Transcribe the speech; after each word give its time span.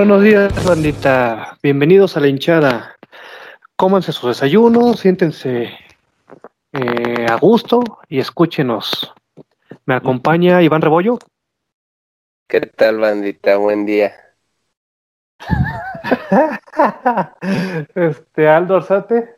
Buenos 0.00 0.22
días, 0.22 0.64
bandita. 0.64 1.58
Bienvenidos 1.62 2.16
a 2.16 2.20
la 2.20 2.28
hinchada. 2.28 2.96
Cómanse 3.76 4.12
su 4.12 4.28
desayuno, 4.28 4.94
siéntense 4.94 5.76
eh, 6.72 7.26
a 7.28 7.36
gusto 7.36 7.82
y 8.08 8.18
escúchenos. 8.18 9.12
Me 9.84 9.94
acompaña 9.94 10.62
Iván 10.62 10.80
Rebollo. 10.80 11.18
¿Qué 12.48 12.62
tal, 12.62 13.00
bandita? 13.00 13.58
Buen 13.58 13.84
día. 13.84 14.14
este, 17.94 18.48
Aldo 18.48 18.76
Arzate. 18.76 19.36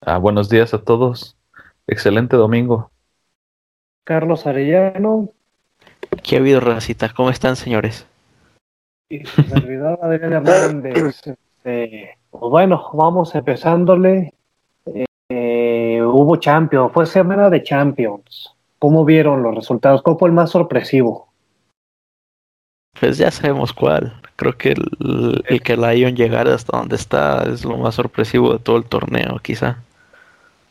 Ah, 0.00 0.16
buenos 0.16 0.48
días 0.48 0.72
a 0.72 0.82
todos. 0.82 1.36
Excelente 1.86 2.38
domingo. 2.38 2.90
Carlos 4.04 4.46
Arellano. 4.46 5.28
¿Qué 6.22 6.36
ha 6.36 6.38
habido, 6.38 6.60
racita? 6.60 7.12
¿Cómo 7.12 7.28
están, 7.28 7.54
señores? 7.54 8.06
Y 9.10 9.24
su 9.26 9.42
servidor 9.42 9.98
Adrián 10.02 10.32
Hernández. 10.32 11.22
Este, 11.26 12.16
bueno, 12.30 12.88
vamos 12.94 13.34
empezándole. 13.34 14.32
Eh, 15.28 16.00
hubo 16.02 16.36
Champions, 16.36 16.92
fue 16.92 17.06
semana 17.06 17.50
de 17.50 17.62
Champions. 17.62 18.54
¿Cómo 18.78 19.04
vieron 19.04 19.42
los 19.42 19.54
resultados? 19.54 20.00
¿Cuál 20.02 20.16
fue 20.18 20.28
el 20.28 20.34
más 20.34 20.50
sorpresivo? 20.50 21.28
Pues 22.98 23.18
ya 23.18 23.30
sabemos 23.30 23.72
cuál. 23.72 24.14
Creo 24.36 24.56
que 24.56 24.72
el, 24.72 25.42
el 25.46 25.60
que 25.60 25.76
Lyon 25.76 26.14
llegara 26.16 26.54
hasta 26.54 26.78
donde 26.78 26.96
está 26.96 27.42
es 27.44 27.64
lo 27.64 27.76
más 27.76 27.96
sorpresivo 27.96 28.52
de 28.52 28.58
todo 28.60 28.76
el 28.76 28.84
torneo, 28.84 29.38
quizá. 29.42 29.78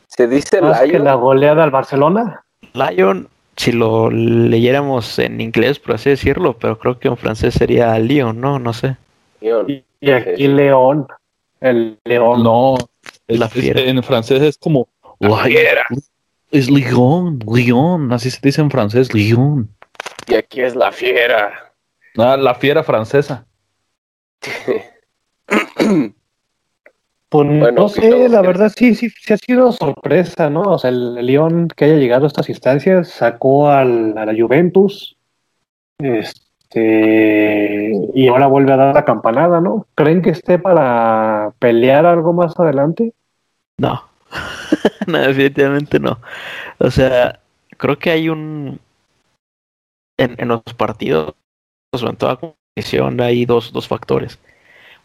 ¿Se 0.08 0.26
dice 0.26 0.60
¿Más 0.60 0.80
Lion? 0.80 0.90
que 0.92 0.98
la 0.98 1.14
goleada 1.14 1.62
al 1.62 1.70
Barcelona? 1.70 2.44
Lyon, 2.72 3.28
si 3.56 3.72
lo 3.72 4.10
leyéramos 4.10 5.18
en 5.18 5.40
inglés, 5.40 5.78
por 5.78 5.96
así 5.96 6.10
decirlo, 6.10 6.56
pero 6.58 6.78
creo 6.78 6.98
que 6.98 7.08
en 7.08 7.16
francés 7.16 7.54
sería 7.54 7.98
Lyon, 7.98 8.40
¿no? 8.40 8.58
No 8.58 8.72
sé. 8.72 8.96
Y, 9.40 9.84
y 10.00 10.10
aquí 10.10 10.48
León. 10.48 11.06
El 11.60 11.98
León. 12.04 12.42
No, 12.42 12.76
es- 13.28 13.38
La 13.38 13.46
es- 13.46 13.52
fiera. 13.52 13.80
en 13.80 14.02
francés 14.02 14.40
es 14.42 14.56
como 14.58 14.88
La 15.18 15.44
fiera. 15.44 15.86
Es 16.50 16.70
Lyon, 16.70 17.38
Lyon, 17.46 18.12
así 18.12 18.30
se 18.30 18.40
dice 18.42 18.60
en 18.60 18.70
francés, 18.70 19.12
Lyon. 19.14 19.68
Y 20.26 20.34
aquí 20.34 20.62
es 20.62 20.74
la 20.74 20.90
fiera. 20.90 21.72
Ah, 22.16 22.36
la 22.36 22.54
fiera 22.54 22.82
francesa. 22.82 23.46
Pues 27.30 27.46
Bueno, 27.46 27.70
no 27.70 27.88
sé, 27.88 28.28
la 28.28 28.42
verdad 28.42 28.72
sí, 28.74 28.96
sí, 28.96 29.08
sí 29.08 29.32
ha 29.32 29.36
sido 29.36 29.70
sorpresa, 29.70 30.50
¿no? 30.50 30.62
O 30.62 30.78
sea, 30.80 30.90
el, 30.90 31.16
el 31.16 31.26
León 31.26 31.68
que 31.68 31.84
haya 31.84 31.94
llegado 31.94 32.24
a 32.24 32.26
estas 32.26 32.48
instancias 32.48 33.08
sacó 33.08 33.68
al, 33.70 34.18
a 34.18 34.26
la 34.26 34.34
Juventus, 34.36 35.16
este, 35.98 37.92
y 38.14 38.26
ahora 38.26 38.48
vuelve 38.48 38.72
a 38.72 38.76
dar 38.76 38.94
la 38.96 39.04
campanada, 39.04 39.60
¿no? 39.60 39.86
¿Creen 39.94 40.22
que 40.22 40.30
esté 40.30 40.58
para 40.58 41.52
pelear 41.60 42.04
algo 42.04 42.32
más 42.32 42.58
adelante? 42.58 43.12
No. 43.78 44.02
no, 45.06 45.18
definitivamente 45.20 46.00
no. 46.00 46.18
O 46.78 46.90
sea, 46.90 47.38
creo 47.76 47.96
que 47.96 48.10
hay 48.10 48.28
un. 48.28 48.80
En, 50.18 50.34
en 50.36 50.48
los 50.48 50.62
partidos, 50.76 51.34
o 51.92 52.08
en 52.08 52.16
toda 52.16 52.36
competición, 52.36 53.20
hay 53.20 53.46
dos, 53.46 53.72
dos 53.72 53.86
factores. 53.86 54.40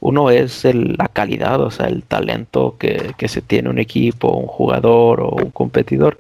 Uno 0.06 0.30
es 0.30 0.64
la 0.66 1.08
calidad, 1.08 1.59
o 1.61 1.72
sea, 1.72 1.88
el 1.88 2.03
talento 2.03 2.75
que, 2.78 3.16
se 3.28 3.42
tiene 3.42 3.70
un 3.70 3.80
equipo, 3.80 4.31
un 4.38 4.45
jugador 4.45 5.22
o 5.22 5.30
un 5.30 5.50
competidor. 5.50 6.20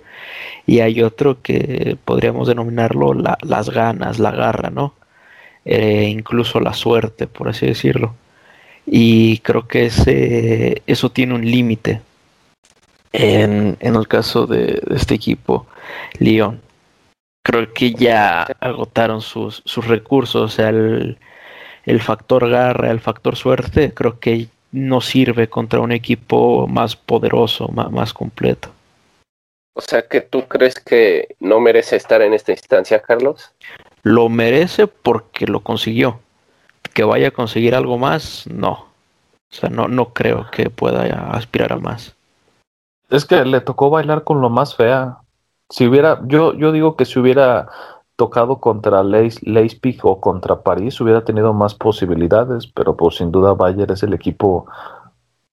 Y 0.65 0.79
hay 0.79 1.03
otro 1.03 1.41
que 1.43 1.95
podríamos 2.03 2.47
denominarlo 2.47 3.13
la- 3.13 3.37
las 3.43 3.69
ganas, 3.69 4.17
la 4.19 4.31
garra, 4.31 4.71
¿no? 4.71 4.95
Eh, 5.65 6.07
incluso 6.09 6.59
la 6.59 6.73
suerte, 6.73 7.27
por 7.27 7.47
así 7.49 7.67
decirlo. 7.67 8.15
Y 8.87 9.39
creo 9.39 9.67
que 9.67 9.85
ese, 9.87 10.81
eso 10.87 11.11
tiene 11.11 11.35
un 11.35 11.45
límite 11.45 12.01
en, 13.13 13.77
el 13.79 14.07
caso 14.07 14.47
de, 14.47 14.81
de 14.87 14.95
este 14.95 15.13
equipo, 15.15 15.67
Lyon. 16.19 16.61
Creo 17.43 17.71
que 17.73 17.93
ya 17.93 18.43
agotaron 18.59 19.21
sus, 19.21 19.61
sus 19.65 19.87
recursos, 19.87 20.41
o 20.41 20.49
sea, 20.49 20.69
el, 20.69 21.19
el 21.85 22.01
factor 22.01 22.49
garra, 22.49 22.91
el 22.91 22.99
factor 22.99 23.35
suerte, 23.35 23.93
creo 23.93 24.19
que 24.19 24.47
no 24.71 25.01
sirve 25.01 25.47
contra 25.49 25.79
un 25.79 25.91
equipo 25.91 26.67
más 26.67 26.95
poderoso, 26.95 27.67
más, 27.69 27.91
más 27.91 28.13
completo. 28.13 28.69
O 29.73 29.81
sea 29.81 30.07
que 30.07 30.21
tú 30.21 30.47
crees 30.47 30.75
que 30.75 31.35
no 31.39 31.59
merece 31.59 31.95
estar 31.95 32.21
en 32.21 32.33
esta 32.33 32.51
instancia, 32.51 33.01
Carlos. 33.01 33.51
Lo 34.03 34.29
merece 34.29 34.87
porque 34.87 35.47
lo 35.47 35.59
consiguió. 35.59 36.19
Que 36.93 37.03
vaya 37.03 37.27
a 37.29 37.31
conseguir 37.31 37.75
algo 37.75 37.97
más, 37.97 38.47
no. 38.47 38.71
O 38.71 39.55
sea, 39.55 39.69
no, 39.69 39.87
no 39.87 40.13
creo 40.13 40.47
que 40.51 40.69
pueda 40.69 41.03
aspirar 41.31 41.73
a 41.73 41.77
más. 41.77 42.15
Es 43.09 43.25
que 43.25 43.43
le 43.43 43.61
tocó 43.61 43.89
bailar 43.89 44.23
con 44.23 44.41
lo 44.41 44.49
más 44.49 44.75
fea. 44.75 45.17
Si 45.69 45.85
hubiera, 45.87 46.21
yo, 46.25 46.53
yo 46.53 46.71
digo 46.71 46.95
que 46.95 47.05
si 47.05 47.19
hubiera 47.19 47.67
tocado 48.15 48.59
contra 48.59 49.03
Leis- 49.03 49.41
Leipzig 49.43 49.99
o 50.03 50.19
contra 50.21 50.61
París, 50.63 50.99
hubiera 51.01 51.23
tenido 51.25 51.53
más 51.53 51.75
posibilidades, 51.75 52.67
pero 52.67 52.95
pues 52.95 53.15
sin 53.17 53.31
duda 53.31 53.53
Bayern 53.53 53.91
es 53.93 54.03
el 54.03 54.13
equipo 54.13 54.65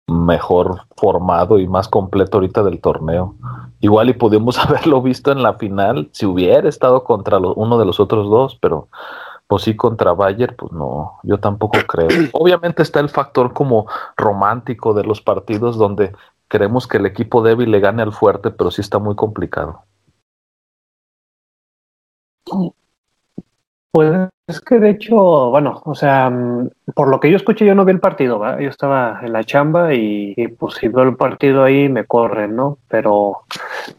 mejor 0.07 0.83
formado 0.97 1.59
y 1.59 1.67
más 1.69 1.89
completo 1.89 2.39
ahorita 2.39 2.63
del 2.63 2.81
torneo. 2.81 3.35
Igual 3.81 4.11
y 4.11 4.15
pudimos 4.15 4.59
haberlo 4.65 5.01
visto 5.03 5.33
en 5.33 5.43
la 5.43 5.55
final 5.55 6.09
si 6.13 6.27
hubiera 6.27 6.69
estado 6.69 7.05
contra 7.05 7.39
lo- 7.39 7.55
uno 7.55 7.79
de 7.79 7.85
los 7.87 8.01
otros 8.01 8.29
dos, 8.29 8.59
pero 8.61 8.89
pues 9.47 9.65
sí 9.65 9.77
contra 9.77 10.13
Bayern, 10.15 10.57
pues 10.57 10.73
no, 10.73 11.19
yo 11.23 11.39
tampoco 11.39 11.79
creo. 11.89 12.09
Obviamente 12.33 12.83
está 12.83 13.01
el 13.01 13.09
factor 13.11 13.53
como 13.53 13.87
romántico 14.17 14.95
de 14.95 15.05
los 15.05 15.21
partidos 15.21 15.77
donde 15.77 16.13
queremos 16.49 16.87
que 16.87 16.99
el 16.99 17.07
equipo 17.07 17.43
débil 17.43 17.71
le 17.71 17.81
gane 17.81 18.03
al 18.03 18.13
fuerte, 18.13 18.51
pero 18.51 18.71
sí 18.71 18.81
está 18.81 18.99
muy 18.99 19.15
complicado. 19.15 19.83
Pues 23.93 24.31
es 24.47 24.61
que 24.61 24.79
de 24.79 24.89
hecho, 24.89 25.51
bueno, 25.51 25.83
o 25.85 25.95
sea, 25.95 26.31
mm, 26.31 26.71
por 26.95 27.09
lo 27.09 27.21
que 27.21 27.31
yo 27.31 27.37
escuché, 27.37 27.67
yo 27.67 27.75
no 27.75 27.85
vi 27.85 27.93
el 27.93 28.01
partido, 28.01 28.39
¿va? 28.39 28.61
Yo 28.61 28.71
estaba 28.71 29.21
en 29.23 29.33
la 29.35 29.45
chamba 29.45 29.95
y, 29.95 30.35
pues 30.59 30.75
si 30.77 30.89
veo 30.89 31.05
el 31.05 31.17
partido 31.17 31.63
ahí 31.63 31.91
me 31.91 32.07
corren, 32.07 32.57
¿no? 32.57 32.79
Pero, 32.89 33.43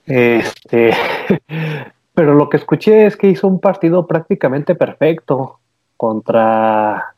este, 0.07 0.91
pero 2.13 2.33
lo 2.33 2.49
que 2.49 2.57
escuché 2.57 3.05
es 3.05 3.15
que 3.15 3.27
hizo 3.27 3.47
un 3.47 3.59
partido 3.59 4.07
prácticamente 4.07 4.73
perfecto 4.73 5.59
contra, 5.95 7.15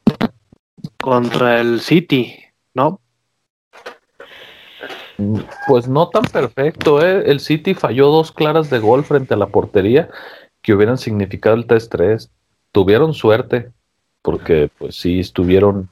contra 1.02 1.62
el 1.62 1.80
City, 1.80 2.36
¿no? 2.74 3.00
Pues 5.68 5.88
no 5.88 6.10
tan 6.10 6.24
perfecto, 6.24 7.02
¿eh? 7.02 7.24
El 7.26 7.40
City 7.40 7.74
falló 7.74 8.08
dos 8.08 8.34
claras 8.34 8.70
de 8.70 8.80
gol 8.80 9.06
frente 9.06 9.34
a 9.34 9.38
la 9.38 9.48
portería 9.48 10.10
que 10.66 10.74
hubieran 10.74 10.98
significado 10.98 11.56
el 11.56 11.68
3-3. 11.68 12.28
Tuvieron 12.72 13.14
suerte, 13.14 13.72
porque 14.24 14.68
pues 14.80 14.96
sí 14.96 15.20
estuvieron 15.20 15.90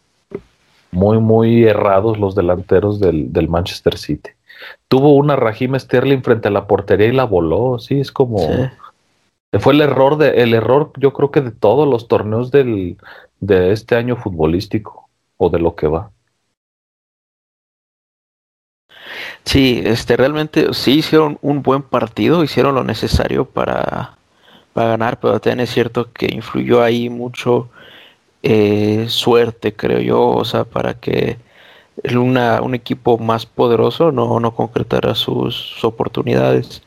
muy, 0.89 1.19
muy 1.19 1.63
errados 1.63 2.17
los 2.17 2.33
delanteros 2.33 2.99
del, 2.99 3.31
del 3.31 3.49
Manchester 3.49 3.99
City. 3.99 4.31
Tuvo 4.87 5.15
una 5.15 5.35
Raheem 5.35 5.77
Sterling 5.77 6.23
frente 6.23 6.47
a 6.47 6.51
la 6.51 6.65
portería 6.65 7.05
y 7.05 7.11
la 7.11 7.25
voló, 7.25 7.77
sí, 7.77 7.99
es 7.99 8.11
como... 8.11 8.39
Sí. 8.39 9.59
Fue 9.59 9.73
el 9.73 9.81
error 9.81 10.17
de, 10.17 10.41
el 10.41 10.55
error, 10.55 10.91
yo 10.97 11.13
creo 11.13 11.29
que 11.29 11.41
de 11.41 11.51
todos 11.51 11.87
los 11.87 12.07
torneos 12.07 12.49
del, 12.49 12.97
de 13.39 13.71
este 13.71 13.95
año 13.95 14.15
futbolístico, 14.15 15.07
o 15.37 15.51
de 15.51 15.59
lo 15.59 15.75
que 15.75 15.85
va. 15.85 16.09
Sí, 19.45 19.83
este 19.85 20.17
realmente 20.17 20.73
sí 20.73 20.93
hicieron 20.93 21.37
un 21.43 21.61
buen 21.61 21.83
partido, 21.83 22.43
hicieron 22.43 22.73
lo 22.73 22.83
necesario 22.83 23.45
para, 23.45 24.17
para 24.73 24.89
ganar, 24.89 25.19
pero 25.19 25.39
también 25.39 25.61
es 25.61 25.71
cierto 25.71 26.11
que 26.11 26.27
influyó 26.33 26.81
ahí 26.83 27.09
mucho 27.09 27.69
eh, 28.41 29.05
suerte, 29.07 29.73
creo 29.73 29.99
yo, 29.99 30.27
o 30.29 30.45
sea, 30.45 30.65
para 30.65 30.95
que 30.95 31.37
una, 32.15 32.61
un 32.61 32.75
equipo 32.75 33.17
más 33.17 33.45
poderoso 33.45 34.11
no, 34.11 34.39
no 34.39 34.55
concretara 34.55 35.15
sus, 35.15 35.83
oportunidades. 35.83 36.83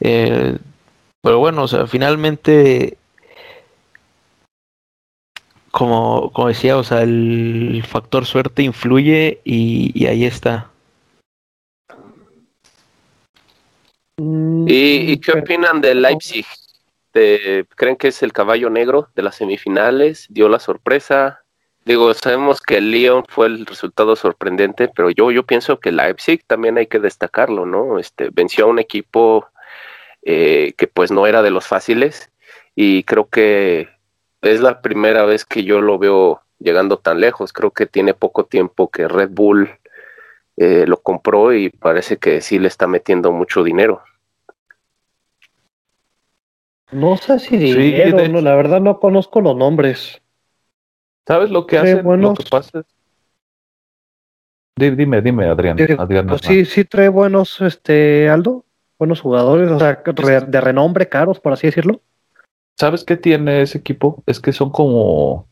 Eh, 0.00 0.58
pero 1.22 1.38
bueno, 1.38 1.64
o 1.64 1.68
sea, 1.68 1.86
finalmente, 1.86 2.96
como, 5.70 6.32
como 6.32 6.48
decía, 6.48 6.76
o 6.78 6.84
sea, 6.84 7.02
el 7.02 7.84
factor 7.86 8.26
suerte 8.26 8.62
influye 8.62 9.40
y, 9.44 10.06
ahí 10.06 10.24
está. 10.24 10.70
¿Y, 14.16 15.12
y 15.12 15.16
qué 15.18 15.32
opinan 15.32 15.80
de 15.80 15.94
Leipzig? 15.94 16.46
¿De- 17.12 17.66
¿Creen 17.76 17.96
que 17.96 18.08
es 18.08 18.22
el 18.22 18.32
caballo 18.32 18.70
negro 18.70 19.08
de 19.14 19.22
las 19.22 19.36
semifinales? 19.36 20.26
¿Dio 20.30 20.48
la 20.48 20.58
sorpresa? 20.58 21.42
Digo, 21.84 22.12
sabemos 22.14 22.60
que 22.60 22.76
el 22.78 22.90
Lyon 22.90 23.24
fue 23.28 23.46
el 23.46 23.64
resultado 23.66 24.14
sorprendente, 24.14 24.88
pero 24.94 25.10
yo, 25.10 25.30
yo 25.30 25.44
pienso 25.44 25.80
que 25.80 25.90
Leipzig 25.92 26.44
también 26.46 26.76
hay 26.76 26.86
que 26.86 26.98
destacarlo, 27.00 27.64
¿no? 27.66 27.98
Este, 27.98 28.28
venció 28.30 28.66
a 28.66 28.68
un 28.68 28.78
equipo 28.78 29.48
eh, 30.22 30.74
que 30.76 30.86
pues 30.88 31.10
no 31.12 31.26
era 31.26 31.42
de 31.42 31.50
los 31.50 31.66
fáciles 31.66 32.30
y 32.74 33.04
creo 33.04 33.28
que 33.28 33.88
es 34.42 34.60
la 34.60 34.82
primera 34.82 35.24
vez 35.24 35.44
que 35.44 35.64
yo 35.64 35.80
lo 35.80 35.98
veo 35.98 36.42
llegando 36.58 36.98
tan 36.98 37.20
lejos. 37.20 37.52
Creo 37.52 37.72
que 37.72 37.86
tiene 37.86 38.14
poco 38.14 38.46
tiempo 38.46 38.90
que 38.90 39.08
Red 39.08 39.30
Bull 39.32 39.70
eh, 40.56 40.84
lo 40.86 40.98
compró 41.02 41.52
y 41.54 41.70
parece 41.70 42.18
que 42.18 42.40
sí 42.40 42.58
le 42.58 42.68
está 42.68 42.86
metiendo 42.86 43.32
mucho 43.32 43.62
dinero. 43.64 44.02
No 46.90 47.16
sé 47.16 47.38
si 47.38 47.56
dinero, 47.56 48.28
no, 48.28 48.40
la 48.40 48.54
verdad 48.54 48.80
no 48.80 48.98
conozco 48.98 49.40
los 49.40 49.56
nombres. 49.56 50.22
¿Sabes 51.26 51.50
lo 51.50 51.66
que 51.66 51.78
hace? 51.78 52.02
Lo 52.02 52.34
que 52.34 52.44
pasa 52.50 52.82
Dime, 54.78 55.20
dime, 55.20 55.46
Adrián. 55.46 55.76
Pues 56.28 56.42
sí, 56.42 56.64
sí 56.64 56.84
trae 56.84 57.08
buenos, 57.08 57.60
este, 57.60 58.30
Aldo, 58.30 58.64
buenos 58.98 59.20
jugadores, 59.20 59.70
o 59.70 59.78
sea, 59.78 60.02
de 60.46 60.60
renombre, 60.60 61.08
caros, 61.08 61.40
por 61.40 61.52
así 61.52 61.66
decirlo. 61.66 62.00
¿Sabes 62.78 63.02
qué 63.02 63.16
tiene 63.16 63.62
ese 63.62 63.78
equipo? 63.78 64.22
Es 64.26 64.38
que 64.38 64.52
son 64.52 64.70
como, 64.70 65.48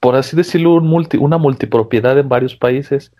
por 0.00 0.16
así 0.16 0.34
decirlo, 0.34 0.74
un 0.74 0.86
multi, 0.86 1.18
una 1.18 1.36
multipropiedad 1.36 2.18
en 2.18 2.30
varios 2.30 2.56
países. 2.56 3.12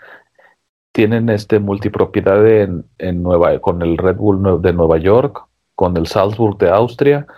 Tienen 0.93 1.29
este 1.29 1.59
multipropiedad 1.59 2.47
en, 2.49 2.87
en 2.97 3.23
Nueva, 3.23 3.59
con 3.59 3.83
el 3.83 3.99
Red 3.99 4.17
Bull 4.17 4.63
de 4.63 4.73
Nueva 4.73 4.97
York, 4.97 5.47
con 5.79 5.97
el 5.97 6.09
Salzburg 6.09 6.59
de 6.59 6.71
Austria 6.71 7.29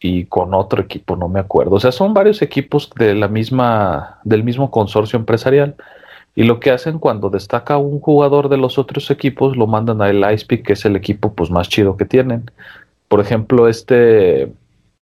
y 0.00 0.24
con 0.24 0.54
otro 0.54 0.80
equipo, 0.80 1.16
no 1.16 1.28
me 1.28 1.38
acuerdo. 1.38 1.74
O 1.76 1.80
sea, 1.80 1.92
son 1.92 2.14
varios 2.14 2.40
equipos 2.40 2.90
de 2.96 3.14
la 3.14 3.28
misma, 3.28 4.20
del 4.24 4.42
mismo 4.42 4.70
consorcio 4.70 5.18
empresarial. 5.18 5.76
Y 6.34 6.44
lo 6.44 6.60
que 6.60 6.70
hacen 6.70 6.98
cuando 6.98 7.28
destaca 7.28 7.76
un 7.76 8.00
jugador 8.00 8.48
de 8.48 8.56
los 8.56 8.78
otros 8.78 9.10
equipos, 9.10 9.54
lo 9.54 9.66
mandan 9.66 10.00
a 10.00 10.08
el 10.08 10.24
Icepeak, 10.32 10.64
que 10.64 10.72
es 10.72 10.84
el 10.86 10.96
equipo 10.96 11.34
pues, 11.34 11.50
más 11.50 11.68
chido 11.68 11.98
que 11.98 12.06
tienen. 12.06 12.50
Por 13.06 13.20
ejemplo, 13.20 13.68
este, 13.68 14.50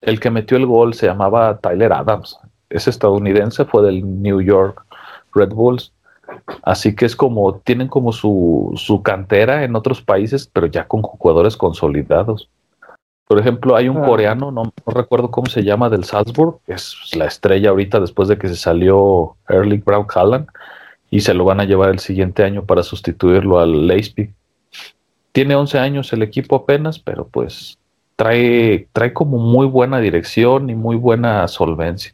el 0.01 0.19
que 0.19 0.31
metió 0.33 0.57
el 0.57 0.67
gol 0.67 0.95
se 0.95 1.07
llamaba 1.07 1.59
Tyler 1.59 1.93
Adams. 1.93 2.41
Es 2.71 2.89
estadounidense, 2.89 3.67
fue 3.67 3.85
del 3.85 4.21
New 4.21 4.41
York 4.41 4.85
Red 5.33 5.51
Bulls. 5.51 5.93
Así 6.63 6.95
que 6.95 7.07
es 7.07 7.17
como, 7.17 7.57
tienen 7.57 7.89
como 7.89 8.13
su, 8.13 8.73
su 8.77 9.03
cantera 9.03 9.65
en 9.65 9.77
otros 9.77 10.03
países, 10.03 10.49
pero 10.53 10.67
ya 10.67 10.87
con 10.87 11.03
jugadores 11.03 11.57
consolidados. 11.57 12.51
Por 13.27 13.39
ejemplo, 13.39 13.77
hay 13.77 13.89
un 13.89 13.99
ah. 13.99 14.07
coreano, 14.07 14.51
no, 14.51 14.73
recuerdo 14.87 15.31
cómo 15.31 15.49
se 15.49 15.63
llama, 15.63 15.91
del 15.91 16.05
Salzburg, 16.05 16.61
es 16.67 16.97
la 17.15 17.27
estrella 17.27 17.71
ahorita 17.71 18.01
después 18.01 18.29
de 18.29 18.39
que 18.39 18.49
se 18.49 18.57
salió 18.57 19.37
Erling 19.49 19.83
Brown 19.85 20.07
Haaland 20.15 20.49
y 21.11 21.21
se 21.21 21.35
lo 21.35 21.45
van 21.45 21.61
a 21.61 21.65
llevar 21.65 21.91
el 21.91 21.99
siguiente 21.99 22.43
año 22.43 22.65
para 22.65 22.83
sustituirlo 22.83 23.59
al 23.59 23.87
Leipzig. 23.87 24.33
Tiene 25.33 25.55
11 25.55 25.79
años 25.79 26.13
el 26.13 26.23
equipo 26.23 26.57
apenas, 26.57 26.99
pero 26.99 27.27
pues 27.27 27.79
trae, 28.17 28.89
trae 28.93 29.13
como 29.13 29.39
muy 29.39 29.67
buena 29.67 30.01
dirección 30.01 30.71
y 30.71 30.75
muy 30.75 30.97
buena 30.97 31.47
solvencia. 31.49 32.13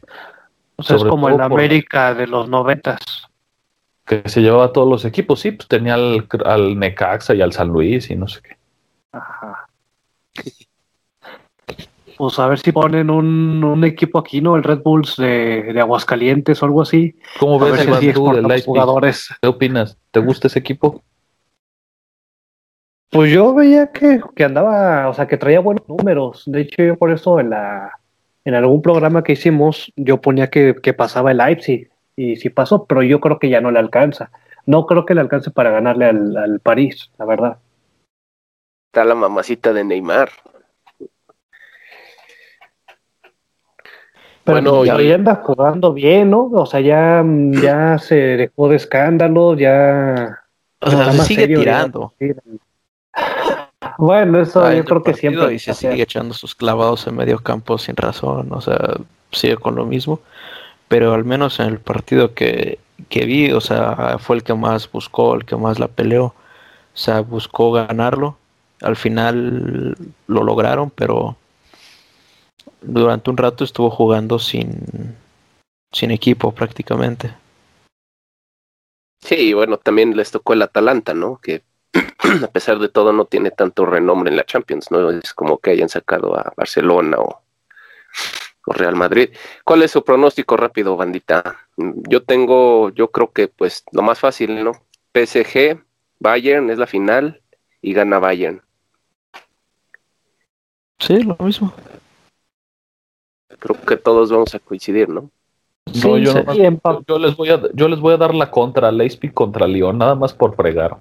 O 0.75 0.83
sea, 0.83 0.97
es 0.97 1.03
como 1.03 1.29
el 1.29 1.39
América 1.39 2.13
de 2.13 2.27
los 2.27 2.49
noventas. 2.49 2.99
Que 4.05 4.27
se 4.29 4.41
llevaba 4.41 4.65
a 4.65 4.73
todos 4.73 4.87
los 4.87 5.03
equipos, 5.05 5.39
sí, 5.39 5.51
pues 5.51 5.67
tenía 5.67 5.95
al, 5.95 6.27
al 6.45 6.77
Necaxa 6.77 7.33
y 7.33 7.41
al 7.41 7.53
San 7.53 7.69
Luis 7.69 8.09
y 8.09 8.15
no 8.15 8.27
sé 8.27 8.41
qué. 8.41 8.57
Ajá 9.11 9.67
pues 12.17 12.39
a 12.39 12.47
ver 12.47 12.59
si 12.59 12.71
ponen 12.71 13.09
un, 13.09 13.83
equipo 13.83 14.19
aquí, 14.19 14.41
¿no? 14.41 14.55
El 14.55 14.63
Red 14.63 14.81
Bulls 14.83 15.17
de, 15.17 15.75
Aguascalientes 15.79 16.61
o 16.61 16.65
algo 16.65 16.81
así. 16.81 17.15
¿Cómo 17.39 17.59
ves 17.59 17.81
el 17.81 18.63
jugadores? 18.63 19.29
¿Qué 19.41 19.47
opinas? 19.47 19.97
¿Te 20.11 20.19
gusta 20.19 20.47
ese 20.47 20.59
equipo? 20.59 21.03
Pues 23.09 23.31
yo 23.31 23.53
veía 23.53 23.91
que, 23.91 24.21
andaba, 24.43 25.09
o 25.09 25.13
sea, 25.13 25.27
que 25.27 25.37
traía 25.37 25.59
buenos 25.59 25.87
números. 25.87 26.43
De 26.45 26.61
hecho, 26.61 26.83
yo 26.83 26.97
por 26.97 27.11
eso 27.11 27.39
en 27.39 27.51
la 27.51 27.91
en 28.43 28.53
algún 28.53 28.81
programa 28.81 29.23
que 29.23 29.33
hicimos, 29.33 29.91
yo 29.95 30.21
ponía 30.21 30.49
que, 30.49 30.75
pasaba 30.95 31.31
el 31.31 31.37
Leipzig. 31.37 31.89
Y 32.15 32.37
sí 32.37 32.49
pasó, 32.49 32.85
pero 32.85 33.03
yo 33.03 33.19
creo 33.19 33.39
que 33.39 33.49
ya 33.49 33.61
no 33.61 33.71
le 33.71 33.79
alcanza. 33.79 34.31
No 34.65 34.85
creo 34.85 35.05
que 35.05 35.13
le 35.13 35.21
alcance 35.21 35.51
para 35.51 35.69
ganarle 35.69 36.05
al, 36.05 36.37
al 36.37 36.59
París, 36.59 37.11
la 37.17 37.25
verdad. 37.25 37.57
Está 38.91 39.03
la 39.03 39.15
mamacita 39.15 39.73
de 39.73 39.83
Neymar. 39.83 40.29
Pero 44.45 44.61
bueno, 44.61 44.85
ya 44.85 45.15
anda 45.15 45.41
jugando 45.43 45.91
bien, 45.91 46.29
¿no? 46.29 46.43
O 46.51 46.65
sea, 46.67 46.79
ya, 46.79 47.25
ya 47.25 47.97
se 47.97 48.15
dejó 48.15 48.69
de 48.69 48.75
escándalo, 48.75 49.55
ya. 49.57 50.39
O 50.81 50.91
sea, 50.91 51.11
se 51.11 51.23
sigue 51.23 51.47
tirando. 51.47 52.13
Bueno, 53.97 54.39
eso 54.39 54.71
yo 54.71 54.85
creo 54.85 55.01
que 55.01 55.15
siempre. 55.15 55.55
Y 55.55 55.59
se 55.59 55.73
sigue 55.73 56.03
echando 56.03 56.35
sus 56.35 56.53
clavados 56.53 57.07
en 57.07 57.15
medio 57.15 57.39
campo 57.39 57.79
sin 57.79 57.95
razón, 57.95 58.51
o 58.51 58.61
sea, 58.61 58.77
sigue 59.31 59.57
con 59.57 59.73
lo 59.73 59.85
mismo. 59.85 60.19
Pero 60.87 61.13
al 61.13 61.25
menos 61.25 61.59
en 61.59 61.67
el 61.67 61.79
partido 61.79 62.33
que, 62.33 62.79
que 63.09 63.25
vi, 63.25 63.51
o 63.51 63.61
sea, 63.61 64.17
fue 64.19 64.37
el 64.37 64.43
que 64.43 64.53
más 64.53 64.91
buscó, 64.91 65.35
el 65.35 65.45
que 65.45 65.55
más 65.55 65.79
la 65.79 65.87
peleó. 65.87 66.25
O 66.25 66.35
sea, 66.97 67.21
buscó 67.21 67.71
ganarlo. 67.71 68.37
Al 68.81 68.95
final 68.95 69.95
lo 70.27 70.43
lograron, 70.43 70.89
pero 70.91 71.37
durante 72.81 73.29
un 73.29 73.37
rato 73.37 73.63
estuvo 73.63 73.89
jugando 73.89 74.37
sin, 74.37 75.15
sin 75.91 76.11
equipo 76.11 76.53
prácticamente. 76.53 77.33
Sí, 79.21 79.53
bueno, 79.53 79.77
también 79.77 80.15
les 80.15 80.29
tocó 80.29 80.53
el 80.53 80.61
Atalanta, 80.61 81.13
¿no? 81.13 81.39
Que 81.41 81.63
a 82.43 82.47
pesar 82.47 82.79
de 82.79 82.89
todo 82.89 83.11
no 83.11 83.25
tiene 83.25 83.49
tanto 83.49 83.85
renombre 83.85 84.29
en 84.29 84.37
la 84.37 84.45
Champions, 84.45 84.91
¿no? 84.91 85.09
Es 85.09 85.33
como 85.33 85.57
que 85.57 85.71
hayan 85.71 85.89
sacado 85.89 86.37
a 86.37 86.53
Barcelona 86.55 87.17
o, 87.17 87.41
Real 88.73 88.95
Madrid. 88.95 89.29
¿Cuál 89.63 89.83
es 89.83 89.91
su 89.91 90.03
pronóstico 90.03 90.57
rápido, 90.57 90.95
bandita? 90.95 91.67
Yo 91.77 92.23
tengo, 92.23 92.89
yo 92.89 93.11
creo 93.11 93.31
que 93.31 93.47
pues 93.47 93.83
lo 93.91 94.01
más 94.01 94.19
fácil, 94.19 94.63
¿no? 94.63 94.71
PSG, 95.13 95.83
Bayern 96.19 96.69
es 96.69 96.77
la 96.77 96.87
final 96.87 97.41
y 97.81 97.93
gana 97.93 98.19
Bayern. 98.19 98.61
Sí, 100.99 101.21
lo 101.21 101.35
mismo 101.39 101.73
creo 103.65 103.81
que 103.81 103.97
todos 103.97 104.31
vamos 104.31 104.53
a 104.53 104.59
coincidir, 104.59 105.09
¿no? 105.09 105.29
No, 106.03 106.17
yo, 106.17 106.33
yo, 107.07 107.19
les 107.19 107.35
voy 107.35 107.49
a, 107.49 107.61
yo 107.73 107.87
les 107.87 107.99
voy 107.99 108.13
a 108.13 108.17
dar 108.17 108.33
la 108.33 108.49
contra, 108.49 108.91
Leipzig 108.91 109.33
contra 109.33 109.67
Lyon, 109.67 109.97
nada 109.97 110.15
más 110.15 110.33
por 110.33 110.55
fregar. 110.55 110.97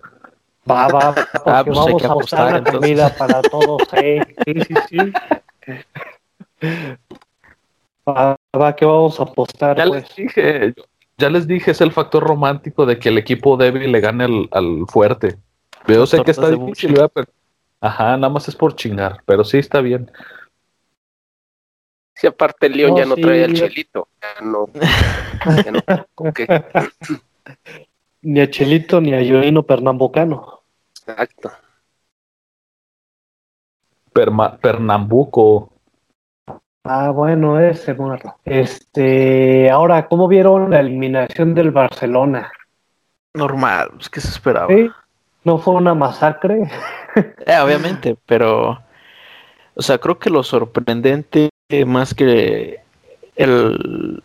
Va, 0.70 0.88
va, 0.88 1.14
ah, 1.46 1.62
pues 1.64 1.76
vamos 1.76 2.05
a 2.05 2.06
apostar 2.06 2.52
la 2.52 2.72
comida 2.72 3.15
para 3.17 3.43
todos, 3.43 3.82
¿eh? 3.93 4.22
Sí, 4.44 4.55
sí, 4.60 4.74
sí. 4.89 4.98
Va, 8.08 8.37
va, 8.55 8.77
que 8.77 8.84
vamos 8.84 9.19
a 9.19 9.23
apostar. 9.23 9.77
Ya 9.77 9.87
les 9.87 10.05
pues. 10.05 10.17
dije, 10.17 10.75
ya 11.17 11.31
les 11.31 11.46
dije, 11.46 11.70
es 11.70 11.81
el 11.81 11.93
factor 11.93 12.23
romántico 12.23 12.84
de 12.87 12.99
que 12.99 13.08
el 13.08 13.19
equipo 13.19 13.56
débil 13.56 13.91
le 13.91 14.01
gane 14.01 14.25
al, 14.25 14.49
al 14.51 14.84
fuerte. 14.89 15.39
Yo 15.87 16.06
sé 16.06 16.23
que 16.23 16.31
está 16.31 16.51
difícil, 16.51 16.94
pero... 17.13 17.27
Ajá, 17.81 18.17
nada 18.17 18.31
más 18.31 18.49
es 18.49 18.56
por 18.56 18.75
chingar, 18.75 19.23
pero 19.27 19.44
sí 19.44 19.58
está 19.58 19.82
bien. 19.82 20.11
Si 22.15 22.27
aparte 22.27 22.67
el 22.67 22.77
León 22.77 22.96
ya 22.96 23.05
no 23.05 23.15
trae 23.17 23.44
al 23.44 23.53
Chelito. 23.53 24.08
Ya 24.23 24.41
no. 24.41 24.70
ni 28.23 28.41
a 28.41 28.49
Chelito 28.49 29.01
ni 29.01 29.13
a 29.13 29.19
Joino 29.19 29.65
Pernambucano. 29.65 30.63
Exacto. 31.06 31.53
Pernambuco. 34.13 35.73
Ah, 36.84 37.10
bueno, 37.10 37.58
ese 37.58 37.94
muerto. 37.94 38.34
Este, 38.44 39.70
ahora, 39.70 40.06
¿cómo 40.06 40.29
vieron 40.29 40.70
la 40.70 40.81
eliminación 40.81 41.55
del 41.55 41.70
Barcelona? 41.70 42.53
Normal, 43.32 43.93
es 43.98 44.10
que 44.10 44.20
se 44.20 44.29
esperaba. 44.29 44.69
¿No 45.44 45.58
fue 45.58 45.74
una 45.74 45.94
masacre? 45.94 46.70
Eh, 47.46 47.56
obviamente, 47.58 48.17
pero, 48.26 48.82
o 49.76 49.82
sea, 49.82 49.98
creo 49.98 50.19
que 50.19 50.31
lo 50.31 50.43
sorprendente 50.43 51.50
más 51.86 52.12
que 52.12 52.81
el, 53.36 54.20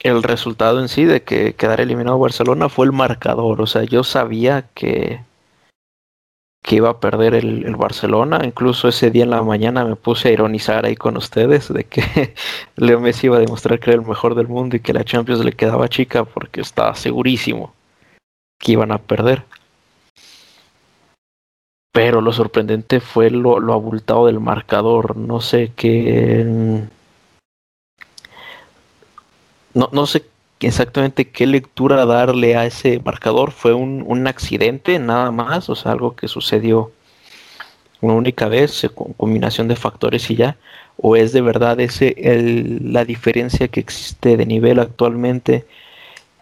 el 0.00 0.22
resultado 0.24 0.80
en 0.80 0.88
sí 0.88 1.04
de 1.04 1.22
que 1.22 1.52
quedara 1.52 1.84
eliminado 1.84 2.18
Barcelona 2.18 2.68
fue 2.68 2.86
el 2.86 2.92
marcador. 2.92 3.60
O 3.60 3.66
sea, 3.66 3.84
yo 3.84 4.02
sabía 4.02 4.64
que, 4.74 5.20
que 6.62 6.76
iba 6.76 6.90
a 6.90 7.00
perder 7.00 7.34
el, 7.34 7.64
el, 7.64 7.76
Barcelona. 7.76 8.40
Incluso 8.44 8.88
ese 8.88 9.10
día 9.10 9.24
en 9.24 9.30
la 9.30 9.42
mañana 9.42 9.84
me 9.84 9.96
puse 9.96 10.28
a 10.28 10.32
ironizar 10.32 10.84
ahí 10.84 10.96
con 10.96 11.16
ustedes 11.16 11.72
de 11.72 11.84
que 11.84 12.34
Leo 12.76 13.00
Messi 13.00 13.26
iba 13.26 13.36
a 13.36 13.40
demostrar 13.40 13.78
que 13.80 13.90
era 13.90 14.00
el 14.00 14.06
mejor 14.06 14.34
del 14.34 14.48
mundo 14.48 14.76
y 14.76 14.80
que 14.80 14.92
la 14.92 15.04
Champions 15.04 15.44
le 15.44 15.52
quedaba 15.52 15.88
chica 15.88 16.24
porque 16.24 16.60
estaba 16.60 16.94
segurísimo 16.94 17.74
que 18.58 18.72
iban 18.72 18.92
a 18.92 18.98
perder. 18.98 19.44
Pero 21.92 22.20
lo 22.20 22.32
sorprendente 22.32 23.00
fue 23.00 23.30
lo, 23.30 23.58
lo 23.58 23.72
abultado 23.72 24.26
del 24.26 24.38
marcador. 24.38 25.16
No 25.16 25.40
sé 25.40 25.72
qué. 25.74 26.44
No, 29.74 29.88
no 29.92 30.06
sé 30.06 30.24
exactamente 30.68 31.30
qué 31.30 31.46
lectura 31.46 32.06
darle 32.06 32.56
a 32.56 32.66
ese 32.66 33.00
marcador. 33.04 33.52
Fue 33.52 33.74
un, 33.74 34.04
un 34.06 34.26
accidente, 34.26 34.98
nada 34.98 35.30
más, 35.30 35.68
o 35.70 35.74
sea, 35.74 35.92
algo 35.92 36.16
que 36.16 36.28
sucedió 36.28 36.92
una 38.00 38.14
única 38.14 38.48
vez, 38.48 38.90
con 38.94 39.12
combinación 39.12 39.68
de 39.68 39.76
factores 39.76 40.30
y 40.30 40.36
ya, 40.36 40.56
o 40.96 41.16
es 41.16 41.32
de 41.32 41.40
verdad 41.42 41.80
ese 41.80 42.14
el, 42.18 42.92
la 42.92 43.04
diferencia 43.04 43.68
que 43.68 43.80
existe 43.80 44.36
de 44.36 44.46
nivel 44.46 44.78
actualmente 44.78 45.66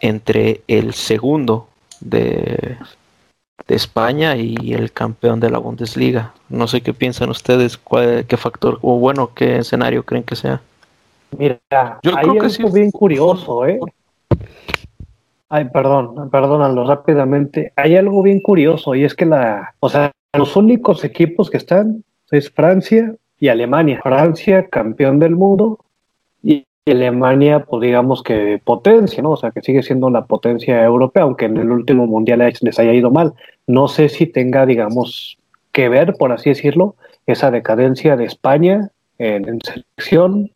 entre 0.00 0.62
el 0.68 0.94
segundo 0.94 1.68
de, 2.00 2.76
de 3.66 3.74
España 3.74 4.36
y 4.36 4.72
el 4.72 4.92
campeón 4.92 5.40
de 5.40 5.50
la 5.50 5.58
Bundesliga. 5.58 6.34
No 6.48 6.68
sé 6.68 6.80
qué 6.80 6.94
piensan 6.94 7.30
ustedes, 7.30 7.76
cuál, 7.76 8.26
qué 8.26 8.36
factor, 8.36 8.78
o 8.82 8.98
bueno, 8.98 9.32
qué 9.34 9.58
escenario 9.58 10.04
creen 10.04 10.24
que 10.24 10.36
sea. 10.36 10.60
Mira, 11.36 11.58
Yo 12.02 12.12
hay 12.12 12.26
creo 12.28 12.42
algo 12.42 12.72
bien 12.72 12.90
curioso, 12.90 13.66
¿eh? 13.66 13.78
Ay, 15.48 15.66
perdón, 15.72 16.30
perdónalo 16.30 16.86
rápidamente. 16.86 17.72
Hay 17.76 17.96
algo 17.96 18.22
bien 18.22 18.40
curioso 18.40 18.94
y 18.94 19.04
es 19.04 19.14
que 19.14 19.24
la, 19.24 19.74
o 19.80 19.88
sea, 19.88 20.12
los 20.36 20.56
únicos 20.56 21.04
equipos 21.04 21.50
que 21.50 21.56
están 21.56 22.04
es 22.30 22.50
Francia 22.50 23.14
y 23.40 23.48
Alemania. 23.48 24.00
Francia, 24.02 24.68
campeón 24.68 25.18
del 25.18 25.36
mundo, 25.36 25.78
y 26.42 26.64
Alemania, 26.86 27.64
pues 27.64 27.82
digamos 27.82 28.22
que 28.22 28.60
potencia, 28.64 29.22
¿no? 29.22 29.32
O 29.32 29.36
sea, 29.36 29.50
que 29.50 29.60
sigue 29.60 29.82
siendo 29.82 30.10
la 30.10 30.24
potencia 30.24 30.82
europea, 30.82 31.24
aunque 31.24 31.46
en 31.46 31.56
el 31.58 31.70
último 31.70 32.06
mundial 32.06 32.38
les 32.60 32.78
haya 32.78 32.92
ido 32.92 33.10
mal. 33.10 33.34
No 33.66 33.88
sé 33.88 34.08
si 34.08 34.26
tenga, 34.26 34.64
digamos, 34.66 35.38
que 35.72 35.88
ver, 35.88 36.14
por 36.14 36.32
así 36.32 36.50
decirlo, 36.50 36.96
esa 37.26 37.50
decadencia 37.50 38.16
de 38.16 38.24
España 38.24 38.90
en, 39.18 39.60
selección, 39.60 40.50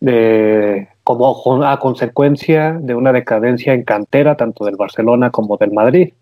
de, 0.00 0.88
como 1.06 1.64
a 1.64 1.78
consecuencia 1.78 2.72
de 2.72 2.96
una 2.96 3.12
decadencia 3.12 3.72
en 3.72 3.84
cantera, 3.84 4.36
tanto 4.36 4.64
del 4.64 4.74
Barcelona 4.74 5.30
como 5.30 5.56
del 5.56 5.70
Madrid. 5.70 6.12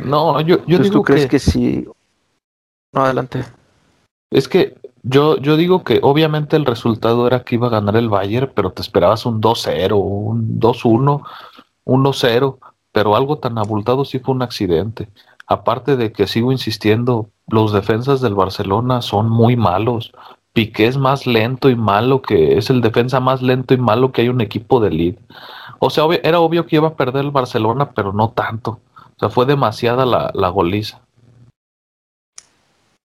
No, 0.00 0.40
yo, 0.40 0.64
yo 0.64 0.78
digo 0.78 0.94
¿tú 0.94 1.02
crees 1.02 1.26
que 1.26 1.38
sí. 1.38 1.86
No, 2.94 3.02
adelante. 3.02 3.44
Es 4.30 4.48
que 4.48 4.78
yo, 5.02 5.36
yo 5.36 5.58
digo 5.58 5.84
que 5.84 6.00
obviamente 6.02 6.56
el 6.56 6.64
resultado 6.64 7.26
era 7.26 7.44
que 7.44 7.56
iba 7.56 7.66
a 7.66 7.70
ganar 7.70 7.96
el 7.96 8.08
Bayern, 8.08 8.50
pero 8.54 8.72
te 8.72 8.80
esperabas 8.80 9.26
un 9.26 9.42
2-0, 9.42 10.00
un 10.00 10.58
2-1, 10.58 11.24
1-0, 11.84 12.58
pero 12.90 13.16
algo 13.16 13.36
tan 13.36 13.58
abultado 13.58 14.06
sí 14.06 14.18
fue 14.18 14.34
un 14.34 14.40
accidente. 14.40 15.10
Aparte 15.46 15.96
de 15.96 16.10
que 16.10 16.26
sigo 16.26 16.52
insistiendo, 16.52 17.28
los 17.48 17.72
defensas 17.72 18.20
del 18.20 18.34
Barcelona 18.34 19.02
son 19.02 19.28
muy 19.28 19.56
malos. 19.56 20.12
Piqué 20.52 20.86
es 20.86 20.96
más 20.96 21.26
lento 21.26 21.68
y 21.68 21.76
malo 21.76 22.22
que 22.22 22.56
es 22.56 22.70
el 22.70 22.80
defensa 22.80 23.20
más 23.20 23.42
lento 23.42 23.74
y 23.74 23.76
malo 23.76 24.10
que 24.10 24.22
hay 24.22 24.28
un 24.28 24.40
equipo 24.40 24.80
de 24.80 24.88
elite. 24.88 25.22
O 25.78 25.90
sea, 25.90 26.04
era 26.22 26.40
obvio 26.40 26.66
que 26.66 26.76
iba 26.76 26.88
a 26.88 26.96
perder 26.96 27.24
el 27.24 27.30
Barcelona, 27.30 27.90
pero 27.90 28.12
no 28.12 28.30
tanto. 28.30 28.80
O 28.96 29.18
sea, 29.18 29.28
fue 29.28 29.46
demasiada 29.46 30.06
la, 30.06 30.30
la 30.34 30.48
goliza. 30.48 31.00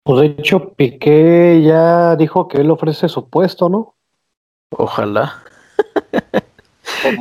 Pues 0.05 0.21
de 0.21 0.27
hecho, 0.27 0.71
Piqué 0.71 1.63
ya 1.65 2.17
dijo 2.17 2.49
que 2.49 2.61
él 2.61 2.71
ofrece 2.71 3.09
su 3.09 3.29
puesto, 3.29 3.69
¿no? 3.69 3.95
Ojalá. 4.71 5.43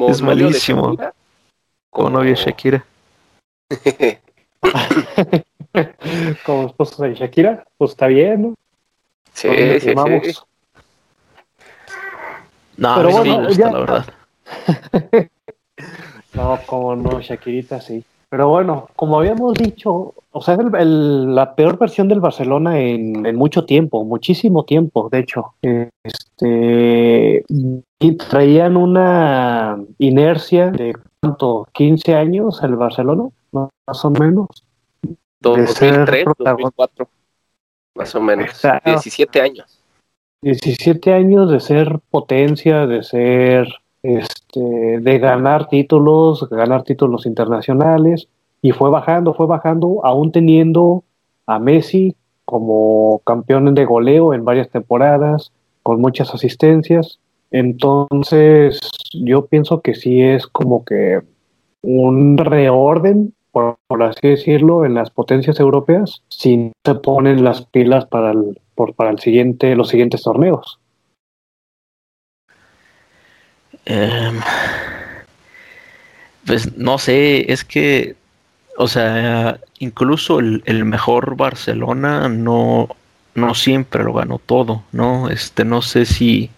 es 0.08 0.22
malísimo. 0.22 0.96
Como 1.90 2.10
novia 2.10 2.34
Shakira. 2.36 2.86
Como 6.46 6.68
esposo 6.68 7.04
de 7.04 7.16
Shakira, 7.16 7.66
pues 7.78 7.92
está 7.92 8.08
bien, 8.08 8.42
¿no? 8.42 8.54
Sí, 9.34 9.50
sí, 9.80 9.80
sí. 9.80 9.94
No, 12.78 12.96
Pero 12.96 13.12
bueno, 13.12 13.40
me 13.42 13.48
gusta, 13.48 13.72
la 13.72 13.80
verdad. 13.80 14.06
no, 16.34 16.60
como 16.66 16.96
no, 16.96 17.20
Shakirita 17.20 17.82
sí. 17.82 18.04
Pero 18.30 18.50
bueno, 18.50 18.90
como 18.96 19.20
habíamos 19.20 19.54
dicho, 19.54 20.14
o 20.32 20.42
sea, 20.42 20.56
es 20.56 20.60
el, 20.80 21.34
la 21.34 21.56
peor 21.56 21.80
versión 21.80 22.08
del 22.08 22.20
Barcelona 22.20 22.80
en, 22.80 23.26
en, 23.26 23.36
mucho 23.36 23.66
tiempo, 23.66 24.04
muchísimo 24.04 24.66
tiempo, 24.66 25.10
de 25.10 25.20
hecho. 25.20 25.54
Este, 26.04 27.44
y 28.00 28.12
traían 28.18 28.76
una 28.76 29.80
inercia 29.98 30.72
de 30.72 30.94
cuánto, 31.22 31.68
15 31.74 32.16
años 32.16 32.62
el 32.64 32.76
Barcelona, 32.76 33.30
más 33.52 34.06
o 34.06 34.12
menos. 34.12 34.48
2003, 35.40 36.26
2004, 36.38 37.10
más 37.96 38.16
o 38.16 38.22
menos. 38.22 38.62
17 38.86 39.42
años. 39.42 39.84
17 40.42 41.14
años 41.14 41.52
de 41.52 41.60
ser 41.60 42.00
potencia, 42.12 42.86
de 42.86 43.04
ser 43.04 43.68
este, 44.04 44.60
de 44.60 45.20
ganar 45.20 45.68
títulos, 45.68 46.48
ganar 46.50 46.84
títulos 46.84 47.26
internacionales, 47.26 48.28
y 48.62 48.72
fue 48.72 48.90
bajando, 48.90 49.34
fue 49.34 49.48
bajando, 49.48 50.02
aún 50.04 50.32
teniendo 50.32 51.04
a 51.46 51.60
Messi 51.60 52.16
como 52.46 53.22
campeón 53.26 53.74
de 53.76 53.86
goleo 53.86 54.34
en 54.34 54.46
varias 54.46 54.70
temporadas, 54.70 55.52
con 55.84 56.00
muchas 56.02 56.34
asistencias. 56.34 57.20
Entonces, 57.52 58.80
yo 59.14 59.48
pienso 59.48 59.82
que 59.82 59.96
sí 59.96 60.22
es 60.22 60.48
como 60.48 60.86
que 60.86 61.22
un 61.82 62.38
reorden, 62.38 63.34
por, 63.88 64.04
así 64.04 64.28
decirlo, 64.28 64.86
en 64.86 64.94
las 64.94 65.10
potencias 65.10 65.60
europeas, 65.60 66.22
si 66.30 66.72
se 66.86 66.96
ponen 66.96 67.44
las 67.44 67.66
pilas 67.66 68.06
para 68.06 68.32
el, 68.32 68.60
por, 68.76 68.94
para 68.94 69.10
el 69.10 69.20
siguiente, 69.20 69.76
los 69.76 69.90
siguientes 69.90 70.22
torneos. 70.22 70.80
Em, 73.86 74.40
pues 76.46 76.78
no 76.78 76.98
sé, 76.98 77.52
es 77.52 77.64
que, 77.64 78.16
o 78.78 78.88
sea, 78.88 79.60
incluso 79.80 80.40
el, 80.40 80.86
mejor 80.86 81.36
Barcelona 81.36 82.30
no, 82.30 82.90
no 83.34 83.56
siempre 83.56 84.04
lo 84.04 84.14
ganó 84.14 84.40
todo, 84.40 84.84
¿no? 84.92 85.30
Este, 85.30 85.66
no 85.66 85.82
sé 85.82 86.06
si, 86.06 86.52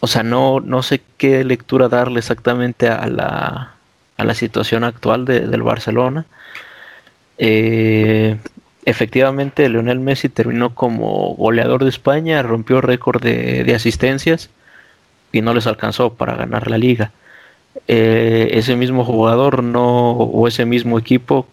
o 0.00 0.06
sea, 0.06 0.22
no, 0.22 0.60
no 0.60 0.82
sé 0.82 1.00
qué 1.16 1.42
lectura 1.42 1.88
darle 1.88 2.20
exactamente 2.20 2.88
a 2.88 3.06
la, 3.08 3.77
a 4.18 4.24
la 4.24 4.34
situación 4.34 4.84
actual 4.84 5.24
del 5.24 5.62
Barcelona. 5.62 6.26
Eh, 7.38 8.36
efectivamente, 8.84 9.68
Leonel 9.68 10.00
Messi 10.00 10.28
terminó 10.28 10.74
como 10.74 11.34
goleador 11.36 11.84
de 11.84 11.90
España, 11.90 12.42
rompió 12.42 12.80
récord 12.80 13.22
de, 13.22 13.64
de 13.64 13.74
asistencias 13.74 14.50
y 15.32 15.40
no 15.40 15.54
les 15.54 15.66
alcanzó 15.66 16.14
para 16.14 16.34
ganar 16.34 16.68
la 16.68 16.78
liga. 16.78 17.12
Eh, 17.86 18.50
ese 18.52 18.76
mismo 18.76 19.04
jugador 19.04 19.62
no 19.62 20.10
o 20.12 20.48
ese 20.48 20.64
mismo 20.64 20.98
equipo 20.98 21.46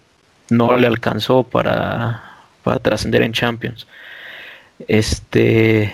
no 0.50 0.76
le 0.78 0.88
alcanzó 0.88 1.44
para, 1.44 2.24
para 2.64 2.80
trascender 2.80 3.22
en 3.22 3.34
Champions. 3.34 3.88
Este 4.88 5.94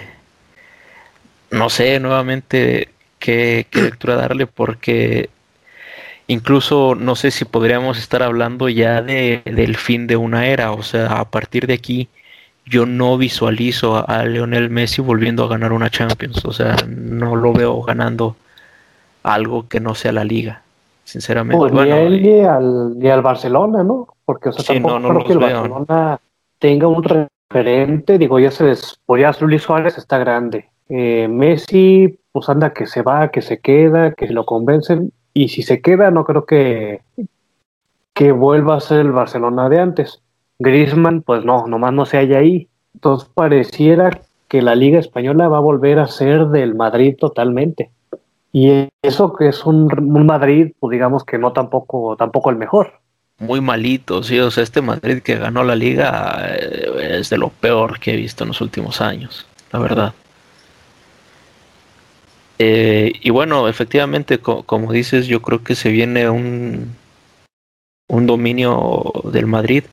no 1.52 1.70
sé 1.70 2.00
nuevamente 2.00 2.90
qué 3.20 3.68
lectura 3.74 4.16
darle 4.16 4.48
porque 4.48 5.30
incluso 6.32 6.96
no 6.96 7.16
sé 7.16 7.32
si 7.32 7.46
podríamos 7.46 7.98
estar 7.98 8.24
hablando 8.24 8.70
ya 8.70 9.02
de, 9.02 9.42
del 9.46 9.76
fin 9.76 10.08
de 10.08 10.16
una 10.16 10.48
era, 10.48 10.72
o 10.72 10.82
sea, 10.84 11.20
a 11.20 11.30
partir 11.30 11.68
de 11.68 11.74
aquí 11.74 12.10
yo 12.66 12.86
no 12.86 13.18
visualizo 13.18 14.08
a, 14.08 14.26
Lionel 14.26 14.70
Messi 14.70 15.02
volviendo 15.02 15.44
a 15.44 15.50
ganar 15.50 15.74
una 15.74 15.90
Champions. 15.90 16.46
O 16.46 16.54
sea, 16.54 16.76
no 16.88 17.36
lo 17.36 17.54
veo 17.54 17.82
ganando 17.82 18.36
algo 19.24 19.68
que 19.68 19.80
no 19.80 19.94
sea 19.94 20.12
la 20.12 20.24
liga, 20.24 20.62
sinceramente. 21.04 21.58
Pues 21.58 21.74
ni 21.74 21.92
a 21.92 22.02
él 22.02 22.24
ni 22.24 22.40
al, 22.42 22.98
ni 22.98 23.10
al 23.10 23.22
Barcelona, 23.22 23.84
¿no? 23.84 24.08
Porque 24.26 24.50
o 24.50 24.52
sea, 24.54 24.74
tampoco 24.74 25.00
no, 25.00 25.10
creo 25.10 25.26
que 25.26 25.34
el 25.34 25.40
Barcelona 25.40 26.20
tenga 26.60 26.88
un 26.88 27.04
referente. 27.04 28.18
Digo, 28.18 28.40
ya 28.40 28.52
se 28.52 28.66
les, 28.66 28.98
pues 29.06 29.42
Luis 29.42 29.64
Suárez 29.64 29.98
está 29.98 30.18
grande. 30.18 30.70
Eh, 30.88 31.28
Messi, 31.28 32.20
pues 32.32 32.48
anda 32.48 32.74
que 32.74 32.86
se 32.86 33.02
va, 33.02 33.30
que 33.30 33.42
se 33.42 33.60
queda, 33.60 34.14
que 34.14 34.28
lo 34.28 34.46
convencen. 34.46 35.12
Y 35.34 35.50
si 35.50 35.62
se 35.62 35.82
queda, 35.82 36.12
no 36.12 36.26
creo 36.26 36.46
que, 36.46 37.02
que 38.14 38.32
vuelva 38.32 38.76
a 38.76 38.82
ser 38.82 39.00
el 39.00 39.12
Barcelona 39.12 39.70
de 39.70 39.80
antes. 39.80 40.22
Griezmann, 40.60 41.22
pues 41.22 41.44
no, 41.46 41.68
nomás 41.68 41.94
no 41.94 42.06
se 42.06 42.18
halla 42.18 42.40
ahí. 42.40 42.68
Entonces 42.94 43.30
pareciera 43.34 44.22
que 44.48 44.62
la 44.62 44.76
Liga 44.76 45.00
Española 45.00 45.48
va 45.48 45.58
a 45.58 45.62
volver 45.62 46.00
a 46.00 46.08
ser 46.08 46.48
del 46.48 46.76
Madrid 46.76 47.16
totalmente. 47.18 47.90
Y 48.54 48.90
eso 49.02 49.34
que 49.34 49.48
es 49.48 49.66
un, 49.66 49.88
Madrid, 50.26 50.74
pues 50.80 50.92
digamos 50.92 51.24
que 51.24 51.38
no 51.38 51.54
tampoco, 51.54 52.18
tampoco 52.18 52.50
el 52.50 52.58
mejor. 52.58 53.00
Muy 53.40 53.62
malito, 53.62 54.22
sí, 54.22 54.40
o 54.40 54.52
sea, 54.52 54.64
este 54.64 54.82
Madrid 54.82 55.22
que 55.24 55.38
ganó 55.38 55.64
la 55.64 55.76
liga 55.76 56.46
eh, 56.48 57.18
es 57.20 57.30
de 57.30 57.38
lo 57.38 57.50
peor 57.50 58.00
que 58.00 58.14
he 58.14 58.18
visto 58.18 58.44
en 58.44 58.50
los 58.50 58.62
últimos 58.62 59.02
años, 59.02 59.48
la 59.72 59.80
verdad. 59.80 60.14
Eh, 62.64 63.14
y 63.20 63.32
bueno, 63.32 63.68
efectivamente, 63.68 64.38
como 64.38 64.94
dices, 64.94 65.26
yo 65.26 65.42
creo 65.42 65.64
que 65.64 65.74
se 65.74 65.90
viene 65.90 66.30
un, 66.30 66.96
un 68.08 68.28
dominio 68.28 69.12
del 69.34 69.48
Madrid 69.48 69.86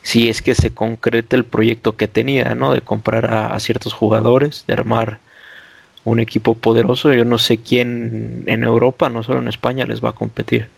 si 0.00 0.30
es 0.30 0.40
que 0.40 0.54
se 0.54 0.72
concreta 0.72 1.36
el 1.36 1.44
proyecto 1.44 1.98
que 1.98 2.08
tenía, 2.08 2.54
¿no? 2.54 2.72
De 2.72 2.80
comprar 2.80 3.26
a, 3.26 3.60
ciertos 3.60 3.92
jugadores, 3.92 4.64
de 4.66 4.72
armar 4.72 5.18
un 6.04 6.18
equipo 6.18 6.54
poderoso. 6.54 7.12
Yo 7.12 7.26
no 7.26 7.36
sé 7.36 7.58
quién 7.58 8.44
en 8.46 8.64
Europa, 8.64 9.10
no 9.10 9.22
solo 9.22 9.40
en 9.40 9.48
España, 9.48 9.84
les 9.84 10.02
va 10.02 10.10
a 10.10 10.14
competir. 10.14 10.70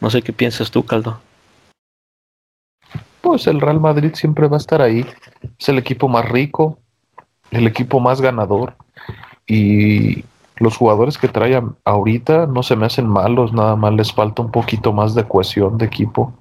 No 0.00 0.08
sé 0.08 0.22
qué 0.22 0.32
piensas 0.32 0.70
tú, 0.70 0.86
Caldo. 0.86 1.20
Pues 3.20 3.46
el 3.46 3.60
Real 3.60 3.80
Madrid 3.80 4.12
siempre 4.14 4.48
va 4.48 4.56
a 4.56 4.60
estar 4.60 4.80
ahí. 4.80 5.04
Es 5.58 5.68
el 5.68 5.76
equipo 5.76 6.08
más 6.08 6.26
rico, 6.26 6.78
el 7.50 7.66
equipo 7.66 8.00
más 8.00 8.22
ganador. 8.22 8.74
Y 9.46 10.24
los 10.62 10.76
jugadores 10.76 11.18
que 11.18 11.28
traen 11.28 11.74
ahorita 11.84 12.46
no 12.46 12.62
se 12.62 12.76
me 12.76 12.86
hacen 12.86 13.08
malos, 13.08 13.52
nada 13.52 13.74
más 13.74 13.92
les 13.94 14.12
falta 14.12 14.42
un 14.42 14.52
poquito 14.52 14.92
más 14.92 15.14
de 15.14 15.26
cohesión 15.26 15.76
de 15.76 15.86
equipo. 15.86 16.32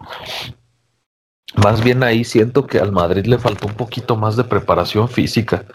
Más 1.62 1.84
bien 1.84 2.04
ahí 2.04 2.24
siento 2.24 2.68
que 2.68 2.80
al 2.80 2.92
Madrid 2.92 3.26
le 3.26 3.40
faltó 3.40 3.68
un 3.68 3.74
poquito 3.74 4.16
más 4.16 4.38
de 4.38 4.44
preparación 4.44 5.10
física, 5.10 5.66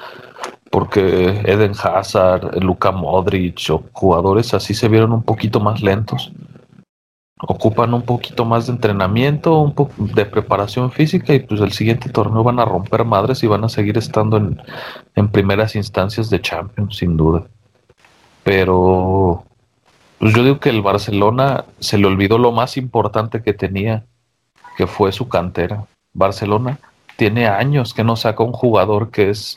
porque 0.70 1.40
Eden 1.44 1.72
Hazard, 1.72 2.62
Luka 2.62 2.92
Modric 2.92 3.68
o 3.70 3.82
jugadores 3.92 4.54
así 4.54 4.74
se 4.74 4.88
vieron 4.88 5.12
un 5.12 5.24
poquito 5.24 5.58
más 5.58 5.82
lentos. 5.82 6.32
Ocupan 7.38 7.92
un 7.94 8.02
poquito 8.02 8.44
más 8.44 8.66
de 8.66 8.74
entrenamiento, 8.74 9.58
un 9.58 9.74
poco 9.74 9.92
de 9.98 10.24
preparación 10.24 10.92
física 10.92 11.34
y 11.34 11.40
pues 11.40 11.60
el 11.60 11.72
siguiente 11.72 12.08
torneo 12.08 12.44
van 12.44 12.60
a 12.60 12.64
romper 12.64 13.04
madres 13.04 13.42
y 13.42 13.48
van 13.48 13.64
a 13.64 13.68
seguir 13.68 13.98
estando 13.98 14.36
en, 14.36 14.62
en 15.16 15.28
primeras 15.28 15.74
instancias 15.74 16.30
de 16.30 16.40
Champions, 16.40 16.96
sin 16.96 17.16
duda. 17.16 17.46
Pero 18.46 19.44
pues 20.20 20.32
yo 20.32 20.44
digo 20.44 20.60
que 20.60 20.70
el 20.70 20.80
Barcelona 20.80 21.64
se 21.80 21.98
le 21.98 22.06
olvidó 22.06 22.38
lo 22.38 22.52
más 22.52 22.76
importante 22.76 23.42
que 23.42 23.52
tenía, 23.52 24.04
que 24.76 24.86
fue 24.86 25.10
su 25.10 25.28
cantera. 25.28 25.86
Barcelona 26.14 26.78
tiene 27.16 27.48
años 27.48 27.92
que 27.92 28.04
no 28.04 28.14
saca 28.14 28.44
un 28.44 28.52
jugador 28.52 29.10
que 29.10 29.30
es 29.30 29.56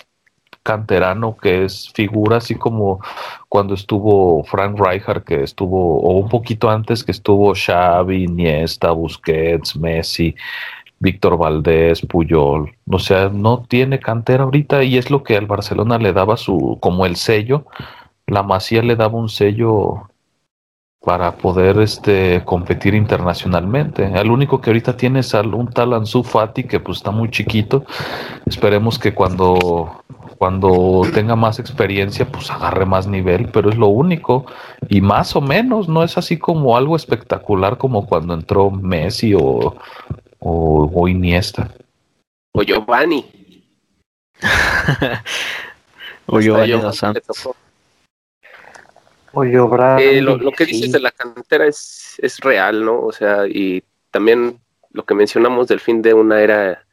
canterano, 0.63 1.37
que 1.37 1.65
es 1.65 1.91
figura, 1.93 2.37
así 2.37 2.55
como 2.55 2.99
cuando 3.47 3.75
estuvo 3.75 4.43
Frank 4.45 4.79
Rijkaard, 4.79 5.23
que 5.23 5.43
estuvo, 5.43 6.01
o 6.01 6.17
un 6.17 6.27
poquito 6.27 6.67
antes 6.67 7.03
que 7.03 7.11
estuvo 7.11 7.53
Xavi, 7.53 8.23
Iniesta, 8.23 8.89
Busquets, 8.89 9.77
Messi, 9.77 10.35
Víctor 10.97 11.37
Valdés, 11.37 12.01
Puyol. 12.01 12.75
O 12.89 12.99
sea, 12.99 13.29
no 13.29 13.63
tiene 13.67 13.99
cantera 13.99 14.45
ahorita 14.45 14.83
y 14.83 14.97
es 14.97 15.11
lo 15.11 15.21
que 15.21 15.37
al 15.37 15.45
Barcelona 15.45 15.99
le 15.99 16.11
daba 16.11 16.37
su, 16.37 16.79
como 16.81 17.05
el 17.05 17.17
sello. 17.17 17.67
La 18.29 18.43
Masía 18.43 18.81
le 18.81 18.95
daba 18.95 19.17
un 19.17 19.29
sello 19.29 20.09
para 21.01 21.35
poder 21.35 21.79
este 21.79 22.43
competir 22.45 22.93
internacionalmente. 22.93 24.03
El 24.13 24.31
único 24.31 24.59
que 24.59 24.69
ahorita 24.69 24.97
tiene 24.97 25.21
es 25.21 25.33
un 25.33 25.69
tal 25.69 25.93
Ansu 25.93 26.23
Fati 26.23 26.65
que 26.65 26.79
pues 26.79 26.97
está 26.97 27.11
muy 27.11 27.29
chiquito. 27.29 27.85
Esperemos 28.45 28.99
que 28.99 29.13
cuando 29.13 30.03
cuando 30.37 31.01
tenga 31.13 31.35
más 31.35 31.59
experiencia 31.59 32.25
pues 32.25 32.49
agarre 32.49 32.85
más 32.85 33.07
nivel, 33.07 33.49
pero 33.49 33.69
es 33.69 33.77
lo 33.77 33.87
único 33.87 34.45
y 34.87 35.01
más 35.01 35.35
o 35.35 35.41
menos, 35.41 35.89
no 35.89 36.03
es 36.03 36.17
así 36.17 36.37
como 36.37 36.77
algo 36.77 36.95
espectacular 36.95 37.77
como 37.77 38.05
cuando 38.05 38.33
entró 38.33 38.71
Messi 38.71 39.33
o 39.33 39.75
o, 40.39 41.07
Iniesta. 41.07 41.69
O 42.53 42.63
Giovanni. 42.63 43.25
o 46.27 46.39
Giovanni 46.39 46.71
dos 46.71 46.97
Santos. 46.97 47.49
Eh, 49.99 50.21
lo, 50.21 50.37
lo, 50.37 50.51
que 50.51 50.65
dices 50.65 50.91
de 50.91 50.99
la 50.99 51.11
cantera 51.11 51.65
es, 51.67 52.15
es 52.19 52.39
real, 52.39 52.83
¿no? 52.83 53.01
O 53.01 53.11
sea, 53.11 53.47
y 53.47 53.83
también 54.11 54.59
lo 54.91 55.05
que 55.05 55.15
mencionamos 55.15 55.67
del 55.67 55.79
fin 55.79 56.01
de 56.01 56.13
una 56.13 56.41
era, 56.41 56.85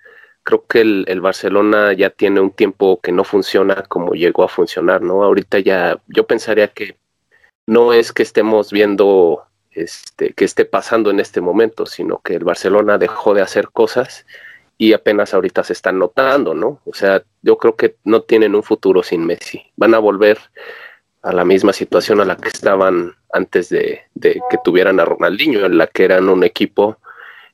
creo 0.43 0.67
que 0.67 0.81
el, 0.81 1.05
el, 1.09 1.21
Barcelona 1.21 1.93
ya 1.93 2.11
tiene 2.11 2.41
un 2.41 2.51
tiempo 2.51 3.01
que 3.01 3.13
no 3.13 3.25
funciona 3.25 3.83
como 3.89 4.13
llegó 4.15 4.45
a 4.45 4.49
funcionar, 4.49 5.03
¿no? 5.03 5.23
Ahorita 5.23 5.59
ya, 5.59 6.01
yo 6.09 6.27
pensaría 6.27 6.69
que 6.69 6.97
no 7.67 7.93
es 7.93 8.13
que 8.13 8.23
estemos 8.23 8.71
viendo 8.71 9.47
este, 9.77 10.33
que 10.33 10.47
esté 10.47 10.65
pasando 10.65 11.11
en 11.11 11.21
este 11.21 11.41
momento, 11.41 11.85
sino 11.85 12.21
que 12.23 12.35
el 12.35 12.45
Barcelona 12.45 12.97
dejó 12.97 13.35
de 13.35 13.43
hacer 13.43 13.69
cosas 13.71 14.25
y 14.79 14.95
apenas 14.95 15.35
ahorita 15.35 15.65
se 15.65 15.75
están 15.75 15.99
notando, 15.99 16.55
¿no? 16.55 16.81
O 16.87 16.95
sea, 16.95 17.23
yo 17.43 17.59
creo 17.59 17.77
que 17.77 17.97
no 18.05 18.23
tienen 18.23 18.55
un 18.55 18.63
futuro 18.63 19.03
sin 19.03 19.27
Messi. 19.27 19.63
Van 19.77 19.95
a 19.95 19.99
volver 19.99 20.39
a 21.27 21.33
la 21.33 21.45
misma 21.45 21.73
situación 21.73 22.21
a 22.21 22.25
la 22.25 22.37
que 22.37 22.49
estaban 22.49 23.17
antes 23.33 23.69
de, 23.69 24.03
que 24.21 24.59
tuvieran 24.63 25.01
a 25.01 25.05
Ronaldinho, 25.05 25.67
en 25.67 25.77
la 25.77 25.89
que 25.89 26.05
eran 26.05 26.29
un 26.29 26.45
equipo 26.45 26.99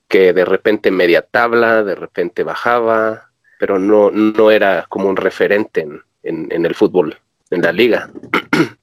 que 0.09 0.35
de 0.35 0.45
repente 0.45 0.91
media 0.91 1.23
tabla, 1.23 1.83
de 1.83 1.95
repente 1.95 2.43
bajaba, 2.43 3.31
pero 3.59 3.79
no, 3.79 4.11
no 4.11 4.51
era 4.51 4.85
como 4.91 5.09
un 5.09 5.17
referente 5.17 5.81
en, 5.81 6.03
en, 6.23 6.67
el 6.67 6.75
fútbol, 6.75 7.19
en 7.51 7.63
la 7.63 7.73
liga. 7.73 8.11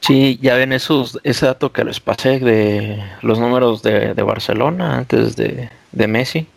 Sí, 0.00 0.36
ya 0.42 0.56
ven 0.56 0.72
esos, 0.72 1.20
ese 1.22 1.46
dato 1.46 1.70
que 1.70 1.84
les 1.84 2.00
pasé 2.00 2.40
de 2.40 3.00
los 3.22 3.38
números 3.38 3.84
de, 3.84 4.12
Barcelona 4.14 4.98
antes 4.98 5.36
de 5.36 5.70
Messi. 6.08 6.48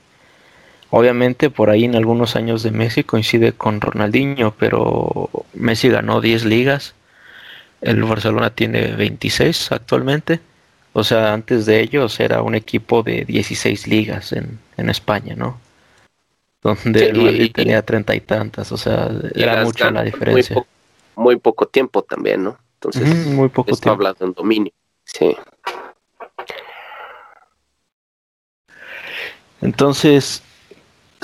Obviamente 0.97 1.49
por 1.49 1.69
ahí 1.69 1.83
en 1.83 1.93
algunos 1.93 2.37
años 2.37 2.63
de 2.63 2.71
Messi 2.71 3.03
coincide 3.03 3.51
con 3.51 3.81
Ronaldinho, 3.81 4.55
pero 4.57 5.29
Messi 5.53 5.89
ganó 5.89 6.21
10 6.21 6.45
ligas, 6.45 6.95
el 7.81 8.01
Barcelona 8.05 8.51
tiene 8.51 8.95
26 8.95 9.73
actualmente, 9.73 10.39
o 10.93 11.03
sea, 11.03 11.33
antes 11.33 11.65
de 11.65 11.81
ellos 11.81 12.17
era 12.21 12.41
un 12.41 12.55
equipo 12.55 13.03
de 13.03 13.25
16 13.25 13.87
ligas 13.87 14.31
en, 14.31 14.57
en 14.77 14.89
España, 14.89 15.35
¿no? 15.35 15.59
Donde 16.63 17.07
el 17.07 17.21
Madrid 17.21 17.51
tenía 17.53 17.81
treinta 17.81 18.15
y 18.15 18.21
tantas, 18.21 18.71
o 18.71 18.77
sea, 18.77 19.11
era 19.35 19.65
mucho 19.65 19.91
la 19.91 20.01
diferencia. 20.01 20.63
Muy, 21.17 21.35
poco 21.35 21.67
tiempo 21.67 22.03
también, 22.03 22.41
¿no? 22.45 22.57
Entonces, 22.75 23.27
muy 23.27 23.49
poco 23.49 23.75
tiempo. 23.75 23.89
hablando 23.89 24.23
en 24.27 24.31
dominio, 24.31 24.71
sí. 25.03 25.35
Entonces, 29.59 30.41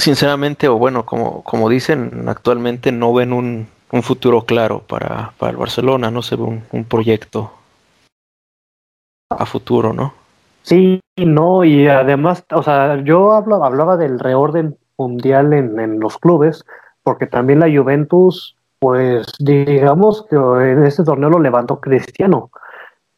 sinceramente, 0.01 0.67
o 0.67 0.77
bueno, 0.77 1.05
como, 1.05 1.43
como 1.43 1.69
dicen, 1.69 2.25
actualmente 2.27 2.91
no 2.91 3.13
ven 3.13 3.31
un, 3.31 3.67
un 3.91 4.03
futuro 4.03 4.41
claro 4.43 4.79
para, 4.79 5.31
para, 5.37 5.51
el 5.51 5.57
Barcelona, 5.57 6.11
no 6.11 6.21
se 6.21 6.35
ve 6.35 6.43
un, 6.43 6.63
un, 6.71 6.83
proyecto 6.85 7.51
a 9.29 9.45
futuro, 9.45 9.93
¿no? 9.93 10.13
Sí, 10.63 10.99
no, 11.17 11.63
y 11.63 11.87
además, 11.87 12.43
o 12.51 12.63
sea, 12.63 13.01
yo 13.03 13.33
hablaba, 13.33 13.67
hablaba 13.67 13.97
del 13.97 14.19
reorden 14.19 14.77
mundial 14.97 15.53
en, 15.53 15.79
en 15.79 15.99
los 15.99 16.17
clubes, 16.17 16.65
porque 17.03 17.27
también 17.27 17.59
la 17.59 17.67
Juventus, 17.67 18.55
pues 18.79 19.27
digamos 19.39 20.25
que 20.29 20.35
en 20.35 20.83
este 20.83 21.03
torneo 21.03 21.29
lo 21.29 21.39
levantó 21.39 21.79
Cristiano, 21.79 22.49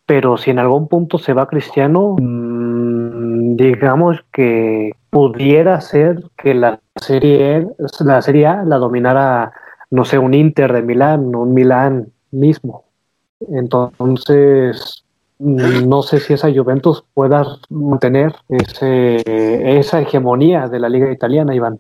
pero 0.05 0.37
si 0.37 0.51
en 0.51 0.59
algún 0.59 0.87
punto 0.87 1.17
se 1.17 1.33
va 1.33 1.47
Cristiano, 1.47 2.15
mmm, 2.19 3.55
digamos 3.55 4.23
que 4.31 4.91
pudiera 5.09 5.79
ser 5.81 6.23
que 6.37 6.53
la 6.53 6.79
serie, 6.95 7.67
la 7.99 8.17
A 8.17 8.63
la 8.65 8.77
dominara, 8.77 9.53
no 9.91 10.05
sé, 10.05 10.17
un 10.17 10.33
Inter 10.33 10.73
de 10.73 10.81
Milán, 10.81 11.35
un 11.35 11.53
Milán 11.53 12.07
mismo. 12.31 12.85
Entonces, 13.49 15.03
no 15.39 16.01
sé 16.01 16.19
si 16.19 16.33
esa 16.33 16.51
Juventus 16.51 17.03
pueda 17.13 17.45
mantener 17.69 18.33
ese, 18.49 19.77
esa 19.79 20.01
hegemonía 20.01 20.67
de 20.67 20.79
la 20.79 20.89
liga 20.89 21.11
italiana, 21.11 21.53
Iván. 21.53 21.79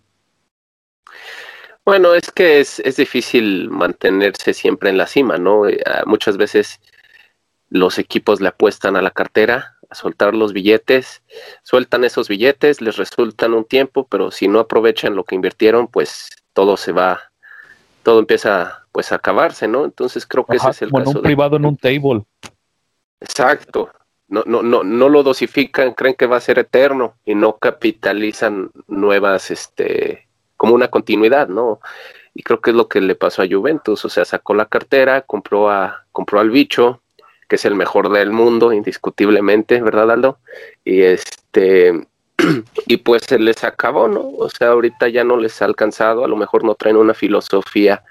Bueno, 1.85 2.13
es 2.13 2.31
que 2.31 2.61
es, 2.61 2.79
es 2.79 2.95
difícil 2.95 3.69
mantenerse 3.69 4.53
siempre 4.53 4.89
en 4.89 4.97
la 4.97 5.07
cima, 5.07 5.37
¿no? 5.37 5.67
Eh, 5.67 5.81
muchas 6.05 6.37
veces 6.37 6.79
los 7.73 7.97
equipos 7.97 8.39
le 8.39 8.49
apuestan 8.49 8.95
a 8.95 9.01
la 9.01 9.11
cartera 9.11 9.77
soltar 9.93 10.33
los 10.33 10.53
billetes, 10.53 11.21
sueltan 11.63 12.03
esos 12.03 12.27
billetes, 12.27 12.81
les 12.81 12.97
resultan 12.97 13.53
un 13.53 13.65
tiempo, 13.65 14.07
pero 14.07 14.31
si 14.31 14.47
no 14.47 14.59
aprovechan 14.59 15.15
lo 15.15 15.23
que 15.23 15.35
invirtieron, 15.35 15.87
pues 15.87 16.29
todo 16.53 16.77
se 16.77 16.91
va, 16.91 17.19
todo 18.03 18.19
empieza 18.19 18.85
pues 18.91 19.11
a 19.11 19.15
acabarse, 19.15 19.67
¿no? 19.67 19.85
Entonces 19.85 20.25
creo 20.25 20.45
que 20.45 20.57
ese 20.57 20.69
es 20.69 20.81
el 20.83 20.89
bueno, 20.89 21.05
caso. 21.05 21.19
un 21.19 21.23
privado 21.23 21.57
en 21.57 21.65
un 21.65 21.77
table. 21.77 22.23
Exacto. 23.19 23.89
No, 24.27 24.43
no, 24.45 24.63
no, 24.63 24.83
no 24.83 25.09
lo 25.09 25.23
dosifican, 25.23 25.93
creen 25.93 26.15
que 26.15 26.25
va 26.25 26.37
a 26.37 26.41
ser 26.41 26.59
eterno 26.59 27.15
y 27.25 27.35
no 27.35 27.57
capitalizan 27.57 28.71
nuevas, 28.87 29.51
este, 29.51 30.27
como 30.57 30.73
una 30.73 30.87
continuidad, 30.87 31.47
¿no? 31.47 31.79
Y 32.33 32.41
creo 32.41 32.61
que 32.61 32.71
es 32.71 32.75
lo 32.75 32.87
que 32.87 32.99
le 32.99 33.15
pasó 33.15 33.43
a 33.43 33.47
Juventus, 33.47 34.05
o 34.05 34.09
sea, 34.09 34.25
sacó 34.25 34.55
la 34.55 34.65
cartera, 34.65 35.21
compró 35.21 35.69
a, 35.69 36.05
compró 36.11 36.39
al 36.39 36.49
bicho, 36.49 37.02
que 37.47 37.55
es 37.55 37.65
el 37.65 37.75
mejor 37.75 38.09
del 38.09 38.31
mundo, 38.31 38.73
indiscutiblemente, 38.73 39.81
¿verdad, 39.81 40.11
Aldo? 40.11 40.39
Y 40.83 41.01
este, 41.01 42.07
y 42.87 42.97
pues 42.97 43.23
se 43.23 43.39
les 43.39 43.63
acabó, 43.63 44.07
¿no? 44.07 44.21
O 44.37 44.49
sea, 44.49 44.69
ahorita 44.69 45.09
ya 45.09 45.23
no 45.23 45.37
les 45.37 45.61
ha 45.61 45.65
alcanzado, 45.65 46.23
a 46.25 46.27
lo 46.27 46.35
mejor 46.35 46.63
no 46.63 46.75
traen 46.75 46.97
una 46.97 47.13
filosofía 47.13 48.03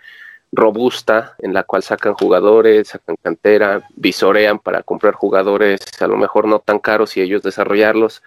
robusta 0.53 1.35
en 1.39 1.55
la 1.55 1.65
cual 1.65 1.83
sacan 1.83 2.15
jugadores, 2.15 2.89
sacan 2.89 3.17
cantera, 3.23 3.89
visorean 3.97 4.59
para 4.59 4.83
comprar 4.83 5.15
jugadores, 5.15 5.81
a 6.01 6.07
lo 6.07 6.17
mejor 6.17 6.47
no 6.47 6.59
tan 6.59 6.79
caros 6.79 7.17
y 7.17 7.23
ellos 7.23 7.43
desarrollarlos. 7.43 8.23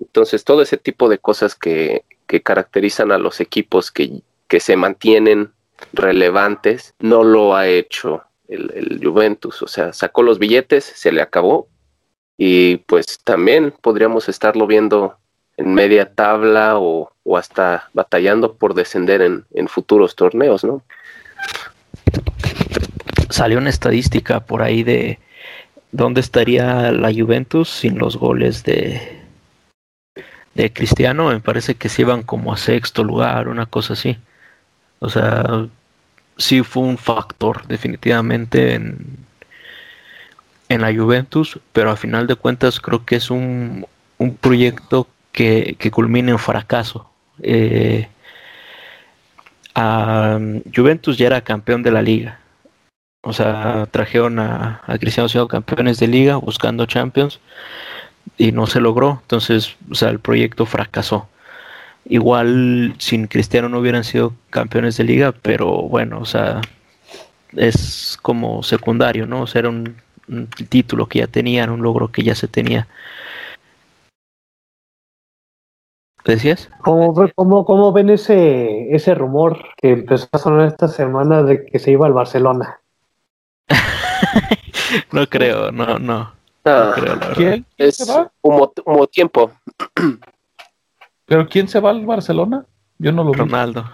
Entonces, 0.00 0.44
todo 0.44 0.62
ese 0.62 0.76
tipo 0.76 1.08
de 1.08 1.18
cosas 1.18 1.54
que, 1.54 2.04
que 2.26 2.42
caracterizan 2.42 3.10
a 3.10 3.18
los 3.18 3.40
equipos 3.40 3.90
que, 3.90 4.22
que 4.46 4.60
se 4.60 4.76
mantienen 4.76 5.52
relevantes, 5.92 6.94
no 7.00 7.24
lo 7.24 7.56
ha 7.56 7.66
hecho 7.66 8.22
el, 8.48 8.72
el, 8.74 9.00
Juventus, 9.04 9.62
o 9.62 9.68
sea, 9.68 9.92
sacó 9.92 10.22
los 10.22 10.38
billetes, 10.38 10.84
se 10.84 11.12
le 11.12 11.22
acabó 11.22 11.68
y 12.36 12.78
pues 12.78 13.18
también 13.24 13.72
podríamos 13.80 14.28
estarlo 14.28 14.66
viendo 14.66 15.16
en 15.56 15.74
media 15.74 16.14
tabla 16.14 16.78
o, 16.78 17.12
hasta 17.36 17.90
batallando 17.92 18.54
por 18.54 18.74
descender 18.74 19.20
en, 19.20 19.44
en, 19.52 19.68
futuros 19.68 20.16
torneos, 20.16 20.64
¿no? 20.64 20.82
Salió 23.28 23.58
una 23.58 23.68
estadística 23.68 24.40
por 24.40 24.62
ahí 24.62 24.82
de 24.82 25.18
dónde 25.92 26.20
estaría 26.20 26.90
la 26.92 27.12
Juventus 27.12 27.68
sin 27.68 27.98
los 27.98 28.16
goles 28.16 28.64
de, 28.64 29.20
de 30.54 30.72
Cristiano. 30.72 31.28
Me 31.28 31.40
parece 31.40 31.74
que 31.74 31.88
se 31.88 32.02
iban 32.02 32.22
como 32.22 32.52
a 32.52 32.56
sexto 32.56 33.04
lugar, 33.04 33.48
una 33.48 33.66
cosa 33.66 33.92
así. 33.92 34.16
O 35.00 35.10
sea, 35.10 35.68
sí 36.38 36.62
fue 36.62 36.84
un 36.84 36.96
factor 36.96 37.66
definitivamente 37.66 38.74
en, 38.74 39.18
en 40.68 40.80
la 40.80 40.94
Juventus, 40.94 41.58
pero 41.72 41.90
a 41.90 41.96
final 41.96 42.26
de 42.26 42.36
cuentas 42.36 42.80
creo 42.80 43.04
que 43.04 43.16
es 43.16 43.30
un, 43.30 43.86
un 44.18 44.36
proyecto 44.36 45.06
que, 45.32 45.76
que, 45.78 45.90
culmina 45.90 46.30
en 46.30 46.38
fracaso. 46.38 47.10
Eh, 47.42 48.08
Juventus 50.74 51.16
ya 51.16 51.26
era 51.26 51.40
campeón 51.40 51.82
de 51.82 51.90
la 51.90 52.02
liga. 52.02 52.40
O 53.22 53.32
sea, 53.32 53.86
trajeron 53.90 54.38
a, 54.38 54.82
Cristiano 55.00 55.28
siendo 55.28 55.48
campeones 55.48 55.98
de 55.98 56.08
liga 56.08 56.36
buscando 56.36 56.86
Champions 56.86 57.40
y 58.36 58.52
no 58.52 58.66
se 58.66 58.80
logró. 58.80 59.18
Entonces, 59.22 59.76
o 59.90 59.94
sea, 59.94 60.10
el 60.10 60.20
proyecto 60.20 60.66
fracasó. 60.66 61.28
Igual 62.04 62.94
sin 62.98 63.26
Cristiano 63.26 63.68
no 63.68 63.80
hubieran 63.80 64.04
sido 64.04 64.32
campeones 64.50 64.96
de 64.96 65.04
liga, 65.04 65.32
pero 65.32 65.82
bueno, 65.82 66.20
o 66.20 66.24
sea, 66.24 66.60
es 67.56 68.18
como 68.22 68.62
secundario, 68.62 69.26
¿no? 69.26 69.42
O 69.42 69.46
sea, 69.46 69.60
era 69.60 69.68
un, 69.68 69.96
un 70.28 70.46
título 70.46 71.06
que 71.06 71.20
ya 71.20 71.26
tenían, 71.26 71.70
un 71.70 71.82
logro 71.82 72.08
que 72.08 72.22
ya 72.22 72.34
se 72.34 72.48
tenía. 72.48 72.88
¿Decías? 76.24 76.68
¿Cómo, 76.82 77.14
cómo, 77.34 77.64
cómo 77.64 77.92
ven 77.92 78.10
ese, 78.10 78.94
ese 78.94 79.14
rumor 79.14 79.64
que 79.80 79.92
empezó 79.92 80.28
a 80.32 80.38
sonar 80.38 80.68
esta 80.68 80.88
semana 80.88 81.42
de 81.42 81.64
que 81.64 81.78
se 81.78 81.90
iba 81.90 82.06
al 82.06 82.12
Barcelona? 82.12 82.80
no 85.12 85.26
creo, 85.26 85.72
no, 85.72 85.98
no. 85.98 86.32
Ah, 86.64 86.92
no 86.96 87.02
creo, 87.02 87.14
la 87.14 87.28
verdad. 87.28 87.34
¿Quién? 87.34 87.66
es 87.78 88.06
humo 88.42 89.06
tiempo. 89.06 89.52
¿Pero 91.28 91.46
quién 91.46 91.68
se 91.68 91.78
va 91.78 91.90
al 91.90 92.04
Barcelona? 92.06 92.64
Yo 92.98 93.12
no 93.12 93.22
lo 93.22 93.32
vi. 93.32 93.38
Ronaldo. 93.38 93.84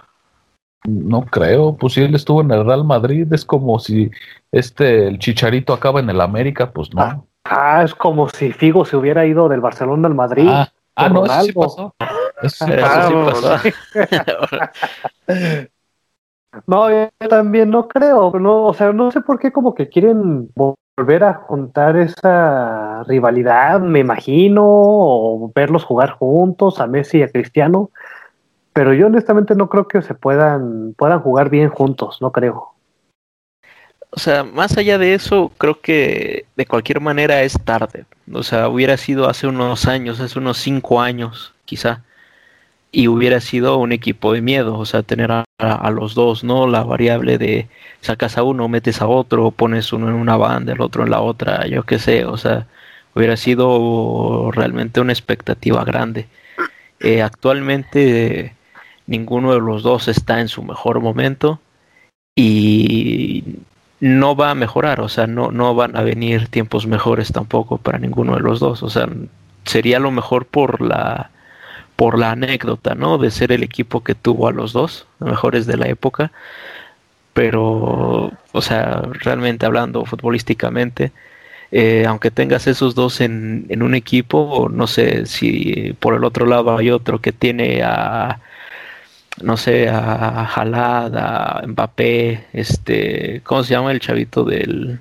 No 0.87 1.25
creo, 1.25 1.75
pues 1.75 1.93
si 1.93 2.01
él 2.01 2.15
estuvo 2.15 2.41
en 2.41 2.51
el 2.51 2.65
Real 2.65 2.85
Madrid, 2.85 3.27
es 3.31 3.43
como 3.43 3.77
si 3.79 4.09
este 4.51 5.07
el 5.07 5.19
Chicharito 5.19 5.73
acaba 5.73 5.99
en 5.99 6.09
el 6.09 6.21
América, 6.21 6.71
pues 6.71 6.93
no. 6.93 7.27
Ah, 7.43 7.83
es 7.83 7.93
como 7.93 8.29
si 8.29 8.51
Figo 8.51 8.85
se 8.85 8.95
hubiera 8.95 9.25
ido 9.25 9.49
del 9.49 9.61
Barcelona 9.61 10.07
al 10.07 10.15
Madrid. 10.15 10.47
Ah, 10.49 10.69
ah, 10.95 11.09
no, 11.09 11.25
eso 11.25 11.41
sí 11.41 11.53
pasó. 11.53 11.95
Eso 12.41 12.65
sí 12.65 12.71
Eso 12.77 13.25
pasó. 13.25 13.57
sí 13.59 13.69
Ah, 13.93 14.35
pasó. 15.27 15.67
No, 16.67 16.89
yo 16.89 17.09
también 17.29 17.69
no 17.69 17.85
creo, 17.89 18.31
no, 18.39 18.63
o 18.67 18.73
sea, 18.73 18.93
no 18.93 19.11
sé 19.11 19.19
por 19.19 19.39
qué 19.39 19.51
como 19.51 19.75
que 19.75 19.89
quieren 19.89 20.49
volver 20.97 21.23
a 21.25 21.33
juntar 21.33 21.97
esa 21.97 23.03
rivalidad, 23.03 23.81
me 23.81 23.99
imagino, 23.99 24.63
o 24.65 25.51
verlos 25.53 25.83
jugar 25.83 26.11
juntos, 26.11 26.79
a 26.79 26.87
Messi 26.87 27.17
y 27.19 27.23
a 27.23 27.29
Cristiano, 27.29 27.91
pero 28.71 28.93
yo 28.93 29.07
honestamente 29.07 29.55
no 29.55 29.69
creo 29.69 29.87
que 29.87 30.01
se 30.01 30.13
puedan, 30.13 30.93
puedan 30.93 31.19
jugar 31.19 31.49
bien 31.49 31.69
juntos, 31.69 32.21
no 32.21 32.31
creo. 32.31 32.71
O 34.09 34.19
sea, 34.19 34.43
más 34.43 34.77
allá 34.77 34.97
de 34.97 35.13
eso, 35.13 35.51
creo 35.57 35.81
que 35.81 36.45
de 36.55 36.65
cualquier 36.65 37.01
manera 37.01 37.41
es 37.41 37.59
tarde. 37.65 38.05
O 38.31 38.43
sea, 38.43 38.69
hubiera 38.69 38.95
sido 38.95 39.27
hace 39.27 39.47
unos 39.47 39.87
años, 39.87 40.21
hace 40.21 40.39
unos 40.39 40.57
cinco 40.57 41.01
años, 41.01 41.53
quizá. 41.65 42.03
Y 42.97 43.09
hubiera 43.09 43.41
sido 43.41 43.77
un 43.77 43.91
equipo 43.91 44.31
de 44.31 44.41
miedo, 44.41 44.77
o 44.79 44.85
sea, 44.85 45.03
tener 45.03 45.29
a, 45.29 45.43
a- 45.57 45.91
los 45.91 46.15
dos, 46.15 46.45
¿no? 46.45 46.65
La 46.65 46.83
variable 46.83 47.37
de 47.37 47.67
sacas 47.99 48.37
a 48.37 48.43
uno, 48.43 48.69
metes 48.69 49.01
a 49.01 49.07
otro, 49.07 49.51
pones 49.51 49.91
uno 49.91 50.07
en 50.07 50.15
una 50.15 50.37
banda, 50.37 50.71
el 50.71 50.79
otro 50.81 51.03
en 51.03 51.09
la 51.09 51.19
otra, 51.21 51.67
yo 51.67 51.83
qué 51.83 51.99
sé, 51.99 52.23
o 52.23 52.37
sea, 52.37 52.67
hubiera 53.13 53.35
sido 53.35 54.49
realmente 54.51 55.01
una 55.01 55.11
expectativa 55.11 55.83
grande. 55.83 56.27
Eh, 57.01 57.21
actualmente 57.21 58.55
ninguno 59.07 59.51
de 59.53 59.59
los 59.59 59.83
dos 59.83 60.07
está 60.07 60.39
en 60.39 60.47
su 60.47 60.63
mejor 60.63 61.01
momento 61.01 61.59
y 62.35 63.43
no 63.99 64.35
va 64.35 64.51
a 64.51 64.55
mejorar, 64.55 65.01
o 65.01 65.09
sea, 65.09 65.27
no, 65.27 65.51
no 65.51 65.75
van 65.75 65.97
a 65.97 66.03
venir 66.03 66.47
tiempos 66.47 66.87
mejores 66.87 67.31
tampoco 67.33 67.77
para 67.77 67.99
ninguno 67.99 68.35
de 68.35 68.41
los 68.41 68.59
dos, 68.59 68.83
o 68.83 68.89
sea, 68.89 69.07
sería 69.65 69.99
lo 69.99 70.11
mejor 70.11 70.45
por 70.45 70.81
la 70.81 71.31
por 71.95 72.19
la 72.19 72.31
anécdota, 72.31 72.95
¿no? 72.95 73.17
De 73.17 73.31
ser 73.31 73.51
el 73.51 73.63
equipo 73.63 74.03
que 74.03 74.15
tuvo 74.15 74.47
a 74.47 74.51
los 74.51 74.73
dos, 74.73 75.07
mejores 75.19 75.65
de 75.65 75.77
la 75.77 75.87
época, 75.87 76.31
pero, 77.33 78.31
o 78.51 78.61
sea, 78.61 79.01
realmente 79.23 79.65
hablando 79.65 80.05
futbolísticamente, 80.05 81.11
eh, 81.71 82.05
aunque 82.07 82.31
tengas 82.31 82.67
esos 82.67 82.95
dos 82.95 83.21
en, 83.21 83.65
en 83.69 83.83
un 83.83 83.95
equipo, 83.95 84.69
no 84.71 84.87
sé 84.87 85.25
si 85.25 85.93
por 85.99 86.15
el 86.15 86.23
otro 86.23 86.45
lado 86.45 86.77
hay 86.77 86.91
otro 86.91 87.19
que 87.19 87.31
tiene 87.31 87.81
a, 87.83 88.39
no 89.41 89.57
sé, 89.57 89.89
a 89.89 90.45
Jalad, 90.45 91.15
a 91.17 91.67
Mbappé, 91.67 92.45
este, 92.53 93.41
¿cómo 93.43 93.63
se 93.63 93.73
llama 93.73 93.91
el 93.91 93.99
chavito 93.99 94.43
del... 94.43 94.99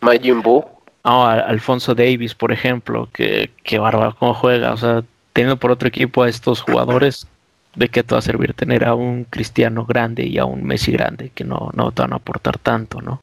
Majin 0.00 0.42
Buu. 0.42 0.64
Ah, 1.04 1.34
a 1.34 1.40
Alfonso 1.40 1.94
Davis, 1.94 2.34
por 2.34 2.50
ejemplo, 2.50 3.08
que, 3.12 3.50
que 3.62 3.78
bárbaro 3.78 4.16
cómo 4.18 4.34
juega, 4.34 4.72
o 4.72 4.76
sea, 4.76 5.04
teniendo 5.36 5.58
por 5.58 5.70
otro 5.70 5.86
equipo 5.86 6.22
a 6.22 6.30
estos 6.30 6.62
jugadores, 6.62 7.26
¿de 7.74 7.90
qué 7.90 8.02
te 8.02 8.14
va 8.14 8.20
a 8.20 8.22
servir 8.22 8.54
tener 8.54 8.86
a 8.86 8.94
un 8.94 9.24
Cristiano 9.24 9.84
grande 9.84 10.24
y 10.24 10.38
a 10.38 10.46
un 10.46 10.64
Messi 10.64 10.92
grande 10.92 11.30
que 11.34 11.44
no, 11.44 11.68
no 11.74 11.92
te 11.92 12.00
van 12.00 12.14
a 12.14 12.16
aportar 12.16 12.56
tanto, 12.56 13.02
¿no? 13.02 13.20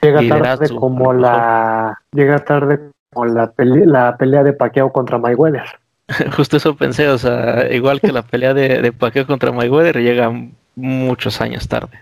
Llega 0.00 0.22
Liderazgo, 0.22 0.64
tarde 0.64 0.74
como 0.74 1.12
la, 1.12 2.00
llega 2.12 2.38
tarde 2.38 2.80
como 3.12 3.26
la 3.26 3.50
pelea, 3.50 3.84
la 3.84 4.16
pelea 4.16 4.42
de 4.42 4.54
Pacquiao 4.54 4.90
contra 4.90 5.18
Mayweather. 5.18 5.66
Justo 6.34 6.56
eso 6.56 6.76
pensé, 6.76 7.08
o 7.08 7.18
sea, 7.18 7.70
igual 7.70 8.00
que 8.00 8.10
la 8.10 8.22
pelea 8.22 8.54
de, 8.54 8.80
de 8.80 8.92
Pacquiao 8.92 9.26
contra 9.26 9.52
Mayweather 9.52 9.98
llega 9.98 10.32
muchos 10.76 11.42
años 11.42 11.68
tarde. 11.68 12.00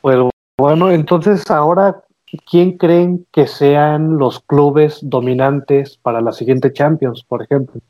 Pues 0.00 0.18
bueno, 0.58 0.90
entonces 0.90 1.48
ahora, 1.52 2.02
¿quién 2.38 2.78
creen 2.78 3.26
que 3.30 3.46
sean 3.46 4.18
los 4.18 4.40
clubes 4.40 5.00
dominantes 5.02 5.98
para 5.98 6.20
la 6.20 6.32
siguiente 6.32 6.72
Champions, 6.72 7.24
por 7.24 7.42
ejemplo? 7.42 7.80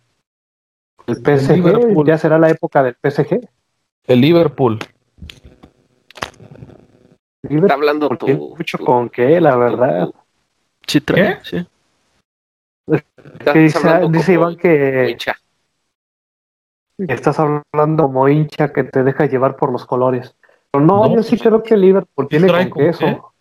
El 1.07 1.17
PSG, 1.17 1.57
Liverpool. 1.57 2.07
ya 2.07 2.19
será 2.19 2.39
la 2.39 2.51
época 2.51 2.83
del 2.83 2.95
PSG. 2.95 3.49
El 4.07 4.21
Liverpool. 4.21 4.79
Está 7.43 7.75
hablando 7.75 8.09
tu, 8.11 8.55
mucho 8.57 8.79
con 8.79 9.09
qué, 9.09 9.41
la 9.41 9.57
verdad. 9.57 10.11
Sí, 10.87 11.01
trae, 11.01 11.39
sí. 11.43 11.67
Que 13.53 13.59
dice, 13.59 14.09
dice 14.11 14.33
Iván 14.33 14.57
que 14.57 15.11
hincha. 15.11 15.37
que 16.97 17.13
estás 17.13 17.39
hablando 17.39 18.05
como 18.05 18.29
hincha 18.29 18.73
que 18.73 18.85
te 18.85 19.03
deja 19.03 19.27
llevar 19.27 19.57
por 19.57 19.73
los 19.73 19.87
colores. 19.87 20.35
Pero 20.71 20.85
no, 20.85 21.09
No, 21.09 21.15
yo 21.15 21.23
sí 21.23 21.31
pues, 21.37 21.43
creo 21.43 21.63
que 21.63 21.77
Liverpool 21.77 22.29
tiene 22.29 22.49
con 22.49 22.71
con 22.71 22.85
queso. 22.85 23.32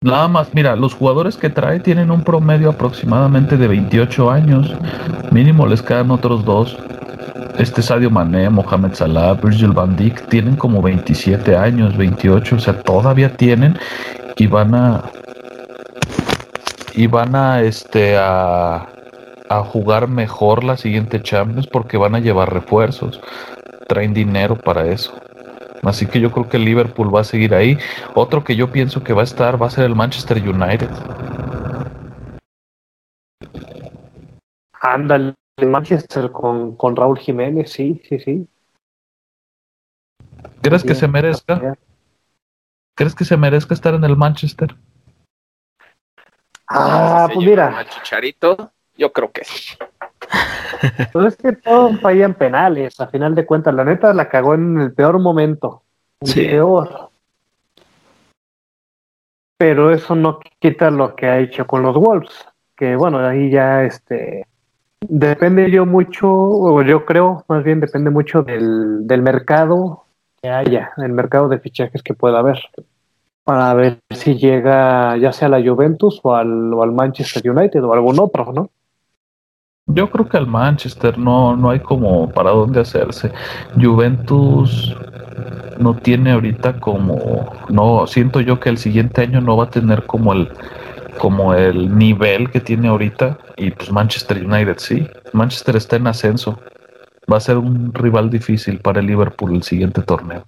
Nada 0.00 0.28
más, 0.28 0.54
mira, 0.54 0.76
los 0.76 0.94
jugadores 0.94 1.36
que 1.36 1.50
trae 1.50 1.80
tienen 1.80 2.12
un 2.12 2.22
promedio 2.22 2.70
aproximadamente 2.70 3.56
de 3.56 3.66
28 3.66 4.30
años. 4.30 4.72
Mínimo 5.32 5.66
les 5.66 5.82
quedan 5.82 6.12
otros 6.12 6.44
dos. 6.44 6.78
Este 7.58 7.82
Sadio 7.82 8.08
Mané, 8.08 8.48
Mohamed 8.48 8.94
Salah, 8.94 9.34
Virgil 9.34 9.72
van 9.72 9.96
Dijk 9.96 10.28
tienen 10.28 10.54
como 10.54 10.80
27 10.82 11.56
años, 11.56 11.96
28, 11.96 12.54
o 12.54 12.58
sea, 12.60 12.80
todavía 12.80 13.36
tienen 13.36 13.76
y 14.36 14.46
van 14.46 14.72
a 14.76 15.02
y 16.94 17.08
van 17.08 17.34
a 17.34 17.62
este 17.62 18.16
a, 18.16 18.86
a 19.48 19.64
jugar 19.64 20.06
mejor 20.06 20.62
la 20.62 20.76
siguiente 20.76 21.20
Champions 21.20 21.66
porque 21.66 21.96
van 21.96 22.14
a 22.14 22.20
llevar 22.20 22.52
refuerzos. 22.52 23.20
Traen 23.88 24.14
dinero 24.14 24.54
para 24.54 24.86
eso. 24.86 25.12
Así 25.82 26.06
que 26.06 26.20
yo 26.20 26.30
creo 26.30 26.48
que 26.48 26.56
el 26.56 26.64
Liverpool 26.64 27.14
va 27.14 27.20
a 27.20 27.24
seguir 27.24 27.54
ahí. 27.54 27.78
Otro 28.14 28.44
que 28.44 28.56
yo 28.56 28.70
pienso 28.70 29.02
que 29.02 29.12
va 29.12 29.22
a 29.22 29.24
estar 29.24 29.60
va 29.60 29.66
a 29.66 29.70
ser 29.70 29.84
el 29.84 29.94
Manchester 29.94 30.36
United. 30.38 30.90
Ándale, 34.80 35.34
Manchester 35.64 36.30
con, 36.30 36.76
con 36.76 36.96
Raúl 36.96 37.18
Jiménez, 37.18 37.70
sí, 37.70 38.00
sí, 38.08 38.18
sí. 38.20 38.48
¿Crees 40.62 40.84
que 40.84 40.94
se 40.94 41.08
merezca? 41.08 41.76
¿Crees 42.94 43.14
que 43.14 43.24
se 43.24 43.36
merezca 43.36 43.74
estar 43.74 43.94
en 43.94 44.04
el 44.04 44.16
Manchester? 44.16 44.76
Ah, 46.68 47.28
pues 47.32 47.46
mira, 47.46 47.86
Chicharito, 47.88 48.72
yo 48.96 49.12
creo 49.12 49.30
que 49.32 49.44
sí. 49.44 49.76
pues 51.12 51.26
es 51.26 51.36
que 51.36 51.52
todos 51.52 52.00
fallan 52.00 52.34
penales, 52.34 53.00
a 53.00 53.06
final 53.08 53.34
de 53.34 53.46
cuentas. 53.46 53.74
La 53.74 53.84
neta 53.84 54.12
la 54.14 54.28
cagó 54.28 54.54
en 54.54 54.80
el 54.80 54.92
peor 54.92 55.18
momento. 55.18 55.82
El 56.20 56.28
Sí. 56.28 56.46
peor. 56.46 57.10
pero 59.56 59.90
eso 59.92 60.14
no 60.14 60.38
quita 60.60 60.90
lo 60.90 61.16
que 61.16 61.26
ha 61.26 61.38
hecho 61.40 61.66
con 61.66 61.82
los 61.82 61.96
Wolves, 61.96 62.46
que 62.76 62.94
bueno, 62.94 63.18
ahí 63.18 63.50
ya 63.50 63.82
este 63.82 64.46
depende 65.00 65.68
yo 65.70 65.84
mucho, 65.84 66.28
o 66.30 66.80
yo 66.82 67.04
creo, 67.04 67.44
más 67.48 67.64
bien 67.64 67.80
depende 67.80 68.10
mucho 68.10 68.42
del, 68.42 69.06
del 69.06 69.22
mercado 69.22 70.04
que 70.40 70.48
haya, 70.48 70.92
el 70.98 71.12
mercado 71.12 71.48
de 71.48 71.58
fichajes 71.58 72.02
que 72.04 72.14
pueda 72.14 72.38
haber, 72.38 72.58
para 73.42 73.74
ver 73.74 73.98
si 74.10 74.36
llega 74.36 75.16
ya 75.16 75.32
sea 75.32 75.48
a 75.48 75.50
la 75.50 75.62
Juventus 75.68 76.20
o 76.22 76.34
al, 76.36 76.72
o 76.72 76.82
al 76.84 76.92
Manchester 76.92 77.50
United 77.50 77.82
o 77.82 77.92
algún 77.92 78.20
otro, 78.20 78.52
¿no? 78.52 78.70
Yo 79.88 80.10
creo 80.10 80.28
que 80.28 80.36
al 80.36 80.46
Manchester 80.46 81.18
no, 81.18 81.56
no 81.56 81.70
hay 81.70 81.80
como 81.80 82.28
para 82.28 82.50
dónde 82.50 82.80
hacerse. 82.80 83.32
Juventus 83.74 84.94
no 85.78 85.94
tiene 85.94 86.32
ahorita 86.32 86.78
como, 86.78 87.50
no, 87.68 88.06
siento 88.06 88.40
yo 88.40 88.60
que 88.60 88.68
el 88.68 88.78
siguiente 88.78 89.22
año 89.22 89.40
no 89.40 89.56
va 89.56 89.64
a 89.64 89.70
tener 89.70 90.04
como 90.04 90.32
el, 90.32 90.50
como 91.18 91.54
el 91.54 91.96
nivel 91.96 92.50
que 92.50 92.60
tiene 92.60 92.88
ahorita 92.88 93.38
y 93.56 93.70
pues 93.70 93.90
Manchester 93.90 94.44
United 94.44 94.76
sí, 94.78 95.06
Manchester 95.32 95.76
está 95.76 95.96
en 95.96 96.06
ascenso, 96.06 96.60
va 97.30 97.38
a 97.38 97.40
ser 97.40 97.56
un 97.56 97.92
rival 97.94 98.30
difícil 98.30 98.80
para 98.80 99.00
el 99.00 99.06
Liverpool 99.06 99.54
el 99.54 99.62
siguiente 99.62 100.02
torneo. 100.02 100.44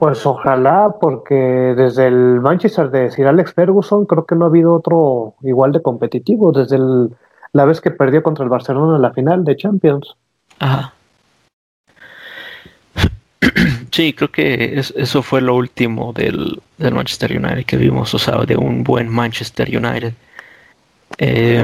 Pues 0.00 0.24
ojalá, 0.24 0.94
porque 0.98 1.34
desde 1.34 2.06
el 2.06 2.40
Manchester 2.40 2.90
de 2.90 3.10
Sir 3.10 3.26
Alex 3.26 3.52
Ferguson 3.52 4.06
creo 4.06 4.24
que 4.24 4.34
no 4.34 4.46
ha 4.46 4.48
habido 4.48 4.72
otro 4.74 5.34
igual 5.42 5.72
de 5.72 5.82
competitivo, 5.82 6.52
desde 6.52 6.76
el, 6.76 7.10
la 7.52 7.66
vez 7.66 7.82
que 7.82 7.90
perdió 7.90 8.22
contra 8.22 8.42
el 8.42 8.48
Barcelona 8.48 8.96
en 8.96 9.02
la 9.02 9.12
final 9.12 9.44
de 9.44 9.56
Champions. 9.56 10.16
Ajá. 10.58 10.94
Sí, 13.90 14.14
creo 14.14 14.30
que 14.30 14.78
es, 14.78 14.94
eso 14.96 15.22
fue 15.22 15.42
lo 15.42 15.54
último 15.54 16.14
del, 16.14 16.62
del, 16.78 16.94
Manchester 16.94 17.36
United 17.36 17.66
que 17.66 17.76
vimos, 17.76 18.14
o 18.14 18.18
sea, 18.18 18.44
de 18.46 18.56
un 18.56 18.82
buen 18.84 19.06
Manchester 19.06 19.68
United. 19.68 20.14
Eh, 21.18 21.62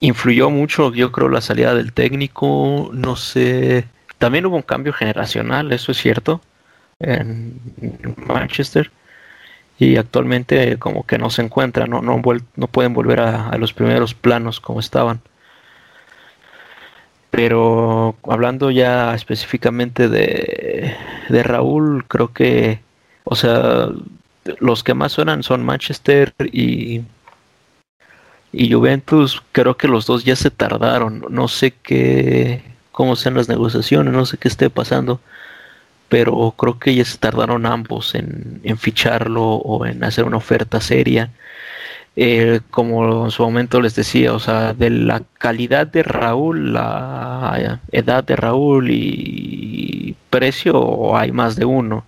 influyó 0.00 0.50
mucho, 0.50 0.92
yo 0.92 1.12
creo, 1.12 1.30
la 1.30 1.40
salida 1.40 1.74
del 1.74 1.94
técnico, 1.94 2.90
no 2.92 3.16
sé 3.16 3.86
también 4.22 4.46
hubo 4.46 4.54
un 4.54 4.62
cambio 4.62 4.92
generacional, 4.92 5.72
eso 5.72 5.90
es 5.90 5.98
cierto, 5.98 6.40
en 7.00 7.60
Manchester. 8.16 8.92
Y 9.80 9.96
actualmente 9.96 10.78
como 10.78 11.04
que 11.04 11.18
no 11.18 11.28
se 11.28 11.42
encuentran, 11.42 11.90
no, 11.90 12.02
no, 12.02 12.22
no 12.54 12.66
pueden 12.68 12.94
volver 12.94 13.18
a, 13.18 13.56
los 13.58 13.72
primeros 13.72 14.14
planos 14.14 14.60
como 14.60 14.78
estaban. 14.78 15.20
Pero 17.32 18.14
hablando 18.22 18.70
ya 18.70 19.12
específicamente 19.12 20.08
de, 20.08 20.94
de 21.28 21.42
Raúl, 21.42 22.04
creo 22.06 22.32
que, 22.32 22.78
o 23.24 23.34
sea, 23.34 23.88
los 24.60 24.84
que 24.84 24.94
más 24.94 25.10
suenan 25.10 25.42
son 25.42 25.64
Manchester 25.64 26.32
y, 26.52 27.02
y 28.52 28.72
Juventus. 28.72 29.42
Creo 29.50 29.76
que 29.76 29.88
los 29.88 30.06
dos 30.06 30.24
ya 30.24 30.36
se 30.36 30.52
tardaron. 30.52 31.26
No 31.28 31.48
sé 31.48 31.72
qué, 31.72 32.71
cómo 32.92 33.16
sean 33.16 33.34
las 33.34 33.48
negociaciones, 33.48 34.12
no 34.12 34.26
sé 34.26 34.38
qué 34.38 34.48
esté 34.48 34.70
pasando, 34.70 35.20
pero 36.08 36.54
creo 36.58 36.78
que 36.78 36.94
ya 36.94 37.04
se 37.04 37.18
tardaron 37.18 37.66
ambos 37.66 38.14
en, 38.14 38.60
ficharlo 38.78 39.44
o 39.44 39.86
en 39.86 40.04
hacer 40.04 40.24
una 40.24 40.36
oferta 40.36 40.80
seria. 40.80 41.30
Eh, 42.16 42.60
como 42.70 43.24
en 43.24 43.30
su 43.30 43.42
momento 43.42 43.80
les 43.80 43.94
decía, 43.94 44.34
o 44.34 44.38
sea, 44.38 44.74
de 44.74 44.90
la 44.90 45.22
calidad 45.38 45.86
de 45.86 46.02
Raúl, 46.02 46.74
la 46.74 47.80
edad 47.90 48.24
de 48.24 48.36
Raúl 48.36 48.90
y 48.90 50.14
precio, 50.30 51.16
hay 51.16 51.32
más 51.32 51.56
de 51.56 51.64
uno. 51.64 52.04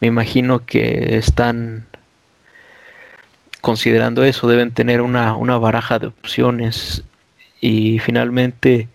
Me 0.00 0.08
imagino 0.08 0.64
que 0.66 1.16
están 1.16 1.86
considerando 3.60 4.24
eso, 4.24 4.46
deben 4.46 4.72
tener 4.72 5.00
una, 5.00 5.36
una 5.36 5.58
baraja 5.58 5.98
de 5.98 6.08
opciones 6.08 7.02
y 7.60 7.98
finalmente 7.98 8.88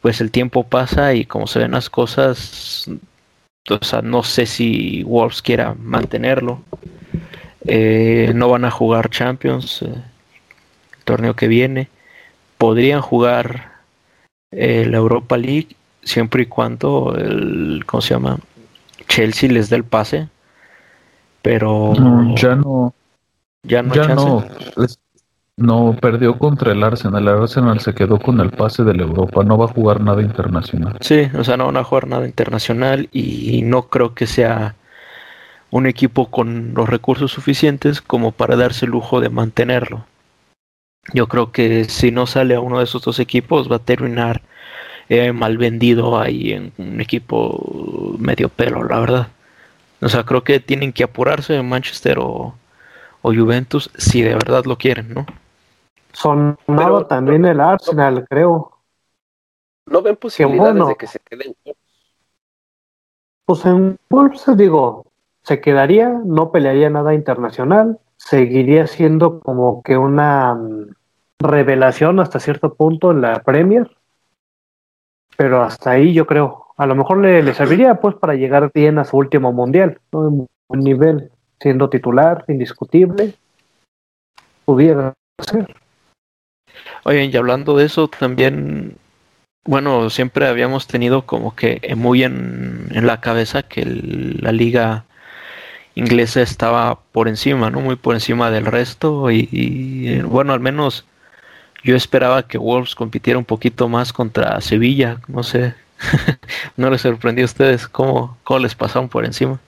pues 0.00 0.20
el 0.20 0.30
tiempo 0.30 0.64
pasa 0.64 1.14
y 1.14 1.24
como 1.24 1.46
se 1.46 1.58
ven 1.58 1.72
las 1.72 1.90
cosas, 1.90 2.90
o 3.68 3.84
sea, 3.84 4.02
no 4.02 4.22
sé 4.22 4.46
si 4.46 5.02
Wolves 5.02 5.42
quiera 5.42 5.74
mantenerlo. 5.78 6.62
Eh, 7.66 8.32
no 8.34 8.48
van 8.48 8.64
a 8.64 8.70
jugar 8.70 9.10
Champions 9.10 9.82
eh, 9.82 9.86
el 9.88 11.04
torneo 11.04 11.36
que 11.36 11.48
viene. 11.48 11.88
Podrían 12.56 13.02
jugar 13.02 13.72
eh, 14.50 14.86
la 14.88 14.96
Europa 14.96 15.36
League 15.36 15.76
siempre 16.02 16.44
y 16.44 16.46
cuando 16.46 17.14
el, 17.16 17.84
¿cómo 17.86 18.00
se 18.00 18.14
llama? 18.14 18.38
Chelsea 19.08 19.50
les 19.50 19.68
dé 19.68 19.76
el 19.76 19.84
pase. 19.84 20.28
Pero 21.42 21.94
ya 22.36 22.54
no. 22.54 22.94
Ya 23.62 23.82
no. 23.82 23.94
Ya 23.94 24.08
no. 24.14 24.44
No, 25.56 25.94
perdió 26.00 26.38
contra 26.38 26.72
el 26.72 26.82
Arsenal. 26.82 27.22
El 27.22 27.42
Arsenal 27.42 27.80
se 27.80 27.94
quedó 27.94 28.18
con 28.18 28.40
el 28.40 28.50
pase 28.50 28.82
de 28.82 28.94
la 28.94 29.02
Europa. 29.02 29.44
No 29.44 29.58
va 29.58 29.66
a 29.66 29.68
jugar 29.68 30.00
nada 30.00 30.22
internacional. 30.22 30.96
Sí, 31.00 31.28
o 31.38 31.44
sea, 31.44 31.56
no 31.56 31.66
van 31.66 31.76
a 31.76 31.84
jugar 31.84 32.06
nada 32.06 32.26
internacional 32.26 33.08
y 33.12 33.62
no 33.62 33.88
creo 33.88 34.14
que 34.14 34.26
sea 34.26 34.74
un 35.70 35.86
equipo 35.86 36.30
con 36.30 36.74
los 36.74 36.88
recursos 36.88 37.30
suficientes 37.30 38.00
como 38.00 38.32
para 38.32 38.56
darse 38.56 38.86
el 38.86 38.92
lujo 38.92 39.20
de 39.20 39.28
mantenerlo. 39.30 40.06
Yo 41.14 41.28
creo 41.28 41.52
que 41.52 41.84
si 41.84 42.10
no 42.10 42.26
sale 42.26 42.54
a 42.54 42.60
uno 42.60 42.78
de 42.78 42.84
esos 42.84 43.02
dos 43.02 43.18
equipos 43.18 43.70
va 43.70 43.76
a 43.76 43.80
terminar 43.80 44.42
eh, 45.08 45.32
mal 45.32 45.58
vendido 45.58 46.20
ahí 46.20 46.52
en 46.52 46.72
un 46.78 47.00
equipo 47.00 48.16
medio 48.18 48.48
pelo, 48.48 48.84
la 48.84 49.00
verdad. 49.00 49.28
O 50.00 50.08
sea, 50.08 50.24
creo 50.24 50.44
que 50.44 50.60
tienen 50.60 50.92
que 50.92 51.04
apurarse 51.04 51.56
en 51.56 51.68
Manchester 51.68 52.18
o, 52.18 52.54
o 53.22 53.34
Juventus 53.34 53.90
si 53.96 54.22
de 54.22 54.34
verdad 54.34 54.64
lo 54.64 54.78
quieren, 54.78 55.12
¿no? 55.14 55.26
Sonado 56.12 57.06
también 57.06 57.44
el 57.44 57.60
Arsenal, 57.60 58.26
creo. 58.28 58.78
¿No 59.86 60.02
ven 60.02 60.16
posibilidades 60.16 60.86
de 60.86 60.96
que 60.96 61.06
se 61.06 61.18
queden? 61.20 61.54
Pues 63.44 63.64
en 63.66 63.98
Wolves, 64.08 64.44
digo, 64.56 65.06
se 65.42 65.60
quedaría, 65.60 66.08
no 66.24 66.52
pelearía 66.52 66.90
nada 66.90 67.14
internacional, 67.14 67.98
seguiría 68.16 68.86
siendo 68.86 69.40
como 69.40 69.82
que 69.82 69.96
una 69.96 70.54
mm, 70.54 70.94
revelación 71.40 72.20
hasta 72.20 72.38
cierto 72.38 72.74
punto 72.74 73.10
en 73.10 73.22
la 73.22 73.42
Premier, 73.42 73.90
pero 75.36 75.62
hasta 75.62 75.92
ahí 75.92 76.12
yo 76.12 76.26
creo, 76.26 76.66
a 76.76 76.86
lo 76.86 76.94
mejor 76.94 77.18
le, 77.18 77.42
le 77.42 77.54
serviría 77.54 77.96
pues 77.96 78.14
para 78.14 78.34
llegar 78.34 78.70
bien 78.72 78.98
a 78.98 79.04
su 79.04 79.16
último 79.16 79.52
mundial, 79.52 79.98
¿no? 80.12 80.28
en 80.28 80.46
buen 80.68 80.80
nivel, 80.80 81.32
siendo 81.58 81.90
titular, 81.90 82.44
indiscutible, 82.46 83.34
pudiera 84.64 85.14
ser. 85.38 85.79
Oye, 87.04 87.24
y 87.24 87.36
hablando 87.36 87.76
de 87.76 87.86
eso, 87.86 88.08
también, 88.08 88.96
bueno, 89.64 90.10
siempre 90.10 90.46
habíamos 90.46 90.86
tenido 90.86 91.26
como 91.26 91.54
que 91.54 91.80
muy 91.96 92.22
en, 92.24 92.88
la 92.92 93.20
cabeza 93.20 93.62
que 93.62 93.84
la 93.84 94.52
liga 94.52 95.04
inglesa 95.94 96.42
estaba 96.42 97.00
por 97.12 97.28
encima, 97.28 97.70
¿no? 97.70 97.80
Muy 97.80 97.96
por 97.96 98.14
encima 98.14 98.50
del 98.50 98.66
resto 98.66 99.30
y, 99.30 100.20
bueno, 100.22 100.52
al 100.52 100.60
menos 100.60 101.06
yo 101.82 101.96
esperaba 101.96 102.46
que 102.46 102.58
Wolves 102.58 102.94
compitiera 102.94 103.38
un 103.38 103.44
poquito 103.44 103.88
más 103.88 104.12
contra 104.12 104.60
Sevilla, 104.60 105.20
no 105.28 105.42
sé, 105.42 105.74
¿no 106.76 106.90
les 106.90 107.02
sorprendió 107.02 107.44
a 107.44 107.46
ustedes 107.46 107.88
cómo, 107.88 108.38
cómo 108.44 108.60
les 108.60 108.74
pasaron 108.74 109.08
por 109.08 109.24
encima? 109.24 109.60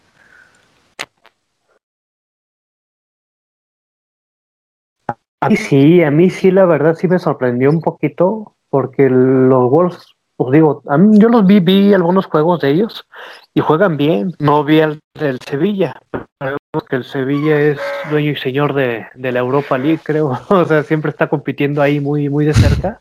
A 5.42 5.50
sí, 5.50 6.04
a 6.04 6.10
mí 6.12 6.30
sí, 6.30 6.52
la 6.52 6.66
verdad 6.66 6.94
sí 6.94 7.08
me 7.08 7.18
sorprendió 7.18 7.68
un 7.68 7.80
poquito 7.80 8.54
porque 8.70 9.10
los 9.10 9.68
Wolves, 9.70 10.14
os 10.36 10.52
digo, 10.52 10.84
a 10.86 10.96
mí, 10.96 11.18
yo 11.18 11.28
los 11.28 11.44
vi, 11.44 11.58
vi 11.58 11.92
algunos 11.92 12.26
juegos 12.26 12.60
de 12.60 12.70
ellos 12.70 13.08
y 13.52 13.60
juegan 13.60 13.96
bien. 13.96 14.36
No 14.38 14.62
vi 14.62 14.78
al 14.80 15.00
del 15.18 15.40
Sevilla. 15.40 16.00
Sabemos 16.38 16.88
que 16.88 16.94
el 16.94 17.02
Sevilla 17.02 17.60
es 17.60 17.80
dueño 18.08 18.30
y 18.30 18.36
señor 18.36 18.72
de, 18.72 19.08
la 19.16 19.40
Europa 19.40 19.78
League, 19.78 19.98
creo. 20.04 20.38
O 20.48 20.64
sea, 20.64 20.84
siempre 20.84 21.10
está 21.10 21.28
compitiendo 21.28 21.82
ahí 21.82 21.98
muy, 21.98 22.28
muy 22.28 22.44
de 22.44 22.54
cerca. 22.54 23.00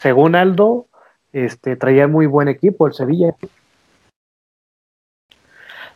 Según 0.00 0.34
Aldo, 0.34 0.88
este, 1.32 1.76
traía 1.76 2.08
muy 2.08 2.26
buen 2.26 2.48
equipo 2.48 2.88
el 2.88 2.94
Sevilla. 2.94 3.36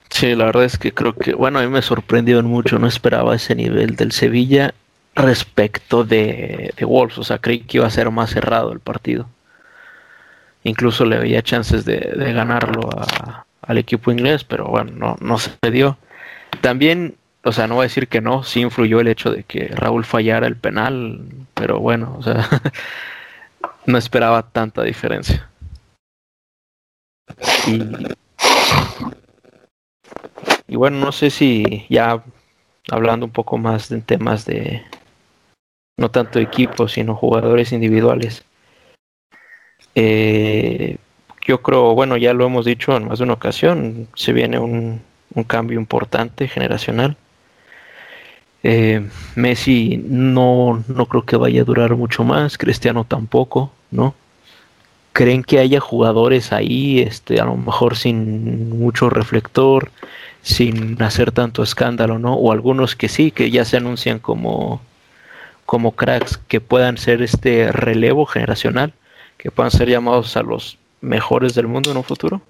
Sí, 0.08 0.36
la 0.36 0.44
verdad 0.44 0.66
es 0.66 0.78
que 0.78 0.94
creo 0.94 1.14
que, 1.14 1.34
bueno, 1.34 1.58
a 1.58 1.62
mí 1.62 1.68
me 1.68 1.82
sorprendió 1.82 2.40
mucho, 2.44 2.78
no 2.78 2.86
esperaba 2.86 3.34
ese 3.34 3.56
nivel 3.56 3.96
del 3.96 4.12
Sevilla 4.12 4.72
respecto 5.14 6.04
de, 6.04 6.72
de, 6.76 6.84
Wolves. 6.84 7.18
O 7.18 7.24
sea, 7.24 7.38
creí 7.38 7.60
que 7.60 7.78
iba 7.78 7.86
a 7.86 7.90
ser 7.90 8.10
más 8.10 8.30
cerrado 8.30 8.72
el 8.72 8.80
partido. 8.80 9.28
Incluso 10.64 11.04
le 11.04 11.18
veía 11.18 11.42
chances 11.42 11.84
de, 11.84 11.98
ganarlo 12.32 12.88
al 13.62 13.78
equipo 13.78 14.10
inglés, 14.10 14.44
pero 14.44 14.66
bueno, 14.66 14.92
no, 14.96 15.16
no 15.20 15.38
se 15.38 15.70
dio. 15.70 15.98
También, 16.62 17.16
o 17.42 17.52
sea, 17.52 17.66
no 17.66 17.74
voy 17.76 17.82
a 17.82 17.88
decir 17.88 18.08
que 18.08 18.20
no, 18.22 18.42
sí 18.44 18.60
influyó 18.60 19.00
el 19.00 19.08
hecho 19.08 19.30
de 19.30 19.42
que 19.44 19.68
Raúl 19.68 20.04
fallara 20.04 20.46
el 20.46 20.56
penal, 20.56 21.20
pero 21.52 21.80
bueno, 21.80 22.16
o 22.18 22.22
sea, 22.22 22.48
no 23.86 23.98
esperaba 23.98 24.42
tanta 24.50 24.82
diferencia. 24.82 25.48
y 30.66 30.76
bueno, 30.76 30.98
no 30.98 31.12
sé 31.12 31.30
si 31.30 31.86
ya 31.90 32.22
hablando 32.90 33.26
un 33.26 33.32
poco 33.32 33.58
más 33.58 33.88
de 33.88 34.00
temas 34.00 34.44
de 34.46 34.82
no 35.96 36.10
tanto 36.10 36.38
equipos, 36.38 36.92
sino 36.92 37.14
jugadores 37.14 37.72
individuales. 37.72 38.44
Eh, 39.94 40.96
yo 41.46 41.62
creo, 41.62 41.94
bueno, 41.94 42.16
ya 42.16 42.32
lo 42.32 42.46
hemos 42.46 42.64
dicho 42.64 42.96
en 42.96 43.08
más 43.08 43.18
de 43.18 43.24
una 43.24 43.34
ocasión, 43.34 44.08
se 44.14 44.32
viene 44.32 44.58
un, 44.58 45.00
un 45.34 45.44
cambio 45.44 45.78
importante 45.78 46.48
generacional. 46.48 47.16
Eh, 48.62 49.06
Messi 49.34 50.02
no, 50.08 50.82
no 50.88 51.06
creo 51.06 51.24
que 51.24 51.36
vaya 51.36 51.60
a 51.60 51.64
durar 51.64 51.96
mucho 51.96 52.24
más, 52.24 52.56
Cristiano 52.56 53.04
tampoco, 53.04 53.70
¿no? 53.90 54.14
¿Creen 55.12 55.44
que 55.44 55.58
haya 55.58 55.80
jugadores 55.80 56.52
ahí, 56.52 57.00
este, 57.00 57.40
a 57.40 57.44
lo 57.44 57.56
mejor 57.56 57.96
sin 57.96 58.70
mucho 58.78 59.10
reflector, 59.10 59.90
sin 60.42 61.00
hacer 61.02 61.30
tanto 61.30 61.62
escándalo, 61.62 62.18
¿no? 62.18 62.34
O 62.34 62.52
algunos 62.52 62.96
que 62.96 63.08
sí, 63.08 63.30
que 63.30 63.50
ya 63.50 63.64
se 63.64 63.76
anuncian 63.76 64.18
como, 64.18 64.80
como 65.66 65.92
cracks, 65.92 66.38
que 66.38 66.60
puedan 66.60 66.96
ser 66.98 67.22
este 67.22 67.72
relevo 67.72 68.26
generacional, 68.26 68.92
que 69.36 69.50
puedan 69.50 69.70
ser 69.70 69.88
llamados 69.88 70.36
a 70.36 70.42
los 70.42 70.78
mejores 71.00 71.54
del 71.54 71.66
mundo 71.66 71.90
en 71.90 71.96
un 71.96 72.04
futuro? 72.04 72.40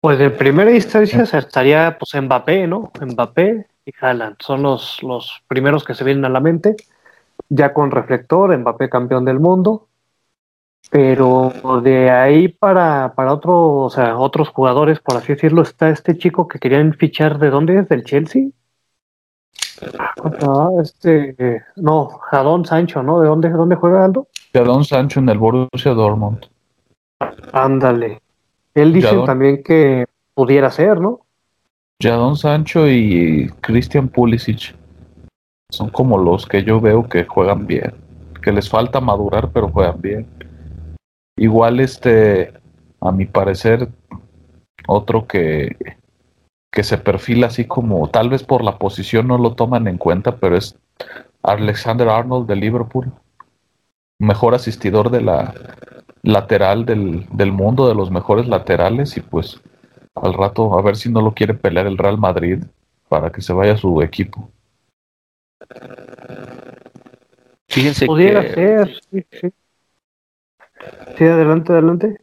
Pues 0.00 0.18
de 0.18 0.30
primera 0.30 0.70
instancia 0.70 1.22
estaría 1.22 1.98
pues 1.98 2.14
Mbappé, 2.14 2.66
¿no? 2.66 2.92
Mbappé 3.00 3.66
y 3.84 3.92
Haaland 4.00 4.36
son 4.38 4.62
los, 4.62 5.02
los 5.02 5.42
primeros 5.48 5.84
que 5.84 5.94
se 5.94 6.04
vienen 6.04 6.24
a 6.24 6.28
la 6.28 6.40
mente, 6.40 6.76
ya 7.48 7.72
con 7.72 7.90
reflector, 7.90 8.56
Mbappé 8.56 8.88
campeón 8.88 9.24
del 9.24 9.40
mundo, 9.40 9.88
pero 10.90 11.52
de 11.82 12.10
ahí 12.10 12.48
para, 12.48 13.12
para 13.14 13.32
otro, 13.32 13.74
o 13.74 13.90
sea, 13.90 14.16
otros 14.18 14.48
jugadores, 14.48 15.00
por 15.00 15.16
así 15.16 15.34
decirlo, 15.34 15.62
está 15.62 15.90
este 15.90 16.16
chico 16.16 16.48
que 16.48 16.58
querían 16.58 16.94
fichar, 16.94 17.38
¿de 17.38 17.50
dónde 17.50 17.80
es? 17.80 17.88
¿Del 17.88 18.04
Chelsea? 18.04 18.48
Ah, 20.42 20.70
este, 20.82 21.62
no, 21.76 22.08
Jadón 22.08 22.64
Sancho, 22.64 23.02
¿no? 23.02 23.20
¿De 23.20 23.28
dónde, 23.28 23.50
dónde 23.50 23.76
juega 23.76 24.04
Aldo? 24.04 24.28
Jadón 24.52 24.84
Sancho 24.84 25.20
en 25.20 25.28
el 25.28 25.38
Borussia 25.38 25.92
Dortmund. 25.92 26.46
Ándale. 27.52 28.20
Él 28.74 28.92
dice 28.92 29.08
Jadon. 29.08 29.26
también 29.26 29.62
que 29.62 30.06
pudiera 30.34 30.70
ser, 30.70 31.00
¿no? 31.00 31.20
Jadón 32.00 32.36
Sancho 32.36 32.88
y 32.88 33.50
Christian 33.60 34.08
Pulisic 34.08 34.76
son 35.70 35.90
como 35.90 36.16
los 36.16 36.46
que 36.46 36.62
yo 36.62 36.80
veo 36.80 37.08
que 37.08 37.24
juegan 37.24 37.66
bien, 37.66 37.92
que 38.42 38.52
les 38.52 38.68
falta 38.68 39.00
madurar, 39.00 39.50
pero 39.52 39.68
juegan 39.68 40.00
bien. 40.00 40.26
Igual 41.36 41.80
este, 41.80 42.52
a 43.00 43.12
mi 43.12 43.26
parecer, 43.26 43.88
otro 44.86 45.26
que, 45.26 45.76
que 46.70 46.82
se 46.82 46.98
perfila 46.98 47.48
así 47.48 47.64
como, 47.64 48.08
tal 48.08 48.28
vez 48.28 48.42
por 48.42 48.62
la 48.62 48.78
posición 48.78 49.26
no 49.28 49.38
lo 49.38 49.54
toman 49.54 49.88
en 49.88 49.98
cuenta, 49.98 50.36
pero 50.36 50.56
es 50.56 50.76
Alexander 51.42 52.08
Arnold 52.08 52.46
de 52.46 52.56
Liverpool, 52.56 53.12
mejor 54.18 54.54
asistidor 54.54 55.10
de 55.10 55.22
la 55.22 55.54
lateral 56.22 56.84
del, 56.84 57.26
del 57.32 57.52
mundo, 57.52 57.88
de 57.88 57.94
los 57.94 58.10
mejores 58.10 58.46
laterales, 58.48 59.16
y 59.16 59.20
pues 59.20 59.60
al 60.14 60.34
rato 60.34 60.78
a 60.78 60.82
ver 60.82 60.96
si 60.96 61.10
no 61.10 61.22
lo 61.22 61.32
quiere 61.32 61.54
pelear 61.54 61.86
el 61.86 61.98
Real 61.98 62.18
Madrid 62.18 62.64
para 63.08 63.30
que 63.30 63.40
se 63.40 63.52
vaya 63.52 63.72
a 63.74 63.78
su 63.78 64.02
equipo. 64.02 64.50
Fíjense 67.68 68.06
Pudiera 68.06 68.42
que 68.42 68.54
ser, 68.54 69.00
sí, 69.10 69.26
sí. 69.30 69.52
Sí, 71.16 71.24
adelante, 71.24 71.72
adelante. 71.72 72.20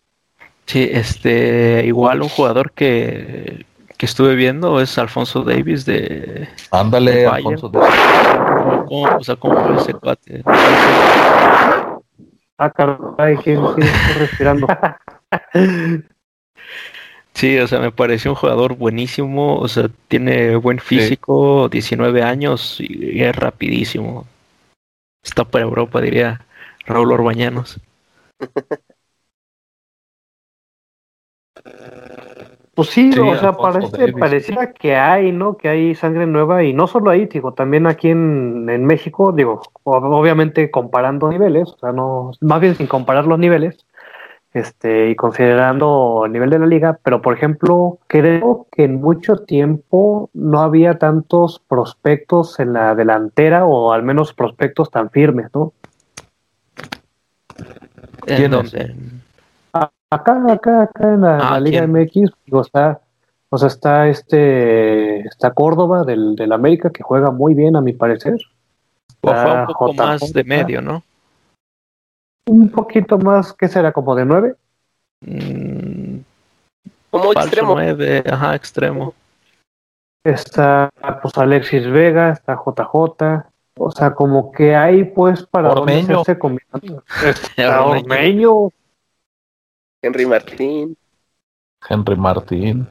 sí, 0.66 0.90
este, 0.92 1.86
igual 1.86 2.22
un 2.22 2.30
jugador 2.30 2.72
que, 2.72 3.66
que 3.98 4.06
estuve 4.06 4.36
viendo 4.36 4.80
es 4.82 4.98
Alfonso 4.98 5.44
Davis 5.44 5.86
de 5.86 6.48
Ándale. 6.72 7.26
Alfonso. 7.28 7.70
de- 7.70 7.80
¿cómo, 8.88 9.18
o 9.18 9.24
sea, 9.24 9.36
cómo 9.36 9.60
fue 9.66 9.78
ese 9.78 9.94
cuate? 9.94 10.44
Ah, 12.58 12.70
caray, 12.70 13.38
¿quién, 13.38 13.62
quién 13.76 13.88
está 13.88 14.20
respirando? 14.20 14.68
Sí, 17.34 17.58
o 17.60 17.68
sea, 17.68 17.82
me 17.82 17.92
pareció 17.92 18.32
un 18.32 18.36
jugador 18.36 18.78
buenísimo, 18.78 19.58
o 19.60 19.68
sea, 19.68 19.90
tiene 20.08 20.56
buen 20.56 20.80
físico, 20.80 21.68
19 21.68 22.24
años 22.24 22.78
y 22.80 23.22
es 23.22 23.36
rapidísimo. 23.36 24.26
Está 25.22 25.44
para 25.44 25.66
Europa, 25.66 26.00
diría 26.00 26.46
Raúl 26.86 27.12
Orbañanos. 27.12 27.78
Pues 32.76 32.90
sí, 32.90 33.14
Sí, 33.14 33.20
o 33.20 33.38
sea, 33.38 33.54
parece, 33.54 34.12
pareciera 34.12 34.74
que 34.74 34.98
hay, 34.98 35.32
¿no? 35.32 35.56
Que 35.56 35.70
hay 35.70 35.96
sangre 35.96 36.28
nueva 36.28 36.62
y 36.64 36.74
no 36.74 36.88
solo 36.88 37.10
ahí, 37.10 37.26
digo, 37.26 37.54
también 37.54 37.88
aquí 37.88 38.10
en, 38.10 38.70
en 38.70 38.86
México, 38.86 39.32
digo, 39.32 39.62
obviamente 39.84 40.70
comparando 40.70 41.30
niveles, 41.30 41.70
o 41.70 41.78
sea, 41.78 41.94
no, 41.94 42.32
más 42.42 42.60
bien 42.60 42.76
sin 42.76 42.88
comparar 42.88 43.28
los 43.28 43.40
niveles, 43.40 43.86
este, 44.56 45.10
y 45.10 45.16
considerando 45.16 46.24
el 46.26 46.34
nivel 46.34 46.50
de 46.50 46.60
la 46.60 46.66
liga, 46.66 47.00
pero 47.02 47.22
por 47.22 47.34
ejemplo, 47.34 48.00
creo 48.08 48.68
que 48.72 48.84
en 48.84 49.02
mucho 49.02 49.38
tiempo 49.38 50.30
no 50.34 50.60
había 50.60 50.98
tantos 50.98 51.62
prospectos 51.68 52.60
en 52.60 52.74
la 52.74 52.94
delantera 52.94 53.66
o 53.66 53.94
al 53.94 54.04
menos 54.04 54.34
prospectos 54.34 54.92
tan 54.92 55.10
firmes, 55.12 55.48
¿no? 55.54 55.72
¿En 58.28 58.36
¿Quién 58.38 58.52
dónde? 58.52 58.96
Acá, 60.12 60.44
acá, 60.52 60.84
acá 60.84 61.14
en 61.14 61.22
la, 61.22 61.38
Ah, 61.38 61.52
la 61.54 61.60
Liga 61.60 61.80
¿quién? 61.86 61.92
MX, 61.94 62.32
digo, 62.46 62.62
está, 62.62 63.02
o 63.50 63.58
sea, 63.58 63.68
está 63.68 64.08
este, 64.08 65.20
está 65.28 65.52
Córdoba 65.52 66.04
del, 66.04 66.36
del 66.36 66.52
América 66.52 66.90
que 66.90 67.04
juega 67.04 67.32
muy 67.32 67.54
bien 67.54 67.76
a 67.76 67.82
mi 67.82 67.94
parecer. 67.94 68.38
O 69.22 69.28
fue 69.34 69.60
un 69.62 69.66
poco 69.66 69.92
JJ. 69.92 69.98
más 69.98 70.34
de 70.34 70.44
medio, 70.44 70.82
¿no? 70.82 71.04
Un 72.48 72.70
poquito 72.70 73.18
más, 73.18 73.54
¿qué 73.54 73.68
será? 73.68 73.92
Como 73.92 74.14
de 74.16 74.26
nueve. 74.26 74.56
Mm, 75.22 76.18
Como 77.10 77.32
extremo. 77.34 77.74
9, 77.74 78.24
ajá, 78.30 78.56
extremo. 78.56 79.14
Está 80.24 80.90
pues 81.22 81.38
Alexis 81.38 81.90
Vega, 81.90 82.30
está 82.32 82.56
JJ. 82.56 83.46
O 83.78 83.92
sea, 83.92 84.14
como 84.14 84.52
que 84.52 84.76
hay 84.76 85.04
pues 85.04 85.46
para 85.48 85.70
dónde 85.70 85.94
Ormeño. 85.94 86.22
hacerse 86.22 86.40
combinando. 86.40 87.04
Está 87.26 87.84
Ormeño. 87.86 88.70
Henry 90.06 90.26
Martín. 90.26 90.98
Henry 91.90 92.16
Martín. 92.16 92.88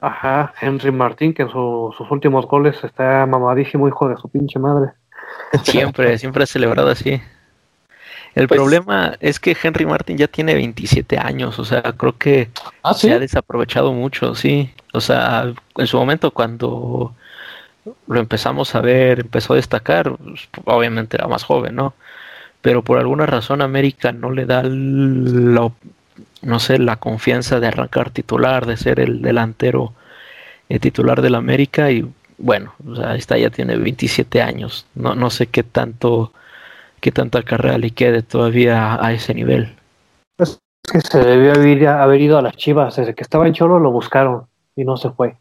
Ajá, 0.00 0.52
Henry 0.60 0.90
Martín, 0.90 1.34
que 1.34 1.42
en 1.42 1.50
su- 1.50 1.94
sus 1.96 2.10
últimos 2.10 2.46
goles 2.46 2.82
está 2.82 3.26
mamadísimo, 3.26 3.86
hijo 3.86 4.08
de 4.08 4.16
su 4.16 4.28
pinche 4.28 4.58
madre. 4.58 4.92
Siempre, 5.62 6.18
siempre 6.18 6.44
ha 6.44 6.46
celebrado 6.46 6.88
así. 6.90 7.20
El 8.34 8.46
Pues- 8.48 8.58
problema 8.60 9.14
es 9.20 9.38
que 9.40 9.56
Henry 9.60 9.86
Martin 9.86 10.16
ya 10.16 10.26
tiene 10.28 10.54
27 10.54 11.18
años, 11.18 11.58
o 11.58 11.64
sea, 11.64 11.82
creo 11.82 12.16
que 12.16 12.48
Ah, 12.82 12.94
sí. 12.94 13.08
se 13.08 13.14
ha 13.14 13.18
desaprovechado 13.18 13.92
mucho, 13.92 14.34
sí. 14.34 14.72
O 14.92 15.00
sea, 15.00 15.52
en 15.76 15.86
su 15.86 15.96
momento 15.98 16.30
cuando 16.30 17.14
lo 18.06 18.20
empezamos 18.20 18.74
a 18.74 18.80
ver, 18.80 19.20
empezó 19.20 19.52
a 19.52 19.56
destacar, 19.56 20.16
pues, 20.16 20.48
obviamente 20.64 21.16
era 21.16 21.26
más 21.28 21.42
joven, 21.44 21.74
¿no? 21.74 21.94
Pero 22.62 22.82
por 22.82 22.98
alguna 22.98 23.26
razón 23.26 23.62
América 23.62 24.12
no 24.12 24.30
le 24.30 24.46
da 24.46 24.62
la, 24.62 25.70
no 26.42 26.60
sé, 26.60 26.78
la 26.78 26.96
confianza 26.96 27.60
de 27.60 27.68
arrancar 27.68 28.10
titular, 28.10 28.66
de 28.66 28.76
ser 28.76 29.00
el 29.00 29.22
delantero 29.22 29.94
eh, 30.68 30.78
titular 30.78 31.22
del 31.22 31.34
América 31.34 31.90
y 31.90 32.06
bueno, 32.38 32.74
o 32.86 32.96
sea, 32.96 33.16
esta 33.16 33.36
ya 33.36 33.50
tiene 33.50 33.76
27 33.76 34.40
años. 34.40 34.86
No, 34.94 35.14
no 35.14 35.30
sé 35.30 35.46
qué 35.46 35.62
tanto, 35.62 36.32
qué 37.00 37.12
tanta 37.12 37.42
carrera 37.42 37.78
le 37.78 37.90
quede 37.90 38.22
todavía 38.22 38.94
a, 38.94 39.06
a 39.06 39.12
ese 39.12 39.34
nivel. 39.34 39.74
Es 40.38 40.58
que 40.90 41.00
se 41.00 41.18
debió 41.18 41.52
haber, 41.52 41.86
haber 41.86 42.20
ido 42.20 42.38
a 42.38 42.42
las 42.42 42.56
chivas. 42.56 42.96
Desde 42.96 43.14
que 43.14 43.22
estaba 43.22 43.46
en 43.46 43.52
Cholo 43.52 43.78
lo 43.78 43.90
buscaron 43.90 44.46
y 44.74 44.84
no 44.84 44.96
se 44.96 45.10
fue. 45.10 45.36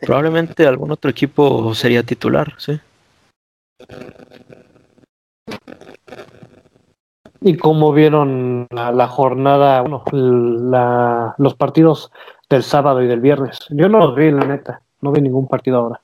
Probablemente 0.00 0.66
algún 0.66 0.90
otro 0.90 1.10
equipo 1.10 1.74
sería 1.74 2.02
titular, 2.02 2.54
sí. 2.58 2.80
¿Y 7.40 7.56
cómo 7.56 7.92
vieron 7.92 8.66
la, 8.70 8.92
la 8.92 9.08
jornada, 9.08 9.80
bueno, 9.82 10.04
la, 10.12 11.34
los 11.38 11.54
partidos 11.54 12.12
del 12.48 12.62
sábado 12.62 13.02
y 13.02 13.08
del 13.08 13.20
viernes? 13.20 13.58
Yo 13.70 13.88
no 13.88 13.98
los 13.98 14.14
vi, 14.14 14.30
la 14.30 14.44
neta. 14.44 14.82
No 15.00 15.10
vi 15.12 15.20
ningún 15.20 15.48
partido 15.48 15.78
ahora. 15.78 16.00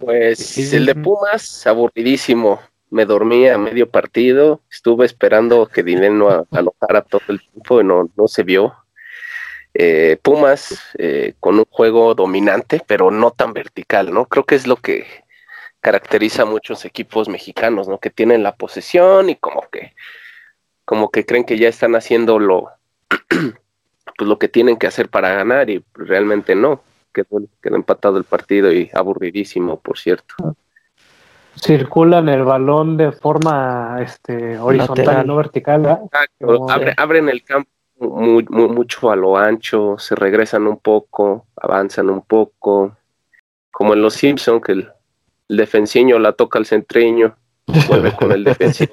Pues 0.00 0.38
Sí, 0.38 0.74
el 0.74 0.86
de. 0.86 0.94
Pumas, 0.94 1.66
aburridísimo. 1.66 2.60
Me 2.90 3.04
dormí 3.04 3.46
a 3.48 3.58
medio 3.58 3.90
partido. 3.90 4.62
Estuve 4.70 5.04
esperando 5.04 5.66
que 5.66 5.82
Dineno 5.82 6.30
a- 6.30 6.44
anotara 6.52 7.02
todo 7.02 7.20
el 7.28 7.40
tiempo 7.40 7.80
y 7.80 7.84
no, 7.84 8.08
no 8.16 8.28
se 8.28 8.42
vio. 8.44 8.74
Eh, 9.74 10.18
Pumas 10.22 10.80
eh, 10.98 11.34
con 11.38 11.58
un 11.58 11.66
juego 11.70 12.14
dominante, 12.14 12.80
pero 12.86 13.10
no 13.10 13.30
tan 13.30 13.52
vertical, 13.52 14.12
¿no? 14.12 14.24
Creo 14.24 14.44
que 14.44 14.54
es 14.54 14.66
lo 14.66 14.76
que 14.76 15.04
caracteriza 15.80 16.42
a 16.42 16.46
muchos 16.46 16.84
equipos 16.84 17.28
mexicanos, 17.28 17.88
¿no? 17.88 17.98
Que 17.98 18.10
tienen 18.10 18.42
la 18.42 18.54
posesión 18.56 19.30
y 19.30 19.36
como 19.36 19.62
que 19.70 19.94
como 20.84 21.10
que 21.10 21.26
creen 21.26 21.44
que 21.44 21.58
ya 21.58 21.68
están 21.68 21.94
haciendo 21.96 22.38
lo, 22.38 22.70
pues 23.28 24.28
lo 24.28 24.38
que 24.38 24.48
tienen 24.48 24.76
que 24.78 24.86
hacer 24.86 25.08
para 25.10 25.34
ganar 25.34 25.68
y 25.70 25.84
realmente 25.94 26.54
no. 26.54 26.80
Quedó, 27.12 27.42
quedó 27.62 27.76
empatado 27.76 28.16
el 28.18 28.24
partido 28.24 28.72
y 28.72 28.90
aburridísimo, 28.94 29.78
por 29.80 29.98
cierto. 29.98 30.34
Circulan 31.56 32.28
el 32.28 32.44
balón 32.44 32.96
de 32.96 33.10
forma 33.12 33.98
este, 34.00 34.58
horizontal 34.58 35.04
Lateral. 35.04 35.26
no 35.26 35.36
vertical. 35.36 35.82
¿verdad? 35.82 36.00
Exacto, 36.04 36.70
abre- 36.70 36.94
abren 36.96 37.28
el 37.28 37.42
campo 37.42 37.70
muy, 37.98 38.46
muy- 38.48 38.68
mucho 38.68 39.10
a 39.10 39.16
lo 39.16 39.36
ancho, 39.36 39.98
se 39.98 40.14
regresan 40.14 40.66
un 40.68 40.78
poco, 40.78 41.46
avanzan 41.56 42.10
un 42.10 42.22
poco, 42.22 42.96
como 43.72 43.94
en 43.94 44.02
los 44.02 44.14
Simpson 44.14 44.60
que 44.60 44.72
el, 44.72 44.92
el 45.48 45.56
defensiño 45.56 46.18
la 46.18 46.32
toca 46.32 46.58
al 46.58 46.66
centreño, 46.66 47.34
vuelve 47.88 48.12
con 48.12 48.32
el 48.32 48.44
defensivo. 48.44 48.92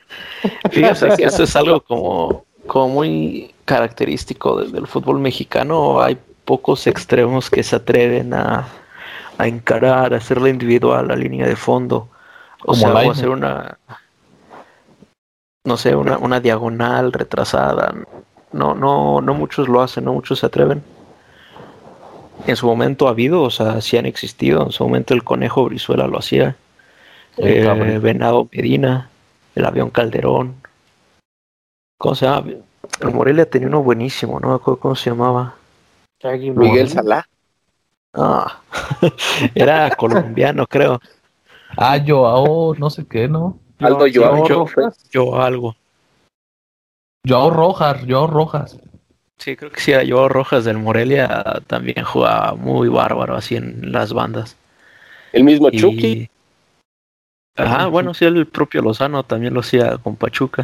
Fíjate 0.70 1.08
que 1.16 1.24
eso 1.24 1.42
es 1.42 1.56
algo 1.56 1.80
como, 1.80 2.44
como 2.66 2.88
muy 2.88 3.54
característico 3.64 4.60
de- 4.60 4.70
del 4.70 4.86
fútbol 4.86 5.18
mexicano. 5.18 6.00
Hay 6.00 6.18
pocos 6.44 6.86
extremos 6.86 7.50
que 7.50 7.62
se 7.62 7.76
atreven 7.76 8.32
a, 8.34 8.68
a 9.38 9.46
encarar, 9.48 10.14
a 10.14 10.18
hacerla 10.18 10.48
individual, 10.50 11.08
la 11.08 11.16
línea 11.16 11.46
de 11.46 11.56
fondo. 11.56 12.08
O 12.62 12.66
Como 12.72 12.76
sea, 12.76 12.92
o 12.92 13.10
hacer 13.10 13.28
una, 13.28 13.78
no 15.64 15.76
sé, 15.76 15.94
una, 15.96 16.18
una 16.18 16.40
diagonal 16.40 17.12
retrasada. 17.12 17.94
No, 18.52 18.74
no, 18.74 19.20
no 19.20 19.34
muchos 19.34 19.68
lo 19.68 19.82
hacen, 19.82 20.04
no 20.04 20.12
muchos 20.12 20.38
se 20.40 20.46
atreven. 20.46 20.82
En 22.46 22.56
su 22.56 22.66
momento 22.66 23.06
ha 23.08 23.10
habido, 23.10 23.42
o 23.42 23.50
sea, 23.50 23.80
sí 23.80 23.96
han 23.96 24.06
existido. 24.06 24.62
En 24.64 24.72
su 24.72 24.84
momento 24.84 25.14
el 25.14 25.24
conejo 25.24 25.64
Brizuela 25.64 26.06
lo 26.06 26.18
hacía. 26.18 26.56
El 27.36 27.66
Eh. 27.66 27.98
Venado 27.98 28.48
Medina, 28.52 29.10
el 29.54 29.64
avión 29.64 29.90
Calderón. 29.90 30.54
¿Cómo 31.98 32.14
se 32.14 32.26
llama? 32.26 32.52
El 33.00 33.10
Morelia 33.12 33.48
tenía 33.48 33.68
uno 33.68 33.82
buenísimo, 33.82 34.38
no 34.40 34.48
me 34.50 34.54
acuerdo 34.54 34.80
cómo 34.80 34.94
se 34.94 35.10
llamaba. 35.10 35.54
Miguel. 36.54 36.88
Salá. 36.88 37.28
Ah, 38.14 38.60
era 39.54 39.90
colombiano, 39.96 40.66
creo. 40.66 41.00
Ah, 41.76 41.98
Joao, 42.06 42.74
no 42.76 42.88
sé 42.90 43.06
qué, 43.06 43.28
¿no? 43.28 43.58
Aldo 43.80 44.06
Joao 44.12 44.48
yo- 44.48 44.54
Rojas. 44.66 45.08
Yo 45.10 45.40
algo. 45.40 45.74
Joao 47.28 47.50
Rojas, 47.50 47.98
Joao 48.08 48.26
Rojas. 48.28 48.78
Sí, 49.38 49.56
creo 49.56 49.70
que 49.70 49.80
sí, 49.80 49.92
yo 50.06 50.28
Rojas 50.28 50.64
del 50.64 50.78
Morelia 50.78 51.44
también 51.66 52.04
jugaba 52.04 52.54
muy 52.54 52.88
bárbaro 52.88 53.36
así 53.36 53.56
en 53.56 53.92
las 53.92 54.12
bandas. 54.12 54.56
El 55.32 55.44
mismo 55.44 55.68
Y- 55.70 55.78
Chucky. 55.78 56.30
Ajá, 57.58 57.86
bueno, 57.86 58.12
sí, 58.12 58.26
el 58.26 58.46
propio 58.46 58.82
Lozano 58.82 59.22
también 59.22 59.54
lo 59.54 59.60
hacía 59.60 59.96
con 59.98 60.14
Pachuca. 60.16 60.62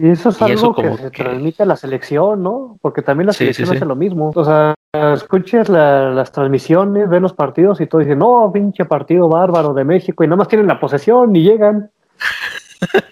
Y 0.00 0.08
eso 0.08 0.30
es 0.30 0.40
Y 0.40 0.44
algo 0.44 0.54
eso 0.54 0.74
que 0.74 0.96
se 0.96 1.10
que- 1.12 1.22
transmite 1.22 1.62
a 1.62 1.66
la 1.66 1.76
selección, 1.76 2.42
¿no? 2.42 2.76
Porque 2.82 3.02
también 3.02 3.28
la 3.28 3.32
Sí, 3.32 3.38
selección 3.38 3.68
sí. 3.68 3.76
hace 3.76 3.84
lo 3.84 3.94
mismo. 3.94 4.32
O 4.34 4.44
sea, 4.44 4.74
escuches 5.14 5.68
la- 5.68 6.10
las 6.10 6.32
transmisiones, 6.32 7.08
ven 7.08 7.22
los 7.22 7.32
partidos 7.34 7.80
y 7.80 7.86
todos 7.86 8.04
dicen, 8.04 8.18
no, 8.18 8.50
pinche 8.52 8.84
partido 8.84 9.28
bárbaro 9.28 9.74
de 9.74 9.84
México 9.84 10.24
y 10.24 10.26
nada 10.26 10.38
más 10.38 10.48
tienen 10.48 10.66
la 10.66 10.80
posesión 10.80 11.34
y 11.36 11.42
llegan. 11.44 11.90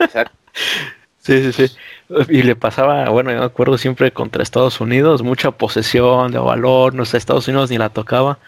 Exacto. 0.01 0.33
Sí, 1.23 1.53
sí, 1.53 1.69
sí. 1.69 1.77
Y 2.29 2.43
le 2.43 2.57
pasaba, 2.57 3.09
bueno, 3.11 3.31
yo 3.33 3.39
me 3.39 3.45
acuerdo 3.45 3.79
siempre 3.79 4.13
contra 4.13 4.43
Estados 4.43 4.81
Unidos, 4.81 5.23
mucha 5.23 5.51
posesión 5.53 6.33
de 6.33 6.39
balón, 6.39 6.97
no 6.97 7.05
sé, 7.05 7.17
Estados 7.17 7.49
Unidos 7.49 7.71
ni 7.71 7.79
la 7.79 7.91
tocaba. 7.91 8.39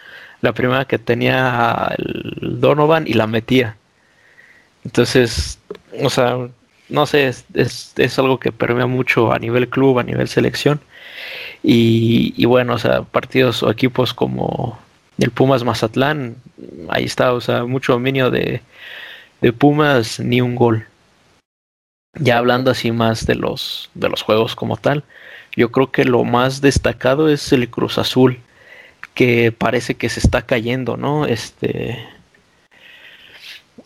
La 0.41 0.53
primera 0.53 0.85
que 0.87 0.99
tenía 0.99 1.95
el 1.99 2.61
Donovan 2.61 3.07
y 3.07 3.15
la 3.15 3.27
metía. 3.27 3.77
Entonces, 4.85 5.61
o 6.03 6.11
sea, 6.11 6.37
no 6.89 7.07
sé, 7.07 7.29
es, 7.29 7.45
es, 7.55 7.93
es 7.97 8.19
algo 8.19 8.39
que 8.41 8.53
permea 8.53 8.87
mucho 8.87 9.33
a 9.33 9.39
nivel 9.39 9.69
club, 9.69 9.99
a 10.01 10.03
nivel 10.03 10.29
selección. 10.29 10.81
Y, 11.63 12.35
y 12.37 12.47
bueno, 12.47 12.75
o 12.75 12.79
sea, 12.79 13.03
partidos 13.03 13.63
o 13.63 13.71
equipos 13.71 14.15
como 14.15 14.79
el 15.19 15.31
Pumas 15.31 15.65
Mazatlán, 15.65 16.37
ahí 16.89 17.05
está, 17.05 17.33
o 17.35 17.41
sea, 17.41 17.65
mucho 17.65 17.93
dominio 17.93 18.31
de, 18.31 18.63
de 19.41 19.53
Pumas, 19.53 20.19
ni 20.21 20.41
un 20.41 20.57
gol. 20.57 20.87
Ya 22.15 22.39
hablando 22.39 22.71
así 22.71 22.93
más 22.93 23.27
de 23.27 23.35
los, 23.35 23.91
de 23.95 24.09
los 24.09 24.23
juegos 24.23 24.55
como 24.55 24.77
tal, 24.77 25.03
yo 25.57 25.71
creo 25.73 25.91
que 25.91 26.05
lo 26.05 26.25
más 26.25 26.61
destacado 26.61 27.29
es 27.29 27.53
el 27.53 27.69
Cruz 27.71 27.99
Azul, 27.99 28.39
que 29.15 29.53
parece 29.53 29.95
que 29.95 30.09
se 30.09 30.21
está 30.21 30.43
cayendo, 30.43 30.97
¿no? 30.97 31.27
Este. 31.27 32.07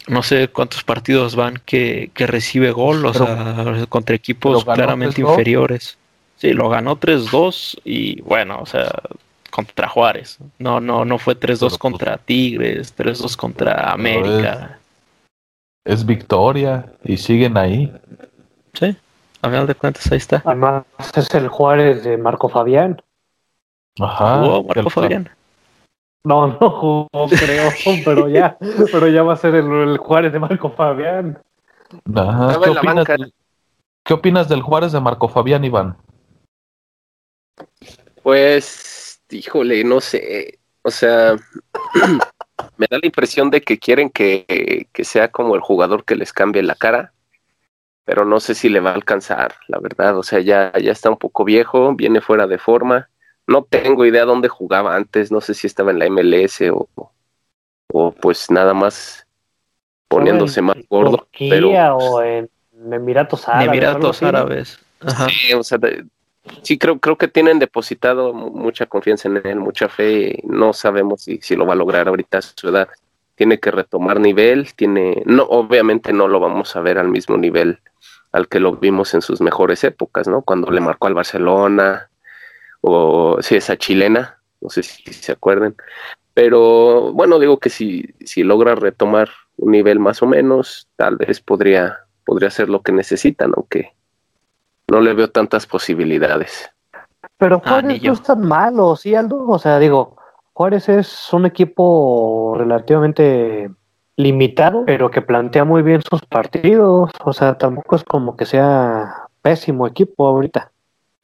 No 0.08 0.22
sé 0.22 0.48
cuántos 0.48 0.84
partidos 0.84 1.34
van 1.34 1.60
que, 1.64 2.10
que 2.14 2.26
recibe 2.26 2.70
gol, 2.70 3.04
o 3.06 3.12
Pero- 3.12 3.26
sea, 3.26 3.86
contra 3.86 4.14
equipos 4.14 4.64
claramente 4.64 5.22
3-2. 5.22 5.30
inferiores. 5.30 5.98
Sí, 6.36 6.52
lo 6.52 6.68
ganó 6.68 6.96
3-2 6.96 7.78
y 7.84 8.20
bueno, 8.20 8.58
o 8.60 8.66
sea, 8.66 8.90
contra 9.50 9.88
Juárez. 9.88 10.38
No, 10.58 10.80
no, 10.80 11.04
no 11.04 11.18
fue 11.18 11.34
3-2 11.34 11.40
Pero, 11.40 11.58
pues, 11.70 11.78
contra 11.78 12.18
Tigres, 12.18 12.94
3-2 12.96 13.36
contra 13.36 13.90
América. 13.92 14.78
Es 15.86 16.04
victoria 16.04 16.92
y 17.04 17.16
siguen 17.16 17.56
ahí. 17.56 17.92
Sí, 18.74 18.96
a 19.40 19.48
final 19.48 19.66
de 19.68 19.74
cuentas 19.76 20.10
ahí 20.10 20.18
está. 20.18 20.42
Además, 20.44 20.84
es 21.14 21.32
el 21.32 21.46
Juárez 21.46 22.02
de 22.02 22.18
Marco 22.18 22.48
Fabián. 22.48 23.00
Ajá. 24.00 24.40
Jugó 24.40 24.62
que 24.62 24.66
Marco 24.66 24.80
el- 24.80 24.90
Fabián. 24.90 25.30
No, 26.24 26.48
no 26.48 26.70
jugó, 26.70 27.08
creo, 27.28 27.70
pero 28.04 28.28
ya, 28.28 28.58
pero 28.90 29.06
ya 29.06 29.22
va 29.22 29.34
a 29.34 29.36
ser 29.36 29.54
el, 29.54 29.70
el 29.70 29.96
Juárez 29.98 30.32
de 30.32 30.40
Marco 30.40 30.70
Fabián. 30.70 31.38
Ajá, 32.16 32.58
¿Qué 32.60 32.70
opinas, 32.70 33.06
del, 33.06 33.34
¿Qué 34.04 34.14
opinas 34.14 34.48
del 34.48 34.62
Juárez 34.62 34.90
de 34.90 35.00
Marco 35.00 35.28
Fabián, 35.28 35.64
Iván? 35.64 35.96
Pues, 38.24 39.20
híjole, 39.30 39.84
no 39.84 40.00
sé. 40.00 40.58
O 40.82 40.90
sea, 40.90 41.36
me 42.76 42.86
da 42.90 42.98
la 42.98 43.06
impresión 43.06 43.50
de 43.50 43.62
que 43.62 43.78
quieren 43.78 44.10
que, 44.10 44.88
que 44.92 45.04
sea 45.04 45.28
como 45.28 45.54
el 45.54 45.60
jugador 45.60 46.04
que 46.04 46.16
les 46.16 46.32
cambie 46.32 46.62
la 46.62 46.74
cara, 46.74 47.12
pero 48.04 48.24
no 48.24 48.38
sé 48.40 48.54
si 48.54 48.68
le 48.68 48.80
va 48.80 48.90
a 48.90 48.94
alcanzar, 48.94 49.54
la 49.68 49.78
verdad. 49.78 50.16
O 50.16 50.22
sea, 50.22 50.40
ya, 50.40 50.72
ya 50.78 50.92
está 50.92 51.10
un 51.10 51.16
poco 51.18 51.44
viejo, 51.44 51.94
viene 51.94 52.20
fuera 52.20 52.46
de 52.46 52.58
forma. 52.58 53.08
No 53.46 53.62
tengo 53.64 54.04
idea 54.04 54.24
dónde 54.24 54.48
jugaba 54.48 54.94
antes, 54.96 55.30
no 55.32 55.40
sé 55.40 55.54
si 55.54 55.66
estaba 55.66 55.90
en 55.90 55.98
la 55.98 56.06
MLS 56.06 56.62
o, 56.72 56.88
o 57.92 58.12
pues 58.12 58.50
nada 58.50 58.74
más 58.74 59.26
poniéndose 60.08 60.62
más 60.62 60.76
gordo, 60.88 61.18
Turquía 61.18 61.50
pero 61.50 61.70
o 61.96 62.22
en 62.22 62.48
Emiratos 62.90 63.48
Árabes. 63.48 63.68
Emiratos. 63.68 64.22
Árabes. 64.22 64.78
Ajá. 65.00 65.28
Sí, 65.28 65.52
o 65.52 65.62
sea, 65.62 65.78
de- 65.78 66.04
sí 66.62 66.78
creo, 66.78 66.98
creo 66.98 67.16
que 67.16 67.28
tienen 67.28 67.58
depositado 67.58 68.32
mu- 68.32 68.50
mucha 68.50 68.86
confianza 68.86 69.28
en 69.28 69.40
él, 69.44 69.56
mucha 69.60 69.88
fe. 69.88 70.40
No 70.44 70.72
sabemos 70.72 71.22
si, 71.22 71.38
si 71.42 71.56
lo 71.56 71.66
va 71.66 71.74
a 71.74 71.76
lograr 71.76 72.08
ahorita 72.08 72.38
a 72.38 72.42
su 72.42 72.68
edad. 72.68 72.88
Tiene 73.34 73.60
que 73.60 73.70
retomar 73.70 74.18
nivel, 74.20 74.74
tiene, 74.74 75.22
no, 75.26 75.44
obviamente 75.44 76.12
no 76.12 76.26
lo 76.28 76.40
vamos 76.40 76.74
a 76.76 76.80
ver 76.80 76.98
al 76.98 77.08
mismo 77.08 77.36
nivel 77.36 77.80
al 78.32 78.48
que 78.48 78.60
lo 78.60 78.72
vimos 78.76 79.14
en 79.14 79.22
sus 79.22 79.40
mejores 79.40 79.82
épocas, 79.84 80.28
¿no? 80.28 80.42
Cuando 80.42 80.70
le 80.70 80.80
marcó 80.80 81.06
al 81.06 81.14
Barcelona, 81.14 82.10
o 82.82 83.38
si 83.40 83.56
esa 83.56 83.76
chilena, 83.76 84.38
no 84.60 84.68
sé 84.68 84.82
si 84.82 85.12
se 85.12 85.32
acuerden. 85.32 85.74
Pero 86.34 87.12
bueno, 87.12 87.38
digo 87.38 87.58
que 87.58 87.70
si, 87.70 88.14
si 88.24 88.42
logra 88.42 88.74
retomar 88.74 89.30
un 89.56 89.72
nivel 89.72 89.98
más 90.00 90.22
o 90.22 90.26
menos, 90.26 90.88
tal 90.96 91.16
vez 91.16 91.40
podría, 91.40 92.00
podría 92.24 92.50
ser 92.50 92.68
lo 92.68 92.82
que 92.82 92.92
necesitan, 92.92 93.52
aunque 93.56 93.92
no 94.88 95.00
le 95.00 95.14
veo 95.14 95.30
tantas 95.30 95.66
posibilidades. 95.66 96.70
Pero 97.38 97.60
Ah, 97.64 97.68
Juárez 97.68 98.02
no 98.02 98.12
es 98.12 98.22
tan 98.22 98.42
malo, 98.42 98.96
¿sí, 98.96 99.14
Aldo? 99.14 99.46
O 99.48 99.58
sea, 99.58 99.78
digo, 99.78 100.16
Juárez 100.52 100.88
es 100.88 101.32
un 101.32 101.46
equipo 101.46 102.54
relativamente 102.56 103.70
limitado, 104.16 104.84
pero 104.86 105.10
que 105.10 105.20
plantea 105.20 105.64
muy 105.64 105.82
bien 105.82 106.02
sus 106.02 106.22
partidos. 106.22 107.10
O 107.24 107.32
sea, 107.32 107.58
tampoco 107.58 107.96
es 107.96 108.04
como 108.04 108.36
que 108.36 108.46
sea 108.46 109.28
pésimo 109.42 109.86
equipo 109.86 110.26
ahorita. 110.26 110.72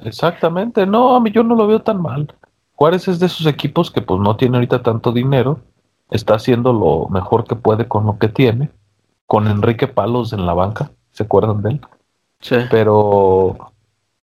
Exactamente, 0.00 0.86
no, 0.86 1.14
a 1.14 1.20
mí 1.20 1.30
yo 1.30 1.42
no 1.44 1.54
lo 1.54 1.66
veo 1.66 1.80
tan 1.80 2.02
mal. 2.02 2.34
Juárez 2.74 3.06
es 3.08 3.20
de 3.20 3.26
esos 3.26 3.46
equipos 3.46 3.90
que 3.90 4.02
pues 4.02 4.20
no 4.20 4.36
tiene 4.36 4.56
ahorita 4.56 4.82
tanto 4.82 5.12
dinero, 5.12 5.60
está 6.10 6.34
haciendo 6.34 6.72
lo 6.72 7.08
mejor 7.08 7.44
que 7.44 7.54
puede 7.54 7.86
con 7.86 8.04
lo 8.06 8.18
que 8.18 8.28
tiene, 8.28 8.70
con 9.26 9.46
Enrique 9.46 9.86
Palos 9.86 10.32
en 10.32 10.44
la 10.44 10.52
banca, 10.52 10.90
¿se 11.12 11.22
acuerdan 11.22 11.62
de 11.62 11.70
él? 11.70 11.80
Sí. 12.42 12.56
Pero 12.68 13.56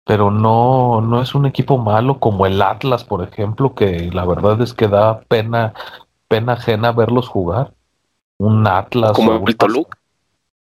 pero 0.04 0.30
no 0.30 1.00
no 1.02 1.22
es 1.22 1.34
un 1.34 1.46
equipo 1.46 1.78
malo 1.78 2.20
como 2.20 2.46
el 2.46 2.62
Atlas, 2.62 3.04
por 3.04 3.22
ejemplo, 3.22 3.74
que 3.74 4.10
la 4.12 4.24
verdad 4.24 4.60
es 4.62 4.74
que 4.74 4.88
da 4.88 5.20
pena 5.22 5.74
pena 6.28 6.54
ajena 6.54 6.92
verlos 6.92 7.28
jugar. 7.28 7.74
Un 8.38 8.66
Atlas 8.68 9.12
Como 9.12 9.32
o 9.32 9.38
un 9.38 9.48
el 9.48 9.56
Toluca. 9.56 9.98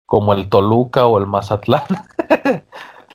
como 0.06 0.34
el 0.34 0.50
Toluca 0.50 1.08
o 1.08 1.18
el 1.20 1.28
Mazatlán. 1.28 1.84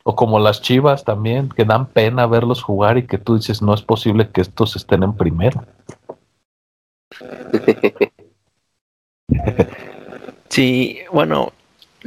o 0.04 0.16
como 0.16 0.38
las 0.38 0.62
Chivas 0.62 1.04
también, 1.04 1.50
que 1.50 1.64
dan 1.64 1.86
pena 1.86 2.26
verlos 2.26 2.62
jugar 2.62 2.98
y 2.98 3.06
que 3.06 3.18
tú 3.18 3.36
dices, 3.36 3.62
no 3.62 3.74
es 3.74 3.82
posible 3.82 4.30
que 4.30 4.40
estos 4.40 4.76
estén 4.76 5.02
en 5.02 5.14
primero. 5.14 5.64
Sí, 10.48 11.00
bueno, 11.12 11.52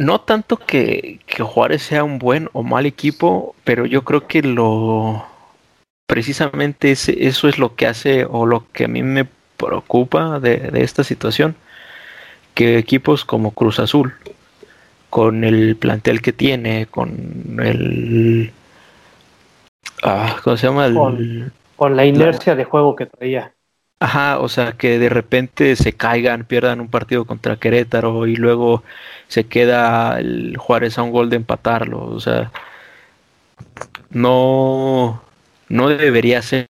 no 0.02 0.22
tanto 0.22 0.58
que, 0.58 1.20
que, 1.28 1.44
Juárez 1.44 1.84
sea 1.84 2.04
un 2.04 2.18
buen 2.20 2.50
o 2.54 2.64
mal 2.64 2.86
equipo, 2.86 3.56
pero 3.64 3.86
yo 3.86 4.04
creo 4.04 4.28
que 4.28 4.42
lo 4.42 5.26
precisamente 6.08 6.92
ese, 6.92 7.28
eso 7.28 7.48
es 7.48 7.58
lo 7.58 7.76
que 7.76 7.88
hace 7.88 8.26
o 8.26 8.46
lo 8.46 8.66
que 8.74 8.86
a 8.86 8.88
mí 8.88 9.04
me 9.04 9.28
preocupa 9.58 10.40
de, 10.40 10.58
de 10.58 10.84
esta 10.84 11.04
situación, 11.04 11.56
que 12.54 12.78
equipos 12.78 13.24
como 13.26 13.52
Cruz 13.52 13.80
Azul, 13.80 14.14
con 15.10 15.44
el 15.44 15.76
plantel 15.76 16.22
que 16.22 16.34
tiene, 16.34 16.88
con 16.88 17.60
el... 17.62 18.52
Ah, 20.04 20.38
¿Cómo 20.44 20.58
se 20.58 20.68
llama? 20.68 20.92
Con, 20.92 21.54
con 21.76 21.96
la 21.96 22.06
inercia 22.06 22.54
la, 22.54 22.58
de 22.58 22.64
juego 22.66 22.96
que 22.96 23.06
traía. 23.06 23.54
Ajá, 24.00 24.40
o 24.40 24.50
sea, 24.50 24.72
que 24.72 24.98
de 24.98 25.10
repente 25.10 25.76
se 25.76 25.94
caigan, 25.94 26.46
pierdan 26.46 26.82
un 26.82 26.88
partido 26.88 27.26
contra 27.26 27.58
Querétaro 27.58 28.26
y 28.26 28.36
luego 28.36 28.84
se 29.32 29.46
queda 29.46 30.20
el 30.20 30.58
Juárez 30.58 30.98
a 30.98 31.04
un 31.04 31.12
gol 31.12 31.30
de 31.30 31.38
empatarlo. 31.38 32.04
O 32.04 32.20
sea, 32.20 32.52
no, 34.10 35.24
no 35.70 35.88
debería 35.88 36.42
ser. 36.42 36.68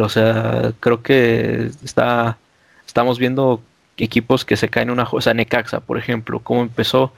O 0.00 0.08
sea, 0.08 0.72
creo 0.78 1.02
que 1.02 1.70
está, 1.82 2.38
estamos 2.86 3.18
viendo 3.18 3.60
equipos 3.96 4.44
que 4.44 4.56
se 4.56 4.68
caen 4.68 4.90
una 4.90 5.08
o 5.10 5.20
sea, 5.20 5.34
Necaxa, 5.34 5.80
por 5.80 5.98
ejemplo, 5.98 6.38
cómo 6.38 6.62
empezó 6.62 7.12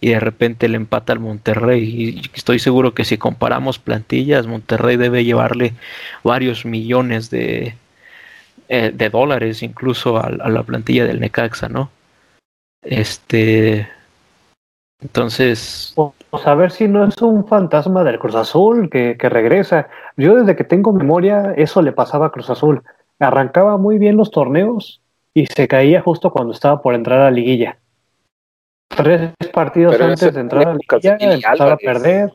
y 0.00 0.10
de 0.10 0.20
repente 0.20 0.68
le 0.68 0.76
empata 0.76 1.12
al 1.12 1.18
Monterrey. 1.18 1.82
Y 1.82 2.30
estoy 2.32 2.60
seguro 2.60 2.94
que 2.94 3.04
si 3.04 3.18
comparamos 3.18 3.80
plantillas, 3.80 4.46
Monterrey 4.46 4.96
debe 4.96 5.24
llevarle 5.24 5.74
varios 6.22 6.64
millones 6.64 7.30
de, 7.30 7.74
eh, 8.68 8.92
de 8.94 9.10
dólares 9.10 9.64
incluso 9.64 10.18
a, 10.18 10.26
a, 10.26 10.48
la 10.50 10.62
plantilla 10.62 11.04
del 11.04 11.18
Necaxa, 11.18 11.68
¿no? 11.68 11.90
Este. 12.82 13.95
Entonces. 15.00 15.94
Pues 16.30 16.46
a 16.46 16.54
ver 16.54 16.70
si 16.70 16.88
no 16.88 17.04
es 17.04 17.20
un 17.22 17.46
fantasma 17.46 18.02
del 18.04 18.18
Cruz 18.18 18.34
Azul 18.34 18.90
que, 18.90 19.16
que 19.18 19.28
regresa. 19.28 19.88
Yo 20.16 20.36
desde 20.36 20.56
que 20.56 20.64
tengo 20.64 20.92
memoria, 20.92 21.52
eso 21.56 21.82
le 21.82 21.92
pasaba 21.92 22.26
a 22.26 22.30
Cruz 22.30 22.50
Azul. 22.50 22.82
Arrancaba 23.18 23.78
muy 23.78 23.98
bien 23.98 24.16
los 24.16 24.30
torneos 24.30 25.00
y 25.34 25.46
se 25.46 25.68
caía 25.68 26.00
justo 26.00 26.30
cuando 26.30 26.52
estaba 26.52 26.80
por 26.82 26.94
entrar 26.94 27.20
a 27.20 27.24
la 27.24 27.30
liguilla. 27.30 27.78
Tres 28.88 29.32
partidos 29.52 29.92
Pero 29.92 30.06
antes 30.06 30.34
de 30.34 30.40
entrar 30.40 30.62
a 30.62 30.72
la 30.72 30.78
liguilla 30.78 31.16
empezaba 31.20 31.72
a 31.72 31.76
perder. 31.76 32.32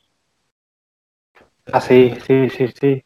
Ah, 1.71 1.81
sí, 1.81 2.15
sí, 2.25 2.49
sí, 2.49 2.67
sí. 2.79 3.03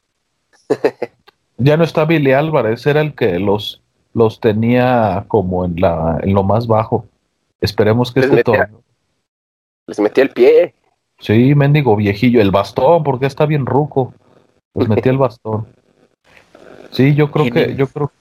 ya 1.58 1.78
no 1.78 1.84
está 1.84 2.06
Billy 2.06 2.32
Álvarez, 2.32 2.86
era 2.88 3.01
el 3.01 3.14
que 3.14 3.39
los, 3.39 3.82
los 4.14 4.39
tenía 4.39 5.26
como 5.28 5.66
en, 5.66 5.80
la, 5.80 6.20
en 6.22 6.34
lo 6.34 6.43
más 6.43 6.68
bajo. 6.68 7.06
Esperemos 7.62 8.12
que 8.12 8.22
este 8.22 8.43
torneo. 8.43 8.84
Les 9.88 9.99
metía 9.99 10.23
el 10.23 10.31
pie. 10.31 10.73
Sí, 11.19 11.55
mendigo 11.55 11.95
viejillo, 11.95 12.41
el 12.41 12.51
bastón, 12.51 13.03
porque 13.03 13.25
está 13.25 13.45
bien 13.45 13.65
ruco. 13.65 14.13
Les 14.73 14.88
metía 14.89 15.11
el 15.11 15.17
bastón. 15.17 15.67
Sí, 16.91 17.15
yo 17.15 17.31
creo 17.31 17.51
que, 17.51 17.75
yo 17.75 17.88
creo, 17.88 18.11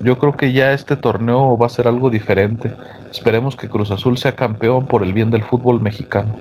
yo 0.00 0.18
creo 0.18 0.36
que 0.36 0.52
ya 0.52 0.72
este 0.72 0.96
torneo 0.96 1.56
va 1.56 1.66
a 1.66 1.70
ser 1.70 1.88
algo 1.88 2.10
diferente. 2.10 2.72
Esperemos 3.10 3.56
que 3.56 3.68
Cruz 3.68 3.90
Azul 3.90 4.18
sea 4.18 4.36
campeón 4.36 4.86
por 4.86 5.02
el 5.02 5.12
bien 5.12 5.30
del 5.30 5.42
fútbol 5.42 5.80
mexicano. 5.80 6.38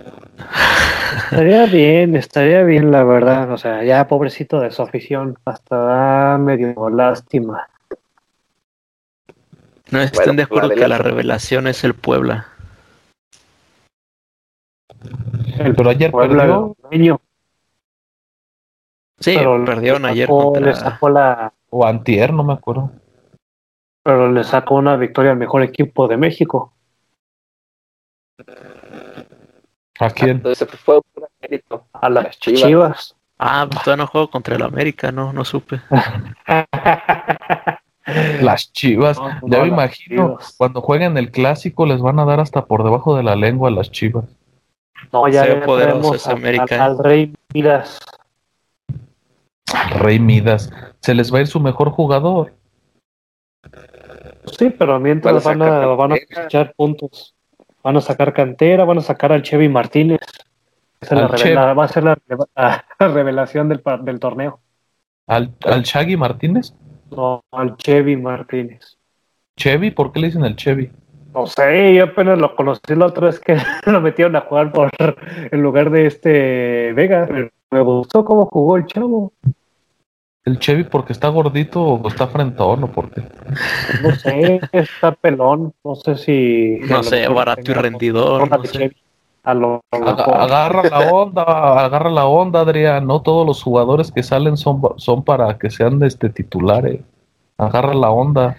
Estaría 1.15 1.65
bien, 1.65 2.15
estaría 2.15 2.63
bien, 2.63 2.91
la 2.91 3.03
verdad. 3.03 3.51
O 3.51 3.57
sea, 3.57 3.83
ya 3.83 4.07
pobrecito 4.07 4.59
de 4.59 4.71
su 4.71 4.81
afición, 4.81 5.37
hasta 5.45 5.77
da 5.77 6.37
medio 6.37 6.89
lástima. 6.89 7.67
No 9.91 10.01
están 10.01 10.25
bueno, 10.25 10.37
de 10.37 10.43
acuerdo 10.43 10.69
la 10.69 10.75
que 10.75 10.87
la 10.87 10.97
revelación 10.97 11.67
es 11.67 11.83
el 11.83 11.93
Puebla. 11.93 12.47
El, 15.57 15.75
pero 15.75 15.89
ayer 15.89 16.11
Puebla 16.11 16.43
perdió. 16.43 16.75
Niño. 16.91 17.21
Sí, 19.19 19.35
pero 19.37 19.63
perdieron 19.63 20.05
ayer 20.05 20.27
sacó, 20.27 20.43
contra... 20.43 20.61
le 20.61 20.75
sacó 20.75 21.09
la 21.09 21.53
o 21.69 21.85
antier, 21.85 22.33
no 22.33 22.43
me 22.43 22.53
acuerdo. 22.53 22.91
Pero 24.03 24.31
le 24.31 24.43
sacó 24.43 24.75
una 24.75 24.97
victoria 24.97 25.31
al 25.31 25.37
mejor 25.37 25.63
equipo 25.63 26.07
de 26.07 26.17
México. 26.17 26.73
¿A 29.99 30.09
quién? 30.09 30.31
Entonces 30.31 30.67
fue 30.79 30.97
un 30.97 31.03
mérito. 31.41 31.85
A 31.93 32.09
las 32.09 32.37
Chivas. 32.39 32.61
Chivas. 32.61 33.15
Ah, 33.37 33.67
pues 33.69 33.83
todavía 33.83 34.03
no 34.03 34.07
juego 34.07 34.29
contra 34.29 34.55
el 34.55 34.61
América, 34.61 35.11
no, 35.11 35.33
no 35.33 35.43
supe. 35.43 35.81
Las 38.41 38.71
Chivas, 38.71 39.17
no, 39.17 39.31
ya 39.47 39.63
me 39.63 39.67
imagino, 39.67 40.37
chivas. 40.37 40.53
cuando 40.57 40.81
jueguen 40.81 41.17
el 41.17 41.31
clásico 41.31 41.87
les 41.87 42.01
van 42.01 42.19
a 42.19 42.25
dar 42.25 42.39
hasta 42.39 42.65
por 42.65 42.83
debajo 42.83 43.17
de 43.17 43.23
la 43.23 43.35
lengua 43.35 43.69
a 43.69 43.71
las 43.71 43.89
Chivas. 43.91 44.25
No, 45.11 45.27
ya 45.27 45.43
Se 45.43 45.55
ve 45.55 45.61
poderoso 45.61 46.29
al, 46.29 46.37
América. 46.37 46.75
al, 46.75 46.91
al 46.91 46.97
Rey 46.99 47.33
Midas. 47.53 47.99
Rey 49.99 50.19
Midas, 50.19 50.71
se 50.99 51.13
les 51.13 51.33
va 51.33 51.39
a 51.39 51.41
ir 51.41 51.47
su 51.47 51.59
mejor 51.59 51.89
jugador. 51.91 52.53
Sí, 54.57 54.69
pero 54.69 54.99
mientras 54.99 55.43
van 55.43 55.61
a, 55.61 55.85
van 55.87 56.13
a 56.13 56.17
cosechar 56.17 56.73
puntos. 56.75 57.33
Van 57.83 57.97
a 57.97 58.01
sacar 58.01 58.33
cantera, 58.33 58.83
van 58.85 58.97
a 58.97 59.01
sacar 59.01 59.31
al 59.31 59.43
Chevy 59.43 59.69
Martínez. 59.69 60.19
Esa 61.01 61.15
la 61.15 61.27
revela, 61.27 61.73
va 61.73 61.85
a 61.85 61.87
ser 61.87 62.03
la, 62.03 62.17
la, 62.55 62.85
la 62.99 63.07
revelación 63.07 63.69
del, 63.69 63.83
del, 64.03 64.19
torneo. 64.19 64.59
¿Al, 65.27 65.53
¿Al 65.65 65.83
Shaggy 65.83 66.17
Martínez? 66.17 66.73
No, 67.11 67.43
al 67.51 67.77
Chevy 67.77 68.15
Martínez. 68.17 68.97
¿Chevy? 69.57 69.91
¿Por 69.91 70.11
qué 70.11 70.19
le 70.19 70.27
dicen 70.27 70.45
el 70.45 70.55
Chevy? 70.55 70.91
No 71.35 71.45
sé, 71.47 71.93
yo 71.93 72.05
apenas 72.05 72.39
lo 72.39 72.55
conocí 72.55 72.95
la 72.95 73.07
otra 73.07 73.27
vez 73.27 73.39
que 73.41 73.57
lo 73.85 73.99
metieron 73.99 74.37
a 74.37 74.41
jugar 74.41 74.71
por 74.71 74.89
en 74.99 75.61
lugar 75.61 75.89
de 75.89 76.07
este 76.07 76.93
Vega. 76.93 77.27
Me 77.71 77.81
gustó 77.81 78.23
cómo 78.23 78.45
jugó 78.45 78.77
el 78.77 78.85
chavo. 78.85 79.33
¿El 80.45 80.59
Chevy 80.59 80.83
porque 80.83 81.11
está 81.11 81.27
gordito 81.27 81.81
o 81.81 82.07
está 82.07 82.27
frentón 82.27 82.83
o 82.83 82.87
por 82.87 83.09
qué? 83.09 83.23
No 84.03 84.15
sé, 84.15 84.61
está 84.71 85.11
pelón. 85.11 85.73
No 85.83 85.95
sé 85.95 86.15
si. 86.15 86.79
No 86.87 87.03
sé, 87.03 87.27
barato 87.27 87.71
y 87.71 87.73
rendidor. 87.73 88.49
No 88.49 88.63
sé. 88.63 88.95
Lo, 89.53 89.81
agarra 89.91 90.83
la 90.83 91.11
onda, 91.11 91.85
agarra 91.85 92.09
la 92.09 92.25
onda, 92.25 92.61
Adrián. 92.61 93.05
No 93.05 93.21
todos 93.21 93.45
los 93.45 93.61
jugadores 93.61 94.11
que 94.11 94.23
salen 94.23 94.55
son, 94.57 94.81
son 94.97 95.23
para 95.23 95.57
que 95.57 95.69
sean 95.69 96.01
este, 96.03 96.29
titulares. 96.29 97.01
Agarra 97.57 97.93
la 97.93 98.09
onda. 98.09 98.55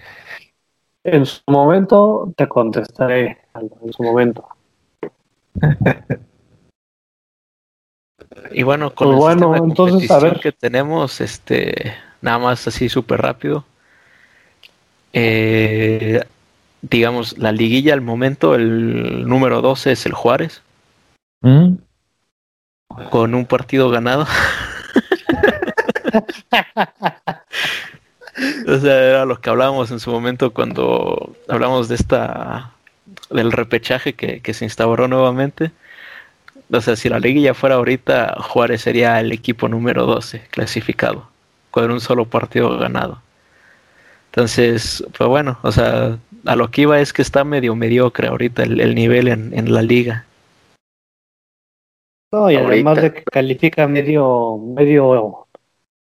En 1.07 1.25
su 1.25 1.39
momento 1.47 2.33
te 2.35 2.49
contestaré. 2.49 3.37
En 3.55 3.93
su 3.93 4.03
momento. 4.03 4.45
Y 8.51 8.63
bueno, 8.63 8.93
con 8.93 9.07
pues 9.07 9.17
bueno, 9.17 9.55
el 9.55 9.63
entonces 9.63 10.11
a 10.11 10.19
ver 10.19 10.39
que 10.39 10.51
tenemos, 10.51 11.21
este, 11.21 11.93
nada 12.21 12.37
más 12.39 12.67
así 12.67 12.89
súper 12.89 13.21
rápido. 13.21 13.65
Eh, 15.13 16.23
digamos, 16.81 17.37
la 17.37 17.51
liguilla 17.51 17.93
al 17.93 18.01
momento, 18.01 18.55
el 18.55 19.27
número 19.27 19.61
12 19.61 19.93
es 19.93 20.05
el 20.05 20.13
Juárez. 20.13 20.61
¿Mm? 21.41 21.75
Con 23.09 23.33
un 23.33 23.45
partido 23.45 23.89
ganado. 23.89 24.25
o 28.67 28.77
sea, 28.77 29.03
era 29.03 29.25
lo 29.25 29.39
que 29.41 29.49
hablábamos 29.49 29.91
en 29.91 29.99
su 29.99 30.11
momento 30.11 30.51
cuando 30.51 31.35
hablamos 31.47 31.89
de 31.89 31.95
esta 31.95 32.71
del 33.29 33.51
repechaje 33.51 34.13
que, 34.13 34.41
que 34.41 34.53
se 34.53 34.65
instauró 34.65 35.07
nuevamente. 35.07 35.71
O 36.71 36.81
sea, 36.81 36.95
si 36.95 37.09
la 37.09 37.19
liguilla 37.19 37.53
fuera 37.53 37.75
ahorita, 37.75 38.35
Juárez 38.39 38.81
sería 38.81 39.19
el 39.19 39.31
equipo 39.31 39.69
número 39.69 40.05
12 40.05 40.41
clasificado, 40.51 41.29
con 41.71 41.89
un 41.91 42.01
solo 42.01 42.25
partido 42.25 42.77
ganado. 42.77 43.21
Entonces, 44.31 45.03
pues 45.17 45.29
bueno, 45.29 45.57
o 45.63 45.71
sea, 45.71 46.19
a 46.45 46.55
lo 46.55 46.69
que 46.69 46.81
iba 46.81 46.99
es 46.99 47.13
que 47.13 47.21
está 47.21 47.43
medio 47.43 47.75
mediocre 47.75 48.27
ahorita 48.27 48.63
el, 48.63 48.79
el 48.81 48.95
nivel 48.95 49.29
en, 49.29 49.57
en, 49.57 49.73
la 49.73 49.81
liga. 49.81 50.25
No, 52.31 52.51
y 52.51 52.55
ahorita. 52.55 52.73
además 52.73 53.01
de 53.01 53.13
que 53.13 53.23
califica 53.23 53.87
medio, 53.87 54.57
medio 54.57 55.46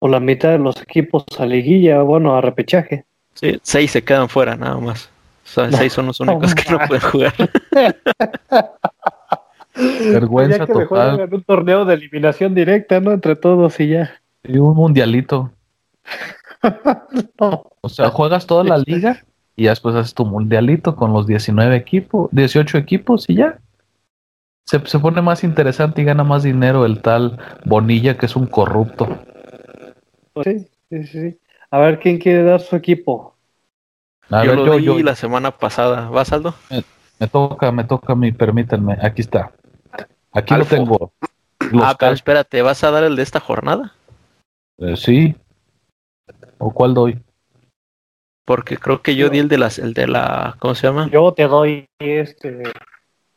o 0.07 0.09
la 0.09 0.20
mitad 0.20 0.50
de 0.50 0.59
los 0.59 0.80
equipos 0.80 1.24
a 1.38 1.46
liguilla, 1.46 2.02
bueno, 2.02 2.36
a 2.36 2.40
repechaje. 2.40 3.04
Sí, 3.34 3.59
seis 3.62 3.90
se 3.90 4.04
quedan 4.04 4.28
fuera 4.28 4.57
nada 4.57 4.78
más. 4.78 5.11
O 5.44 5.48
sea, 5.48 5.70
seis 5.72 5.92
son 5.92 6.07
los 6.07 6.20
únicos 6.20 6.54
que 6.54 6.70
no 6.70 6.78
pueden 6.86 7.02
jugar. 7.02 7.34
Vergüenza 9.74 10.66
que 10.66 10.72
total. 10.72 11.20
En 11.20 11.34
un 11.34 11.42
torneo 11.42 11.84
de 11.84 11.94
eliminación 11.94 12.54
directa, 12.54 13.00
¿no? 13.00 13.12
Entre 13.12 13.36
todos 13.36 13.78
y 13.78 13.88
ya. 13.88 14.22
Y 14.42 14.59
un 14.59 14.74
mundialito. 14.74 15.50
no. 17.40 17.70
O 17.80 17.88
sea, 17.88 18.09
juegas 18.09 18.46
toda 18.46 18.64
la 18.64 18.78
liga 18.78 19.24
y 19.54 19.64
después 19.64 19.94
haces 19.94 20.14
tu 20.14 20.24
mundialito 20.24 20.96
con 20.96 21.12
los 21.12 21.26
19 21.26 21.76
equipos, 21.76 22.30
18 22.32 22.78
equipos 22.78 23.28
y 23.28 23.36
ya. 23.36 23.59
Se, 24.64 24.84
se 24.86 24.98
pone 24.98 25.20
más 25.20 25.44
interesante 25.44 26.02
y 26.02 26.04
gana 26.04 26.24
más 26.24 26.42
dinero 26.42 26.86
el 26.86 27.02
tal 27.02 27.38
Bonilla 27.64 28.16
que 28.16 28.26
es 28.26 28.34
un 28.36 28.46
corrupto. 28.46 29.09
Sí, 30.45 30.68
sí, 30.91 31.05
sí. 31.05 31.39
A 31.70 31.78
ver 31.78 31.99
quién 31.99 32.18
quiere 32.18 32.43
dar 32.43 32.61
su 32.61 32.76
equipo. 32.76 33.34
A 34.30 34.45
yo 34.45 34.51
ver, 34.51 34.59
lo 34.59 34.66
yo, 34.66 34.76
di 34.78 34.84
yo, 34.84 34.99
la 35.05 35.14
semana 35.14 35.51
pasada. 35.51 36.09
¿Vas, 36.09 36.32
Aldo? 36.32 36.55
Me, 36.70 36.84
me 37.18 37.28
toca, 37.28 37.72
me 37.72 37.84
toca 37.84 38.12
a 38.12 38.16
mí, 38.16 38.32
permítanme. 38.32 38.97
Aquí 39.01 39.22
está. 39.22 39.53
Aquí 40.32 40.55
lo 40.55 40.64
tengo. 40.64 41.12
Los 41.70 41.82
ah, 41.84 41.97
pero 41.99 42.12
espérate, 42.12 42.62
¿vas 42.62 42.84
a 42.84 42.91
dar 42.91 43.05
el 43.05 43.16
de 43.16 43.22
esta 43.22 43.41
jornada? 43.41 43.95
eh, 44.78 44.97
sí. 44.97 45.34
¿O 46.59 46.70
cuál 46.72 46.95
doy? 46.95 47.18
Porque 48.45 48.76
creo 48.76 49.03
que 49.03 49.16
yo 49.16 49.28
di 49.28 49.39
el 49.39 49.49
de 49.49 49.59
las, 49.59 49.78
el 49.78 49.93
de 49.93 50.07
la, 50.07 50.57
¿cómo 50.61 50.74
se 50.74 50.87
llama? 50.87 51.09
Yo 51.11 51.32
te 51.32 51.49
doy 51.49 51.89
este. 51.99 52.62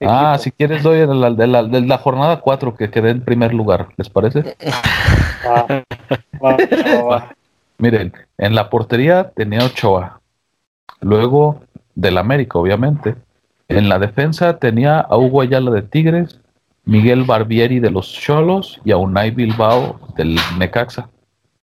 Ah, 0.02 0.36
equipo. 0.36 0.44
si 0.44 0.52
quieres 0.52 0.84
doy 0.84 1.00
el 1.00 1.08
de 1.08 1.16
la, 1.16 1.32
de 1.32 1.48
la, 1.48 1.64
de 1.64 1.82
la 1.82 1.98
jornada 1.98 2.42
4 2.42 2.76
que 2.76 2.92
quedé 2.92 3.10
en 3.12 3.24
primer 3.24 3.54
lugar. 3.54 3.90
¿Les 3.98 4.10
parece? 4.10 4.56
Miren, 7.78 8.14
en 8.38 8.56
la 8.56 8.70
portería 8.70 9.32
tenía 9.36 9.66
Ochoa. 9.66 10.22
Luego 11.02 11.62
del 11.96 12.18
América, 12.18 12.60
obviamente. 12.60 13.16
En 13.68 13.88
la 13.88 14.00
defensa 14.00 14.58
tenía 14.58 15.00
a 15.00 15.18
Hugo 15.18 15.42
Ayala 15.42 15.72
de 15.72 15.82
Tigres, 15.82 16.40
Miguel 16.86 17.24
Barbieri 17.24 17.80
de 17.80 17.92
los 17.92 18.12
Cholos 18.12 18.82
y 18.84 18.92
a 18.92 18.98
Unai 18.98 19.32
Bilbao 19.32 20.00
del 20.16 20.38
Necaxa, 20.58 21.10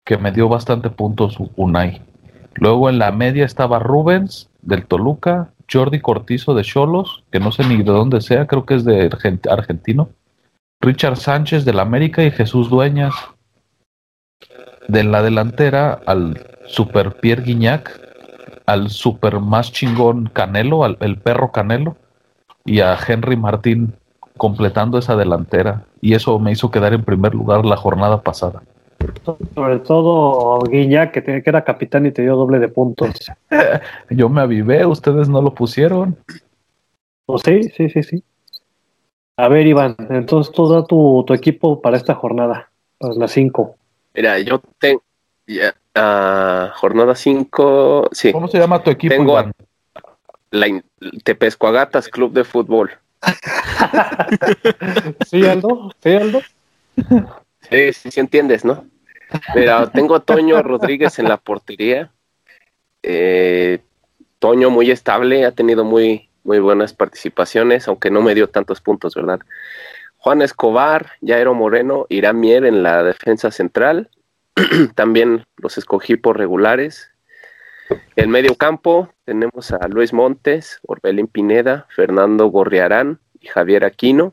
que 0.05 0.17
me 0.17 0.33
dio 0.33 0.49
bastante 0.49 0.91
puntos 0.91 1.37
Unai. 1.57 2.01
Luego 2.55 2.89
en 2.89 2.99
la 2.99 3.13
media 3.13 3.45
estaba 3.45 3.79
Rubens 3.79 4.49
del 4.63 4.87
Toluca, 4.87 5.51
Jordi 5.71 6.01
Cortizo 6.01 6.55
de 6.55 6.63
Cholos, 6.63 7.25
que 7.31 7.41
no 7.41 7.53
sé 7.53 7.65
ni 7.65 7.77
de 7.77 7.85
dónde 7.85 8.21
sea, 8.21 8.47
creo 8.47 8.65
que 8.65 8.75
es 8.75 8.85
de 8.85 9.11
Argent- 9.11 9.51
argentino, 9.51 10.09
Richard 10.81 11.17
Sánchez 11.17 11.65
del 11.65 11.79
América 11.79 12.25
y 12.25 12.31
Jesús 12.31 12.69
Dueñas 12.69 13.15
de 14.89 15.05
la 15.05 15.23
delantera 15.23 16.01
al 16.07 16.41
super 16.67 17.15
Pierre 17.15 17.43
Guignac, 17.43 18.01
al 18.67 18.91
super 18.91 19.41
más 19.41 19.73
chingón 19.73 20.31
Canelo, 20.33 20.85
al 20.85 20.97
el 21.01 21.19
perro 21.19 21.53
Canelo, 21.53 21.97
y 22.65 22.81
a 22.81 22.97
Henry 23.07 23.37
Martín 23.37 23.95
completando 24.37 24.99
esa 24.99 25.17
delantera. 25.17 25.85
Y 26.01 26.15
eso 26.15 26.39
me 26.39 26.53
hizo 26.53 26.71
quedar 26.71 26.95
en 26.95 27.05
primer 27.05 27.35
lugar 27.35 27.65
la 27.65 27.77
jornada 27.77 28.23
pasada. 28.23 28.63
Sobre 29.55 29.81
todo 29.81 30.61
Guiñac, 30.61 31.13
que, 31.13 31.23
te- 31.23 31.43
que 31.43 31.51
era 31.51 31.65
capitán 31.65 32.07
y 32.07 32.13
te 32.13 32.23
dio 32.23 32.37
doble 32.37 32.59
de 32.61 32.69
puntos. 32.69 33.11
Yo 34.11 34.29
me 34.29 34.41
avivé, 34.41 34.87
ustedes 34.87 35.29
no 35.29 35.43
lo 35.43 35.53
pusieron. 35.55 36.17
Pues 37.27 37.43
sí, 37.45 37.63
sí, 37.77 37.89
sí, 37.91 38.03
sí. 38.03 38.25
A 39.37 39.49
ver, 39.49 39.67
Iván, 39.67 39.97
entonces 40.11 40.53
tú 40.53 40.69
da 40.69 40.85
tu, 40.85 41.25
tu 41.27 41.35
equipo 41.35 41.81
para 41.81 41.97
esta 41.97 42.15
jornada, 42.15 42.71
para 42.99 43.15
las 43.15 43.33
5. 43.33 43.77
Mira, 44.15 44.39
yo 44.39 44.61
tengo. 44.79 45.03
Ah, 45.95 46.73
jornada 46.77 47.15
5. 47.15 48.11
Sí, 48.13 48.33
¿Cómo 48.33 48.49
se 48.49 48.59
llama 48.59 48.83
tu 48.83 48.91
equipo? 48.91 49.15
Tengo 49.15 49.33
Iván? 49.33 49.53
la 50.51 50.83
Tepescoagatas 51.25 52.09
Club 52.09 52.33
de 52.33 52.45
Fútbol. 52.45 52.93
¿Sí, 55.27 55.47
Aldo? 55.47 55.91
¿Sí, 56.03 56.11
Aldo? 56.11 56.43
Sí, 57.71 57.93
sí, 57.93 58.11
sí 58.11 58.21
entiendes, 58.21 58.65
¿no? 58.65 58.85
Mira, 59.55 59.91
tengo 59.91 60.15
a 60.15 60.21
Toño 60.21 60.63
Rodríguez 60.63 61.19
en 61.19 61.29
la 61.29 61.39
portería. 61.39 62.11
Eh, 63.03 63.81
Toño 64.39 64.71
muy 64.71 64.91
estable, 64.91 65.47
ha 65.47 65.53
tenido 65.53 65.85
muy, 65.85 66.29
muy 66.45 66.59
buenas 66.59 66.93
participaciones, 66.93 67.89
aunque 67.89 68.11
no 68.11 68.21
me 68.21 68.35
dio 68.35 68.49
tantos 68.49 68.81
puntos, 68.81 69.15
¿verdad? 69.15 69.41
Juan 70.23 70.41
Escobar, 70.41 71.11
Jairo 71.27 71.53
Moreno, 71.53 72.07
Irán 72.09 72.39
Mier 72.39 72.65
en 72.65 72.85
la 72.85 73.03
defensa 73.03 73.51
central. 73.51 74.09
También 74.95 75.45
los 75.57 75.79
escogí 75.79 76.15
por 76.17 76.39
regulares. 76.39 77.11
En 78.15 78.31
medio 78.31 78.55
campo 78.55 79.09
tenemos 79.25 79.73
a 79.73 79.89
Luis 79.89 80.13
Montes, 80.13 80.79
Orbelín 80.87 81.27
Pineda, 81.27 81.87
Fernando 81.91 82.47
Gorriarán 82.47 83.19
y 83.41 83.49
Javier 83.49 83.85
Aquino. 83.85 84.33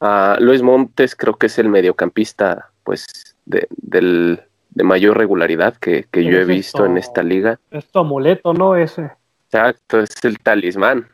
Ah, 0.00 0.38
Luis 0.40 0.62
Montes 0.62 1.14
creo 1.14 1.34
que 1.34 1.46
es 1.46 1.58
el 1.58 1.68
mediocampista 1.68 2.70
pues 2.82 3.36
de, 3.44 3.66
del- 3.70 4.40
de 4.70 4.84
mayor 4.84 5.18
regularidad 5.18 5.76
que, 5.76 6.06
que 6.10 6.24
yo 6.24 6.38
he 6.38 6.44
visto 6.46 6.86
en 6.86 6.96
esta 6.98 7.22
liga. 7.22 7.58
Es 7.70 7.86
tu 7.90 7.98
amuleto, 7.98 8.54
¿no? 8.54 8.74
Ese. 8.76 9.10
Exacto, 9.50 10.00
es 10.00 10.24
el 10.24 10.38
talismán. 10.38 11.08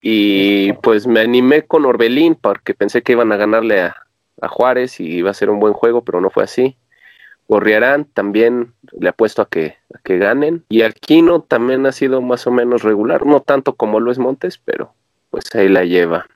Y 0.00 0.72
pues 0.74 1.06
me 1.06 1.20
animé 1.20 1.62
con 1.62 1.84
Orbelín 1.84 2.34
porque 2.34 2.74
pensé 2.74 3.02
que 3.02 3.12
iban 3.12 3.32
a 3.32 3.36
ganarle 3.36 3.80
a, 3.80 4.06
a 4.40 4.48
Juárez 4.48 5.00
y 5.00 5.04
iba 5.16 5.30
a 5.30 5.34
ser 5.34 5.50
un 5.50 5.60
buen 5.60 5.72
juego, 5.72 6.04
pero 6.04 6.20
no 6.20 6.30
fue 6.30 6.44
así. 6.44 6.76
Gorriarán 7.48 8.06
también 8.06 8.74
le 8.98 9.08
apuesto 9.08 9.42
a 9.42 9.48
que, 9.48 9.76
a 9.94 9.98
que 10.02 10.18
ganen. 10.18 10.64
Y 10.68 10.82
Aquino 10.82 11.42
también 11.42 11.86
ha 11.86 11.92
sido 11.92 12.20
más 12.20 12.46
o 12.46 12.50
menos 12.50 12.82
regular, 12.82 13.24
no 13.24 13.40
tanto 13.40 13.74
como 13.74 14.00
Luis 14.00 14.18
Montes, 14.18 14.58
pero 14.58 14.94
pues 15.30 15.54
ahí 15.54 15.68
la 15.68 15.84
lleva. 15.84 16.26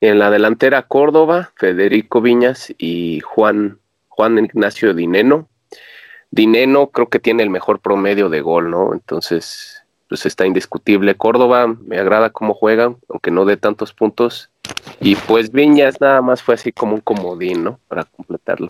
En 0.00 0.18
la 0.18 0.30
delantera 0.30 0.82
Córdoba, 0.82 1.52
Federico 1.56 2.20
Viñas 2.20 2.74
y 2.76 3.20
Juan, 3.20 3.78
Juan 4.08 4.38
Ignacio 4.38 4.92
Dineno. 4.92 5.48
Dineno 6.30 6.88
creo 6.88 7.08
que 7.08 7.20
tiene 7.20 7.42
el 7.42 7.50
mejor 7.50 7.80
promedio 7.80 8.28
de 8.28 8.42
gol, 8.42 8.70
¿no? 8.70 8.92
Entonces, 8.92 9.83
pues 10.08 10.26
está 10.26 10.46
indiscutible. 10.46 11.14
Córdoba 11.14 11.66
me 11.66 11.98
agrada 11.98 12.30
cómo 12.30 12.54
juega, 12.54 12.94
aunque 13.08 13.30
no 13.30 13.44
dé 13.44 13.56
tantos 13.56 13.92
puntos. 13.92 14.50
Y 15.00 15.16
pues 15.16 15.50
Viñas 15.50 16.00
nada 16.00 16.22
más 16.22 16.42
fue 16.42 16.54
así 16.54 16.72
como 16.72 16.94
un 16.94 17.00
comodín, 17.00 17.64
¿no? 17.64 17.78
Para 17.88 18.04
completarlo. 18.04 18.68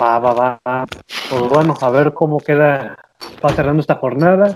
Va, 0.00 0.18
va, 0.18 0.58
va. 0.66 0.86
Pues 1.30 1.42
bueno, 1.48 1.74
a 1.80 1.90
ver 1.90 2.12
cómo 2.14 2.38
queda, 2.38 2.96
va 3.44 3.50
cerrando 3.50 3.80
esta 3.80 3.96
jornada. 3.96 4.54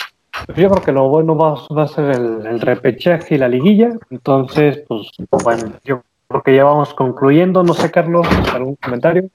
Yo 0.49 0.71
creo 0.71 0.83
que 0.83 0.93
lo 0.93 1.09
bueno 1.09 1.37
va, 1.37 1.55
va 1.75 1.85
a 1.85 1.89
ser 1.89 2.11
el, 2.11 2.47
el 2.47 2.61
repechaje 2.61 3.35
y 3.35 3.39
la 3.39 3.49
liguilla. 3.49 3.91
Entonces, 4.11 4.85
pues 4.89 5.45
bueno, 5.45 5.73
yo 5.85 6.03
creo 6.29 6.43
que 6.43 6.57
ya 6.57 6.65
vamos 6.65 6.95
concluyendo. 6.95 7.63
No 7.63 7.75
sé, 7.75 7.91
Carlos, 7.91 8.27
¿algún 8.53 8.77
comentario? 8.77 9.29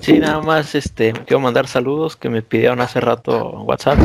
Sí, 0.00 0.18
nada 0.18 0.40
más 0.42 0.74
este, 0.74 1.12
quiero 1.12 1.40
mandar 1.40 1.66
saludos 1.66 2.16
que 2.16 2.28
me 2.28 2.42
pidieron 2.42 2.80
hace 2.80 3.00
rato 3.00 3.62
WhatsApp 3.62 3.98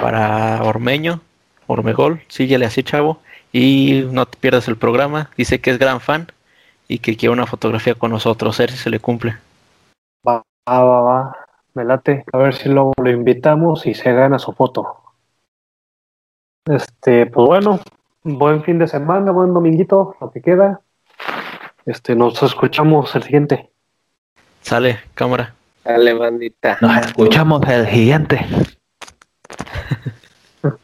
para 0.00 0.62
Ormeño, 0.62 1.20
Ormegol, 1.66 2.22
síguele 2.28 2.66
así, 2.66 2.82
chavo, 2.82 3.18
y 3.52 4.06
no 4.10 4.26
te 4.26 4.38
pierdas 4.38 4.68
el 4.68 4.76
programa. 4.76 5.30
Dice 5.36 5.60
que 5.60 5.70
es 5.70 5.78
gran 5.78 6.00
fan 6.00 6.28
y 6.88 6.98
que 6.98 7.16
quiere 7.16 7.32
una 7.32 7.46
fotografía 7.46 7.94
con 7.94 8.10
nosotros, 8.10 8.58
a 8.58 8.62
ver 8.62 8.70
si 8.70 8.78
se 8.78 8.90
le 8.90 9.00
cumple. 9.00 9.36
Va, 10.26 10.42
va, 10.68 11.00
va. 11.00 11.36
Me 11.74 11.84
late. 11.84 12.24
A 12.32 12.38
ver 12.38 12.54
si 12.54 12.68
luego 12.68 12.92
lo 12.96 13.10
invitamos 13.10 13.86
y 13.86 13.94
se 13.94 14.12
gana 14.12 14.38
su 14.38 14.52
foto. 14.52 15.02
Este, 16.64 17.26
pues 17.26 17.46
bueno, 17.46 17.80
buen 18.22 18.64
fin 18.64 18.78
de 18.78 18.88
semana, 18.88 19.30
buen 19.30 19.52
dominguito, 19.52 20.16
lo 20.20 20.30
que 20.30 20.40
queda. 20.40 20.80
Este, 21.84 22.16
nos 22.16 22.42
escuchamos 22.42 23.14
el 23.14 23.22
siguiente. 23.22 23.70
Sale, 24.66 24.98
cámara. 25.14 25.54
Dale, 25.84 26.12
bandita. 26.14 26.76
Nos 26.80 27.06
escuchamos 27.06 27.62
el 27.68 27.88
siguiente. 27.88 28.44